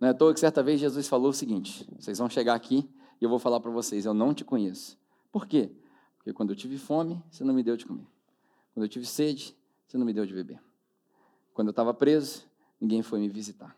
Não 0.00 0.08
é 0.08 0.12
à 0.12 0.14
toa 0.14 0.32
que 0.32 0.40
certa 0.40 0.62
vez 0.62 0.80
Jesus 0.80 1.06
falou 1.06 1.30
o 1.30 1.34
seguinte: 1.34 1.86
vocês 1.98 2.18
vão 2.18 2.28
chegar 2.28 2.54
aqui 2.54 2.88
e 3.20 3.24
eu 3.24 3.28
vou 3.28 3.38
falar 3.38 3.60
para 3.60 3.70
vocês, 3.70 4.06
eu 4.06 4.14
não 4.14 4.32
te 4.32 4.44
conheço. 4.44 4.98
Por 5.30 5.46
quê? 5.46 5.70
Porque 6.16 6.32
quando 6.32 6.50
eu 6.50 6.56
tive 6.56 6.78
fome, 6.78 7.22
você 7.30 7.44
não 7.44 7.52
me 7.52 7.62
deu 7.62 7.76
de 7.76 7.84
comer. 7.84 8.06
Quando 8.72 8.84
eu 8.84 8.88
tive 8.88 9.04
sede, 9.04 9.54
você 9.86 9.98
não 9.98 10.06
me 10.06 10.14
deu 10.14 10.24
de 10.24 10.32
beber. 10.32 10.60
Quando 11.52 11.68
eu 11.68 11.72
estava 11.72 11.92
preso, 11.92 12.46
ninguém 12.80 13.02
foi 13.02 13.20
me 13.20 13.28
visitar. 13.28 13.76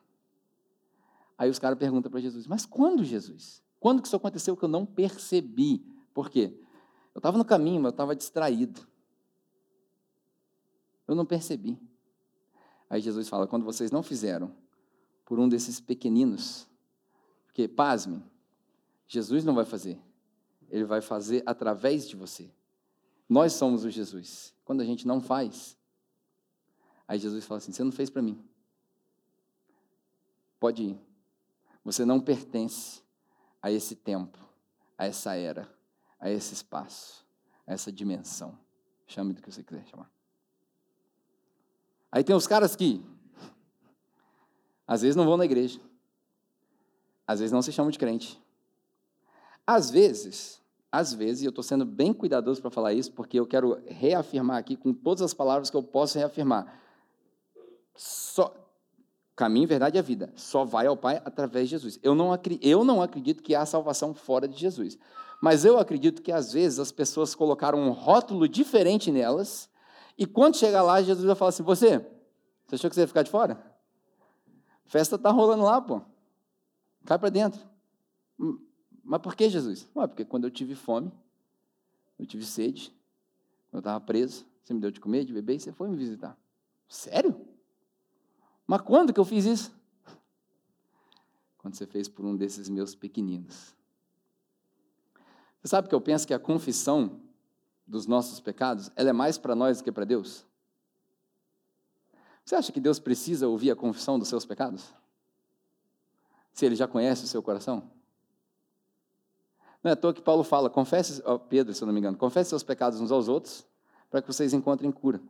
Aí 1.36 1.50
os 1.50 1.58
caras 1.58 1.76
perguntam 1.76 2.10
para 2.10 2.20
Jesus: 2.20 2.46
Mas 2.46 2.64
quando, 2.64 3.02
Jesus? 3.02 3.60
Quando 3.80 4.00
que 4.00 4.06
isso 4.06 4.14
aconteceu 4.14 4.56
que 4.56 4.64
eu 4.64 4.68
não 4.68 4.86
percebi? 4.86 5.84
Por 6.14 6.30
quê? 6.30 6.56
Eu 7.12 7.18
estava 7.18 7.36
no 7.36 7.44
caminho, 7.44 7.80
mas 7.80 7.86
eu 7.86 7.94
estava 7.94 8.14
distraído. 8.14 8.80
Eu 11.08 11.16
não 11.16 11.26
percebi. 11.26 11.76
Aí 12.88 13.00
Jesus 13.00 13.28
fala: 13.28 13.48
quando 13.48 13.64
vocês 13.64 13.90
não 13.90 14.04
fizeram 14.04 14.61
por 15.24 15.38
um 15.38 15.48
desses 15.48 15.80
pequeninos, 15.80 16.68
porque, 17.46 17.68
pasme, 17.68 18.22
Jesus 19.06 19.44
não 19.44 19.54
vai 19.54 19.64
fazer, 19.64 20.00
ele 20.68 20.84
vai 20.84 21.00
fazer 21.00 21.42
através 21.46 22.08
de 22.08 22.16
você. 22.16 22.50
Nós 23.28 23.52
somos 23.52 23.84
o 23.84 23.90
Jesus. 23.90 24.54
Quando 24.64 24.80
a 24.80 24.84
gente 24.84 25.06
não 25.06 25.20
faz, 25.20 25.76
aí 27.06 27.18
Jesus 27.18 27.44
fala 27.44 27.58
assim: 27.58 27.72
você 27.72 27.84
não 27.84 27.92
fez 27.92 28.10
para 28.10 28.22
mim. 28.22 28.42
Pode 30.58 30.82
ir. 30.82 31.00
Você 31.84 32.04
não 32.04 32.20
pertence 32.20 33.02
a 33.60 33.70
esse 33.70 33.96
tempo, 33.96 34.38
a 34.96 35.06
essa 35.06 35.34
era 35.34 35.68
a 36.22 36.30
esse 36.30 36.54
espaço, 36.54 37.26
a 37.66 37.72
essa 37.72 37.90
dimensão. 37.90 38.56
Chame 39.08 39.32
do 39.34 39.42
que 39.42 39.50
você 39.50 39.64
quiser 39.64 39.84
chamar. 39.88 40.08
Aí 42.12 42.22
tem 42.22 42.36
os 42.36 42.46
caras 42.46 42.76
que, 42.76 43.04
às 44.86 45.02
vezes, 45.02 45.16
não 45.16 45.24
vão 45.24 45.36
na 45.36 45.44
igreja, 45.44 45.80
às 47.26 47.40
vezes 47.40 47.52
não 47.52 47.62
se 47.62 47.72
chamam 47.72 47.90
de 47.90 47.98
crente. 47.98 48.40
Às 49.66 49.90
vezes, 49.90 50.60
às 50.90 51.14
vezes, 51.14 51.42
e 51.42 51.46
eu 51.46 51.50
estou 51.50 51.62
sendo 51.62 51.84
bem 51.84 52.12
cuidadoso 52.12 52.60
para 52.60 52.70
falar 52.70 52.92
isso, 52.92 53.12
porque 53.12 53.38
eu 53.38 53.46
quero 53.46 53.80
reafirmar 53.86 54.58
aqui 54.58 54.76
com 54.76 54.92
todas 54.92 55.22
as 55.22 55.32
palavras 55.32 55.70
que 55.70 55.76
eu 55.76 55.82
posso 55.82 56.18
reafirmar. 56.18 56.80
Só, 57.94 58.54
caminho, 59.34 59.66
verdade 59.66 59.96
e 59.96 59.98
a 59.98 60.02
vida. 60.02 60.32
Só 60.36 60.64
vai 60.64 60.86
ao 60.86 60.96
Pai 60.96 61.22
através 61.24 61.68
de 61.68 61.70
Jesus. 61.70 61.98
Eu 62.02 62.14
não, 62.14 62.38
eu 62.60 62.84
não 62.84 63.00
acredito 63.00 63.42
que 63.42 63.54
há 63.54 63.64
salvação 63.64 64.12
fora 64.12 64.46
de 64.46 64.58
Jesus. 64.58 64.98
Mas 65.40 65.64
eu 65.64 65.78
acredito 65.78 66.22
que 66.22 66.30
às 66.30 66.52
vezes 66.52 66.78
as 66.78 66.92
pessoas 66.92 67.34
colocaram 67.34 67.78
um 67.78 67.90
rótulo 67.90 68.46
diferente 68.48 69.10
nelas, 69.10 69.68
e 70.16 70.26
quando 70.26 70.56
chegar 70.56 70.82
lá, 70.82 71.02
Jesus 71.02 71.24
vai 71.24 71.34
falar 71.34 71.48
assim: 71.48 71.62
Você, 71.62 71.98
você 72.66 72.74
achou 72.74 72.90
que 72.90 72.94
você 72.94 73.00
ia 73.00 73.08
ficar 73.08 73.22
de 73.22 73.30
fora? 73.30 73.71
Festa 74.92 75.16
está 75.16 75.30
rolando 75.30 75.62
lá, 75.64 75.80
pô. 75.80 76.02
Cai 77.06 77.18
para 77.18 77.30
dentro. 77.30 77.58
Hum, 78.38 78.62
mas 79.02 79.22
por 79.22 79.34
que, 79.34 79.48
Jesus? 79.48 79.88
Ué, 79.96 80.06
porque 80.06 80.22
quando 80.22 80.44
eu 80.44 80.50
tive 80.50 80.74
fome, 80.74 81.10
eu 82.18 82.26
tive 82.26 82.44
sede, 82.44 82.90
quando 83.70 83.76
eu 83.76 83.78
estava 83.78 84.00
preso, 84.04 84.44
você 84.62 84.74
me 84.74 84.80
deu 84.80 84.90
de 84.90 85.00
comer, 85.00 85.24
de 85.24 85.32
beber, 85.32 85.56
e 85.56 85.60
você 85.60 85.72
foi 85.72 85.88
me 85.88 85.96
visitar. 85.96 86.38
Sério? 86.86 87.34
Mas 88.66 88.82
quando 88.82 89.14
que 89.14 89.18
eu 89.18 89.24
fiz 89.24 89.46
isso? 89.46 89.74
Quando 91.56 91.74
você 91.74 91.86
fez 91.86 92.06
por 92.06 92.26
um 92.26 92.36
desses 92.36 92.68
meus 92.68 92.94
pequeninos. 92.94 93.74
Você 95.62 95.68
sabe 95.68 95.88
que 95.88 95.94
eu 95.94 96.02
penso 96.02 96.26
que 96.26 96.34
a 96.34 96.38
confissão 96.38 97.18
dos 97.86 98.06
nossos 98.06 98.40
pecados, 98.40 98.90
ela 98.94 99.08
é 99.08 99.12
mais 99.14 99.38
para 99.38 99.54
nós 99.54 99.78
do 99.78 99.84
que 99.84 99.90
para 99.90 100.04
Deus? 100.04 100.44
Você 102.44 102.56
acha 102.56 102.72
que 102.72 102.80
Deus 102.80 102.98
precisa 102.98 103.48
ouvir 103.48 103.70
a 103.70 103.76
confissão 103.76 104.18
dos 104.18 104.28
seus 104.28 104.44
pecados? 104.44 104.92
Se 106.52 106.66
Ele 106.66 106.74
já 106.74 106.88
conhece 106.88 107.24
o 107.24 107.28
seu 107.28 107.42
coração? 107.42 107.90
Não 109.82 109.90
é 109.90 109.92
à 109.94 109.96
toa 109.96 110.12
que 110.12 110.22
Paulo 110.22 110.44
fala, 110.44 110.70
confesse, 110.70 111.22
oh, 111.24 111.38
Pedro, 111.38 111.74
se 111.74 111.82
eu 111.82 111.86
não 111.86 111.92
me 111.92 111.98
engano, 111.98 112.16
confesse 112.16 112.50
seus 112.50 112.62
pecados 112.62 113.00
uns 113.00 113.10
aos 113.10 113.28
outros, 113.28 113.66
para 114.10 114.22
que 114.22 114.28
vocês 114.28 114.52
encontrem 114.52 114.92
cura. 114.92 115.20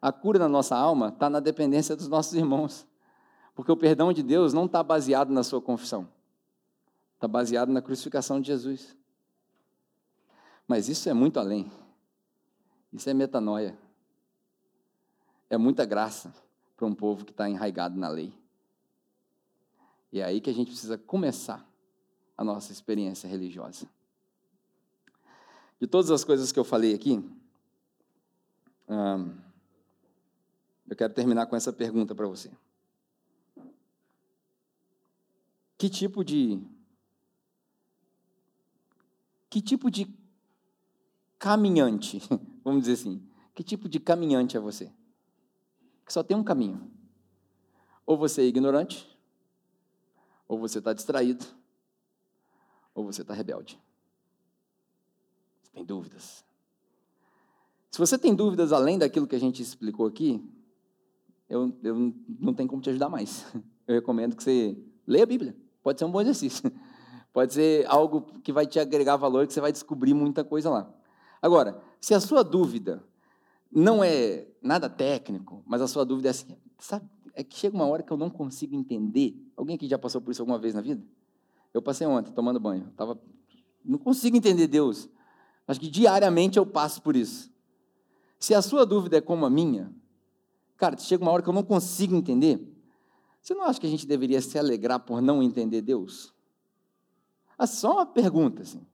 A 0.00 0.10
cura 0.10 0.38
na 0.38 0.48
nossa 0.48 0.76
alma 0.76 1.08
está 1.08 1.28
na 1.28 1.40
dependência 1.40 1.94
dos 1.94 2.08
nossos 2.08 2.34
irmãos. 2.34 2.86
Porque 3.54 3.70
o 3.70 3.76
perdão 3.76 4.12
de 4.12 4.22
Deus 4.22 4.52
não 4.52 4.64
está 4.64 4.82
baseado 4.82 5.30
na 5.30 5.42
sua 5.42 5.60
confissão. 5.60 6.08
Está 7.14 7.28
baseado 7.28 7.70
na 7.70 7.82
crucificação 7.82 8.40
de 8.40 8.46
Jesus. 8.46 8.96
Mas 10.66 10.88
isso 10.88 11.08
é 11.08 11.12
muito 11.12 11.38
além. 11.38 11.70
Isso 12.92 13.10
é 13.10 13.14
metanoia. 13.14 13.78
É 15.50 15.58
muita 15.58 15.84
graça 15.84 16.32
para 16.80 16.86
um 16.86 16.94
povo 16.94 17.26
que 17.26 17.30
está 17.30 17.46
enraigado 17.46 17.98
na 17.98 18.08
lei. 18.08 18.32
E 20.10 20.18
é 20.18 20.24
aí 20.24 20.40
que 20.40 20.48
a 20.48 20.52
gente 20.54 20.68
precisa 20.68 20.96
começar 20.96 21.62
a 22.38 22.42
nossa 22.42 22.72
experiência 22.72 23.28
religiosa. 23.28 23.86
De 25.78 25.86
todas 25.86 26.10
as 26.10 26.24
coisas 26.24 26.50
que 26.50 26.58
eu 26.58 26.64
falei 26.64 26.94
aqui, 26.94 27.22
hum, 28.88 29.36
eu 30.88 30.96
quero 30.96 31.12
terminar 31.12 31.44
com 31.44 31.54
essa 31.54 31.70
pergunta 31.70 32.14
para 32.14 32.26
você. 32.26 32.50
Que 35.76 35.90
tipo 35.90 36.24
de 36.24 36.62
que 39.50 39.60
tipo 39.60 39.90
de 39.90 40.08
caminhante, 41.38 42.22
vamos 42.64 42.84
dizer 42.84 42.94
assim. 42.94 43.22
Que 43.54 43.62
tipo 43.62 43.86
de 43.86 44.00
caminhante 44.00 44.56
é 44.56 44.60
você? 44.60 44.90
Que 46.10 46.14
só 46.14 46.24
tem 46.24 46.36
um 46.36 46.42
caminho. 46.42 46.90
Ou 48.04 48.18
você 48.18 48.42
é 48.42 48.44
ignorante, 48.44 49.08
ou 50.48 50.58
você 50.58 50.78
está 50.78 50.92
distraído, 50.92 51.46
ou 52.92 53.04
você 53.04 53.22
está 53.22 53.32
rebelde. 53.32 53.78
Você 55.62 55.70
tem 55.70 55.84
dúvidas. 55.84 56.44
Se 57.92 57.98
você 58.00 58.18
tem 58.18 58.34
dúvidas 58.34 58.72
além 58.72 58.98
daquilo 58.98 59.24
que 59.24 59.36
a 59.36 59.38
gente 59.38 59.62
explicou 59.62 60.04
aqui, 60.04 60.44
eu, 61.48 61.72
eu 61.80 62.12
não 62.40 62.54
tenho 62.54 62.68
como 62.68 62.82
te 62.82 62.90
ajudar 62.90 63.08
mais. 63.08 63.46
Eu 63.86 63.94
recomendo 63.94 64.34
que 64.34 64.42
você 64.42 64.76
leia 65.06 65.22
a 65.22 65.28
Bíblia. 65.28 65.56
Pode 65.80 66.00
ser 66.00 66.06
um 66.06 66.10
bom 66.10 66.20
exercício. 66.20 66.72
Pode 67.32 67.54
ser 67.54 67.86
algo 67.86 68.22
que 68.42 68.52
vai 68.52 68.66
te 68.66 68.80
agregar 68.80 69.16
valor, 69.16 69.46
que 69.46 69.52
você 69.52 69.60
vai 69.60 69.70
descobrir 69.70 70.14
muita 70.14 70.42
coisa 70.42 70.70
lá. 70.70 70.92
Agora, 71.40 71.80
se 72.00 72.14
a 72.14 72.20
sua 72.20 72.42
dúvida 72.42 73.00
não 73.70 74.02
é 74.02 74.46
nada 74.60 74.88
técnico, 74.88 75.62
mas 75.66 75.80
a 75.80 75.88
sua 75.88 76.04
dúvida 76.04 76.28
é 76.28 76.30
assim, 76.30 76.56
sabe, 76.78 77.08
é 77.34 77.44
que 77.44 77.56
chega 77.56 77.74
uma 77.74 77.86
hora 77.86 78.02
que 78.02 78.12
eu 78.12 78.16
não 78.16 78.28
consigo 78.28 78.74
entender. 78.74 79.36
Alguém 79.56 79.78
que 79.78 79.86
já 79.86 79.98
passou 79.98 80.20
por 80.20 80.30
isso 80.30 80.42
alguma 80.42 80.58
vez 80.58 80.74
na 80.74 80.80
vida? 80.80 81.02
Eu 81.72 81.80
passei 81.80 82.06
ontem 82.06 82.32
tomando 82.32 82.58
banho. 82.58 82.92
Tava, 82.96 83.20
não 83.84 83.98
consigo 83.98 84.36
entender 84.36 84.66
Deus. 84.66 85.08
Acho 85.66 85.80
que 85.80 85.88
diariamente 85.88 86.58
eu 86.58 86.66
passo 86.66 87.00
por 87.00 87.14
isso. 87.14 87.50
Se 88.38 88.54
a 88.54 88.62
sua 88.62 88.84
dúvida 88.84 89.18
é 89.18 89.20
como 89.20 89.46
a 89.46 89.50
minha, 89.50 89.94
cara, 90.76 90.96
chega 90.96 91.22
uma 91.22 91.30
hora 91.30 91.42
que 91.42 91.48
eu 91.48 91.54
não 91.54 91.62
consigo 91.62 92.16
entender. 92.16 92.60
Você 93.40 93.54
não 93.54 93.64
acha 93.64 93.80
que 93.80 93.86
a 93.86 93.90
gente 93.90 94.06
deveria 94.06 94.40
se 94.40 94.58
alegrar 94.58 95.00
por 95.00 95.22
não 95.22 95.42
entender 95.42 95.80
Deus? 95.80 96.34
É 97.58 97.66
só 97.66 97.94
uma 97.94 98.06
pergunta, 98.06 98.62
assim. 98.62 98.84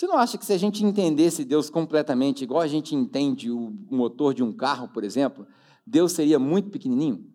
Você 0.00 0.06
não 0.06 0.16
acha 0.16 0.38
que 0.38 0.46
se 0.46 0.54
a 0.54 0.56
gente 0.56 0.82
entendesse 0.82 1.44
Deus 1.44 1.68
completamente, 1.68 2.42
igual 2.42 2.62
a 2.62 2.66
gente 2.66 2.94
entende 2.94 3.50
o 3.50 3.70
motor 3.90 4.32
de 4.32 4.42
um 4.42 4.50
carro, 4.50 4.88
por 4.88 5.04
exemplo, 5.04 5.46
Deus 5.86 6.12
seria 6.12 6.38
muito 6.38 6.70
pequenininho? 6.70 7.30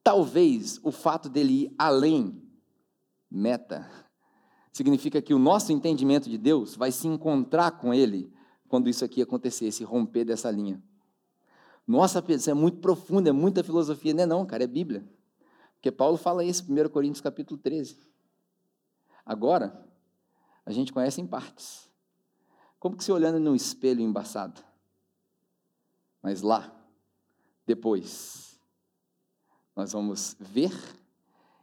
Talvez 0.00 0.78
o 0.80 0.92
fato 0.92 1.28
dele 1.28 1.64
ir 1.64 1.74
além, 1.76 2.40
meta, 3.28 3.90
significa 4.72 5.20
que 5.20 5.34
o 5.34 5.40
nosso 5.40 5.72
entendimento 5.72 6.30
de 6.30 6.38
Deus 6.38 6.76
vai 6.76 6.92
se 6.92 7.08
encontrar 7.08 7.72
com 7.72 7.92
Ele 7.92 8.32
quando 8.68 8.88
isso 8.88 9.04
aqui 9.04 9.20
acontecer, 9.20 9.66
esse 9.66 9.82
romper 9.82 10.24
dessa 10.24 10.52
linha. 10.52 10.80
Nossa, 11.84 12.24
isso 12.28 12.48
é 12.48 12.54
muito 12.54 12.78
profundo, 12.78 13.28
é 13.28 13.32
muita 13.32 13.64
filosofia. 13.64 14.14
Não 14.14 14.22
é 14.22 14.26
não, 14.26 14.46
cara, 14.46 14.62
é 14.62 14.68
Bíblia. 14.68 15.04
Porque 15.74 15.90
Paulo 15.90 16.16
fala 16.16 16.44
isso 16.44 16.64
em 16.70 16.80
1 16.80 16.88
Coríntios 16.90 17.20
capítulo 17.20 17.58
13. 17.58 17.96
Agora, 19.26 19.90
a 20.64 20.72
gente 20.72 20.92
conhece 20.92 21.20
em 21.20 21.26
partes. 21.26 21.90
Como 22.78 22.96
que 22.96 23.04
se 23.04 23.12
olhando 23.12 23.38
no 23.38 23.54
espelho 23.54 24.00
embaçado. 24.00 24.62
Mas 26.22 26.42
lá, 26.42 26.72
depois, 27.66 28.60
nós 29.74 29.92
vamos 29.92 30.36
ver 30.38 30.72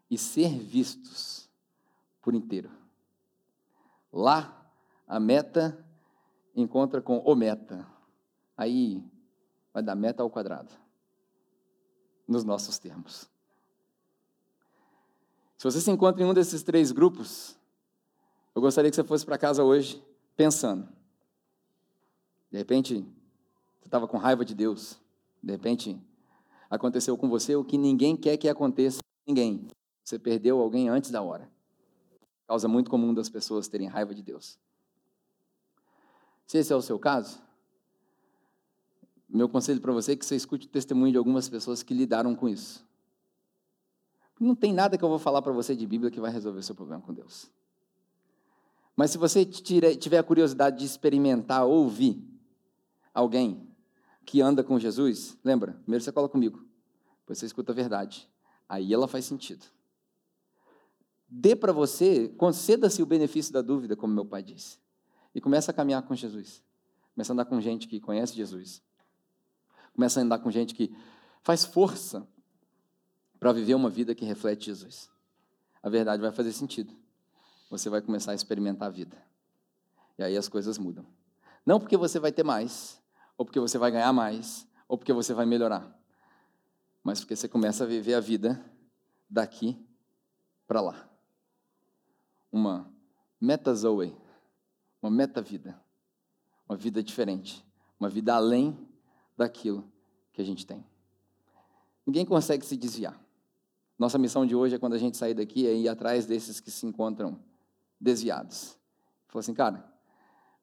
e 0.09 0.17
ser 0.17 0.57
vistos 0.57 1.49
por 2.21 2.33
inteiro. 2.33 2.71
Lá, 4.11 4.71
a 5.07 5.19
meta 5.19 5.85
encontra 6.55 7.01
com 7.01 7.19
o 7.19 7.35
meta. 7.35 7.85
Aí 8.57 9.03
vai 9.73 9.83
dar 9.83 9.95
meta 9.95 10.23
ao 10.23 10.29
quadrado. 10.29 10.71
Nos 12.27 12.43
nossos 12.43 12.77
termos. 12.77 13.29
Se 15.57 15.63
você 15.65 15.81
se 15.81 15.91
encontra 15.91 16.23
em 16.23 16.25
um 16.25 16.33
desses 16.33 16.63
três 16.63 16.91
grupos, 16.91 17.58
eu 18.59 18.61
gostaria 18.61 18.91
que 18.91 18.95
você 18.95 19.05
fosse 19.05 19.25
para 19.25 19.37
casa 19.37 19.63
hoje 19.63 20.03
pensando. 20.35 20.85
De 22.51 22.57
repente, 22.57 22.95
você 23.79 23.87
estava 23.87 24.05
com 24.05 24.17
raiva 24.17 24.43
de 24.43 24.53
Deus. 24.53 24.99
De 25.41 25.53
repente, 25.53 25.97
aconteceu 26.69 27.17
com 27.17 27.29
você 27.29 27.55
o 27.55 27.63
que 27.63 27.77
ninguém 27.77 28.17
quer 28.17 28.35
que 28.35 28.49
aconteça 28.49 28.99
com 28.99 29.31
ninguém. 29.31 29.65
Você 30.03 30.19
perdeu 30.19 30.59
alguém 30.59 30.89
antes 30.89 31.09
da 31.09 31.21
hora. 31.21 31.49
Causa 32.47 32.67
muito 32.67 32.91
comum 32.91 33.13
das 33.13 33.29
pessoas 33.29 33.69
terem 33.69 33.87
raiva 33.87 34.13
de 34.13 34.21
Deus. 34.21 34.59
Se 36.45 36.57
esse 36.57 36.73
é 36.73 36.75
o 36.75 36.81
seu 36.81 36.99
caso, 36.99 37.41
meu 39.29 39.47
conselho 39.47 39.79
para 39.79 39.93
você 39.93 40.13
é 40.13 40.15
que 40.17 40.25
você 40.25 40.35
escute 40.35 40.67
o 40.67 40.69
testemunho 40.69 41.13
de 41.13 41.17
algumas 41.17 41.47
pessoas 41.47 41.81
que 41.81 41.93
lidaram 41.93 42.35
com 42.35 42.49
isso. 42.49 42.85
Não 44.37 44.53
tem 44.53 44.73
nada 44.73 44.97
que 44.97 45.05
eu 45.05 45.09
vou 45.09 45.19
falar 45.19 45.41
para 45.41 45.53
você 45.53 45.73
de 45.77 45.87
Bíblia 45.87 46.11
que 46.11 46.19
vai 46.19 46.31
resolver 46.31 46.59
o 46.59 46.63
seu 46.63 46.75
problema 46.75 47.01
com 47.01 47.13
Deus. 47.13 47.49
Mas 48.99 49.11
se 49.11 49.17
você 49.17 49.45
tiver 49.45 50.17
a 50.17 50.23
curiosidade 50.23 50.79
de 50.79 50.85
experimentar, 50.85 51.65
ouvir 51.65 52.21
alguém 53.13 53.65
que 54.25 54.41
anda 54.41 54.61
com 54.61 54.77
Jesus, 54.77 55.37
lembra? 55.41 55.71
Primeiro 55.83 56.03
você 56.03 56.11
cola 56.11 56.27
comigo, 56.27 56.67
depois 57.21 57.39
você 57.39 57.45
escuta 57.45 57.71
a 57.71 57.75
verdade. 57.75 58.29
Aí 58.67 58.93
ela 58.93 59.07
faz 59.07 59.23
sentido. 59.23 59.65
Dê 61.29 61.55
para 61.55 61.71
você, 61.71 62.27
conceda-se 62.27 63.01
o 63.01 63.05
benefício 63.05 63.53
da 63.53 63.61
dúvida, 63.61 63.95
como 63.95 64.13
meu 64.13 64.25
pai 64.25 64.43
disse 64.43 64.77
e 65.33 65.39
começa 65.39 65.71
a 65.71 65.73
caminhar 65.73 66.01
com 66.01 66.13
Jesus. 66.13 66.61
Começa 67.15 67.31
a 67.31 67.33
andar 67.35 67.45
com 67.45 67.61
gente 67.61 67.87
que 67.87 68.01
conhece 68.01 68.35
Jesus. 68.35 68.81
Começa 69.93 70.19
a 70.19 70.23
andar 70.23 70.39
com 70.39 70.51
gente 70.51 70.75
que 70.75 70.93
faz 71.41 71.63
força 71.63 72.27
para 73.39 73.53
viver 73.53 73.75
uma 73.75 73.89
vida 73.89 74.13
que 74.13 74.25
reflete 74.25 74.65
Jesus. 74.65 75.09
A 75.81 75.87
verdade 75.87 76.21
vai 76.21 76.33
fazer 76.33 76.51
sentido. 76.51 76.93
Você 77.69 77.89
vai 77.89 78.01
começar 78.01 78.31
a 78.31 78.35
experimentar 78.35 78.87
a 78.87 78.91
vida. 78.91 79.17
E 80.17 80.23
aí 80.23 80.35
as 80.35 80.49
coisas 80.49 80.77
mudam. 80.77 81.05
Não 81.65 81.79
porque 81.79 81.95
você 81.95 82.19
vai 82.19 82.31
ter 82.31 82.43
mais, 82.43 83.01
ou 83.37 83.45
porque 83.45 83.59
você 83.59 83.77
vai 83.77 83.91
ganhar 83.91 84.11
mais, 84.11 84.67
ou 84.87 84.97
porque 84.97 85.13
você 85.13 85.33
vai 85.33 85.45
melhorar, 85.45 85.87
mas 87.03 87.19
porque 87.19 87.35
você 87.35 87.47
começa 87.47 87.83
a 87.83 87.87
viver 87.87 88.15
a 88.15 88.19
vida 88.19 88.63
daqui 89.29 89.77
para 90.67 90.81
lá. 90.81 91.07
Uma 92.51 92.91
metazoe 93.39 94.15
uma 95.01 95.09
meta-vida, 95.09 95.79
uma 96.67 96.77
vida 96.77 97.01
diferente, 97.01 97.65
uma 97.99 98.09
vida 98.09 98.35
além 98.35 98.77
daquilo 99.37 99.89
que 100.33 100.41
a 100.41 100.45
gente 100.45 100.65
tem. 100.65 100.85
Ninguém 102.05 102.25
consegue 102.25 102.65
se 102.65 102.75
desviar. 102.75 103.19
Nossa 103.97 104.17
missão 104.17 104.45
de 104.45 104.55
hoje 104.55 104.75
é 104.75 104.79
quando 104.79 104.93
a 104.93 104.97
gente 104.97 105.17
sair 105.17 105.33
daqui 105.33 105.67
é 105.67 105.73
ir 105.73 105.89
atrás 105.89 106.25
desses 106.25 106.59
que 106.59 106.71
se 106.71 106.85
encontram 106.85 107.39
desviados. 107.99 108.77
Falou 109.27 109.39
assim, 109.39 109.53
cara, 109.53 109.85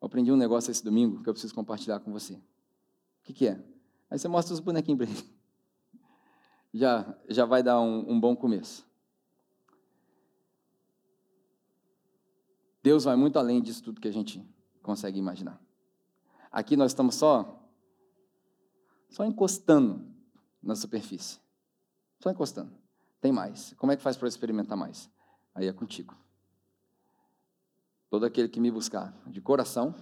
eu 0.01 0.07
aprendi 0.07 0.33
um 0.33 0.37
negócio 0.37 0.71
esse 0.71 0.83
domingo 0.83 1.23
que 1.23 1.29
eu 1.29 1.33
preciso 1.33 1.55
compartilhar 1.55 2.01
com 2.01 2.13
você. 2.13 2.35
O 2.35 2.43
que, 3.25 3.33
que 3.33 3.49
é? 3.49 3.63
Aí 4.11 4.19
você 4.19 4.29
mostra 4.29 4.55
os 4.55 4.61
bonequinhos 4.61 4.99
para 4.99 5.11
ele. 5.11 5.37
Já, 6.75 7.17
já 7.27 7.47
vai 7.47 7.63
dar 7.63 7.81
um, 7.81 8.13
um 8.13 8.21
bom 8.21 8.37
começo. 8.37 8.87
Deus 12.83 13.05
vai 13.05 13.17
muito 13.17 13.39
além 13.39 13.63
disso 13.63 13.83
tudo 13.83 13.99
que 13.99 14.09
a 14.09 14.13
gente 14.13 14.47
consegue 14.83 15.19
imaginar. 15.19 15.59
Aqui 16.53 16.77
nós 16.77 16.91
estamos 16.91 17.15
só 17.15 17.67
só 19.09 19.25
encostando 19.25 20.07
na 20.63 20.75
superfície. 20.75 21.41
Só 22.21 22.31
encostando. 22.31 22.73
Tem 23.21 23.33
mais. 23.33 23.73
Como 23.79 23.91
é 23.91 23.97
que 23.97 24.03
faz 24.03 24.17
para 24.17 24.29
experimentar 24.29 24.77
mais? 24.77 25.11
Aí 25.55 25.67
é 25.67 25.73
contigo. 25.73 26.15
Todo 28.09 28.25
aquele 28.25 28.49
que 28.49 28.61
me 28.61 28.71
buscar 28.71 29.13
de 29.27 29.41
coração 29.41 29.95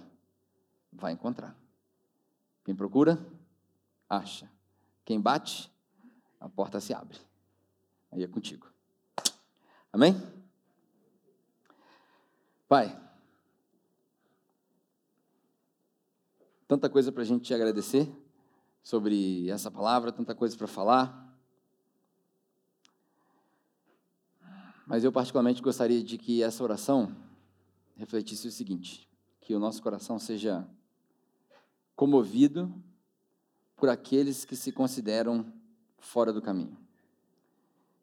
vai 0.91 1.11
encontrar. 1.11 1.55
Quem 2.63 2.75
procura, 2.75 3.19
acha. 4.09 4.49
Quem 5.03 5.19
bate, 5.19 5.71
a 6.39 6.47
porta 6.47 6.79
se 6.79 6.93
abre. 6.93 7.19
Aí 8.11 8.23
é 8.23 8.27
contigo. 8.27 8.67
Amém? 9.91 10.15
Pai, 12.67 12.99
tanta 16.67 16.89
coisa 16.89 17.11
para 17.11 17.21
a 17.21 17.25
gente 17.25 17.43
te 17.43 17.53
agradecer 17.53 18.11
sobre 18.81 19.49
essa 19.49 19.69
palavra, 19.69 20.11
tanta 20.11 20.33
coisa 20.33 20.57
para 20.57 20.67
falar. 20.67 21.25
Mas 24.85 25.03
eu, 25.03 25.11
particularmente, 25.11 25.61
gostaria 25.61 26.03
de 26.03 26.17
que 26.17 26.43
essa 26.43 26.63
oração 26.63 27.24
refletisse 27.95 28.47
o 28.47 28.51
seguinte: 28.51 29.09
que 29.41 29.53
o 29.53 29.59
nosso 29.59 29.81
coração 29.81 30.19
seja 30.19 30.67
comovido 31.95 32.73
por 33.75 33.89
aqueles 33.89 34.45
que 34.45 34.55
se 34.55 34.71
consideram 34.71 35.51
fora 35.97 36.31
do 36.31 36.41
caminho. 36.41 36.77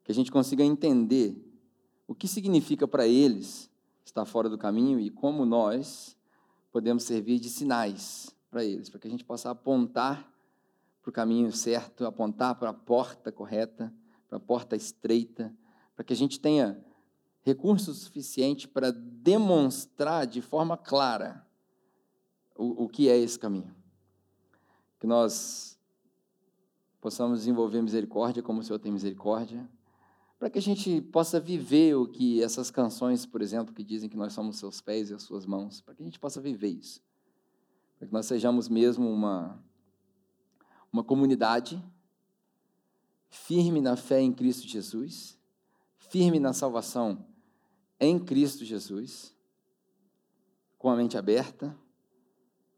Que 0.03 0.11
a 0.11 0.15
gente 0.15 0.31
consiga 0.31 0.63
entender 0.63 1.35
o 2.07 2.13
que 2.13 2.27
significa 2.27 2.87
para 2.87 3.07
eles 3.07 3.69
está 4.05 4.25
fora 4.25 4.49
do 4.49 4.57
caminho 4.57 4.99
e 4.99 5.09
como 5.09 5.45
nós 5.45 6.17
podemos 6.71 7.03
servir 7.03 7.39
de 7.39 7.49
sinais 7.49 8.35
para 8.49 8.63
eles, 8.63 8.89
para 8.89 8.99
que 8.99 9.07
a 9.07 9.11
gente 9.11 9.23
possa 9.23 9.49
apontar 9.49 10.31
para 11.01 11.09
o 11.09 11.13
caminho 11.13 11.51
certo, 11.51 12.05
apontar 12.05 12.55
para 12.55 12.69
a 12.69 12.73
porta 12.73 13.31
correta, 13.31 13.93
para 14.27 14.37
a 14.37 14.41
porta 14.41 14.75
estreita, 14.75 15.53
para 15.95 16.05
que 16.05 16.13
a 16.13 16.15
gente 16.15 16.39
tenha 16.39 16.83
recurso 17.43 17.93
suficiente 17.93 18.67
para 18.67 18.91
demonstrar 18.91 20.25
de 20.25 20.41
forma 20.41 20.77
clara 20.77 21.45
o, 22.55 22.85
o 22.85 22.89
que 22.89 23.09
é 23.09 23.17
esse 23.17 23.37
caminho. 23.37 23.75
Que 24.99 25.05
nós 25.05 25.77
possamos 27.01 27.39
desenvolver 27.39 27.81
misericórdia 27.81 28.41
como 28.41 28.61
o 28.61 28.63
Senhor 28.63 28.79
tem 28.79 28.91
misericórdia, 28.91 29.69
para 30.39 30.49
que 30.49 30.57
a 30.57 30.61
gente 30.61 31.01
possa 31.01 31.39
viver 31.39 31.95
o 31.95 32.07
que 32.07 32.41
essas 32.41 32.71
canções, 32.71 33.25
por 33.25 33.41
exemplo, 33.41 33.73
que 33.73 33.83
dizem 33.83 34.09
que 34.09 34.17
nós 34.17 34.31
somos 34.31 34.57
seus 34.57 34.79
pés 34.79 35.09
e 35.09 35.13
as 35.13 35.23
suas 35.23 35.45
mãos, 35.45 35.81
para 35.81 35.93
que 35.93 36.01
a 36.01 36.05
gente 36.05 36.19
possa 36.19 36.39
viver 36.39 36.69
isso. 36.69 37.01
Para 37.97 38.07
que 38.07 38.13
nós 38.13 38.25
sejamos 38.25 38.69
mesmo 38.69 39.09
uma, 39.09 39.61
uma 40.91 41.03
comunidade 41.03 41.83
firme 43.29 43.81
na 43.81 43.97
fé 43.97 44.21
em 44.21 44.31
Cristo 44.31 44.65
Jesus, 44.67 45.37
firme 45.97 46.39
na 46.39 46.53
salvação 46.53 47.25
em 48.03 48.19
Cristo 48.19 48.65
Jesus, 48.65 49.33
com 50.77 50.89
a 50.89 50.95
mente 50.95 51.17
aberta, 51.17 51.75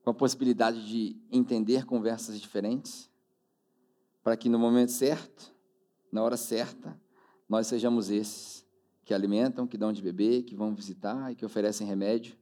com 0.04 0.12
a 0.12 0.14
possibilidade 0.14 0.88
de 0.88 1.20
entender 1.32 1.86
conversas 1.86 2.40
diferentes, 2.40 3.10
para 4.24 4.38
que 4.38 4.48
no 4.48 4.60
momento 4.60 4.92
certo, 4.92 5.52
na 6.12 6.22
hora 6.22 6.38
certa, 6.38 7.00
nós 7.50 7.66
sejamos 7.66 8.12
esses 8.12 8.66
que 9.04 9.14
alimentam, 9.14 9.68
que 9.68 9.78
dão 9.78 9.92
de 9.92 10.02
beber, 10.02 10.44
que 10.44 10.56
vão 10.56 10.74
visitar 10.74 11.32
e 11.32 11.36
que 11.36 11.46
oferecem 11.46 11.88
remédio. 11.88 12.38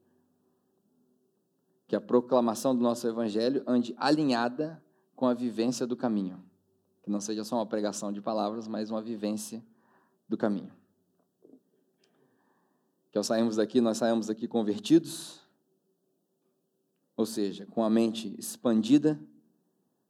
Que 1.87 1.95
a 1.95 2.01
proclamação 2.01 2.75
do 2.75 2.81
nosso 2.81 3.07
evangelho 3.07 3.63
ande 3.65 3.93
alinhada 3.97 4.83
com 5.15 5.25
a 5.25 5.33
vivência 5.33 5.87
do 5.87 5.95
caminho. 5.95 6.43
Que 7.01 7.09
não 7.09 7.19
seja 7.19 7.43
só 7.43 7.55
uma 7.55 7.65
pregação 7.65 8.11
de 8.11 8.21
palavras, 8.21 8.67
mas 8.67 8.89
uma 8.89 9.01
vivência 9.01 9.63
do 10.27 10.37
caminho. 10.37 10.82
Que 13.13 13.17
ao 13.19 13.23
sairmos 13.23 13.57
daqui, 13.57 13.79
nós 13.79 13.99
saímos 13.99 14.25
daqui 14.25 14.47
convertidos, 14.47 15.39
ou 17.15 17.27
seja, 17.27 17.63
com 17.67 17.83
a 17.83 17.89
mente 17.89 18.33
expandida, 18.39 19.21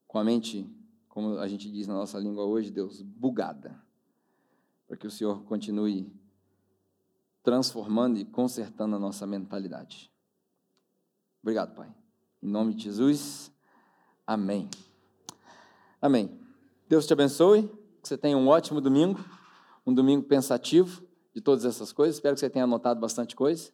com 0.08 0.18
a 0.18 0.24
mente, 0.24 0.74
como 1.10 1.38
a 1.38 1.48
gente 1.50 1.70
diz 1.70 1.86
na 1.86 1.96
nossa 1.96 2.18
língua 2.18 2.46
hoje, 2.46 2.72
Deus, 2.72 3.02
bugada 3.02 3.84
para 4.88 4.96
que 4.96 5.06
o 5.06 5.12
Senhor 5.12 5.44
continue 5.44 6.18
transformando 7.44 8.20
e 8.20 8.24
consertando 8.24 8.96
a 8.96 9.00
nossa 9.00 9.28
mentalidade. 9.28 10.10
Obrigado, 11.42 11.76
Pai. 11.76 11.94
Em 12.42 12.48
nome 12.48 12.74
de 12.74 12.86
Jesus, 12.86 13.52
amém. 14.26 14.70
Amém. 16.02 16.40
Deus 16.88 17.06
te 17.06 17.12
abençoe, 17.12 17.68
que 18.02 18.08
você 18.08 18.18
tenha 18.18 18.38
um 18.38 18.48
ótimo 18.48 18.80
domingo, 18.80 19.20
um 19.86 19.94
domingo 19.94 20.24
pensativo 20.24 21.06
de 21.34 21.42
todas 21.42 21.66
essas 21.66 21.92
coisas. 21.92 22.16
Espero 22.16 22.36
que 22.36 22.40
você 22.40 22.50
tenha 22.50 22.66
anotado 22.66 23.00
bastante 23.00 23.36
coisa. 23.36 23.72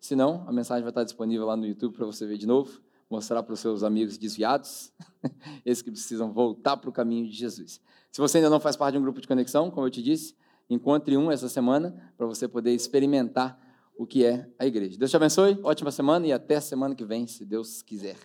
Se 0.00 0.14
não, 0.16 0.44
a 0.46 0.52
mensagem 0.52 0.82
vai 0.82 0.90
estar 0.90 1.04
disponível 1.04 1.46
lá 1.46 1.56
no 1.56 1.66
YouTube 1.66 1.94
para 1.94 2.06
você 2.06 2.26
ver 2.26 2.36
de 2.36 2.46
novo, 2.46 2.80
mostrar 3.10 3.42
para 3.42 3.54
os 3.54 3.60
seus 3.60 3.82
amigos 3.82 4.18
desviados, 4.18 4.92
esses 5.64 5.82
que 5.82 5.90
precisam 5.90 6.32
voltar 6.32 6.76
para 6.76 6.90
o 6.90 6.92
caminho 6.92 7.26
de 7.26 7.32
Jesus. 7.32 7.80
Se 8.10 8.20
você 8.20 8.38
ainda 8.38 8.50
não 8.50 8.60
faz 8.60 8.76
parte 8.76 8.92
de 8.92 8.98
um 8.98 9.02
grupo 9.02 9.20
de 9.20 9.26
conexão, 9.26 9.70
como 9.70 9.86
eu 9.86 9.90
te 9.90 10.02
disse, 10.02 10.34
Encontre 10.68 11.16
um 11.16 11.30
essa 11.30 11.48
semana 11.48 11.94
para 12.16 12.26
você 12.26 12.48
poder 12.48 12.72
experimentar 12.72 13.58
o 13.96 14.06
que 14.06 14.24
é 14.24 14.48
a 14.58 14.66
igreja. 14.66 14.98
Deus 14.98 15.10
te 15.10 15.16
abençoe, 15.16 15.58
ótima 15.62 15.90
semana 15.90 16.26
e 16.26 16.32
até 16.32 16.58
semana 16.60 16.94
que 16.94 17.04
vem, 17.04 17.26
se 17.26 17.44
Deus 17.44 17.82
quiser. 17.82 18.16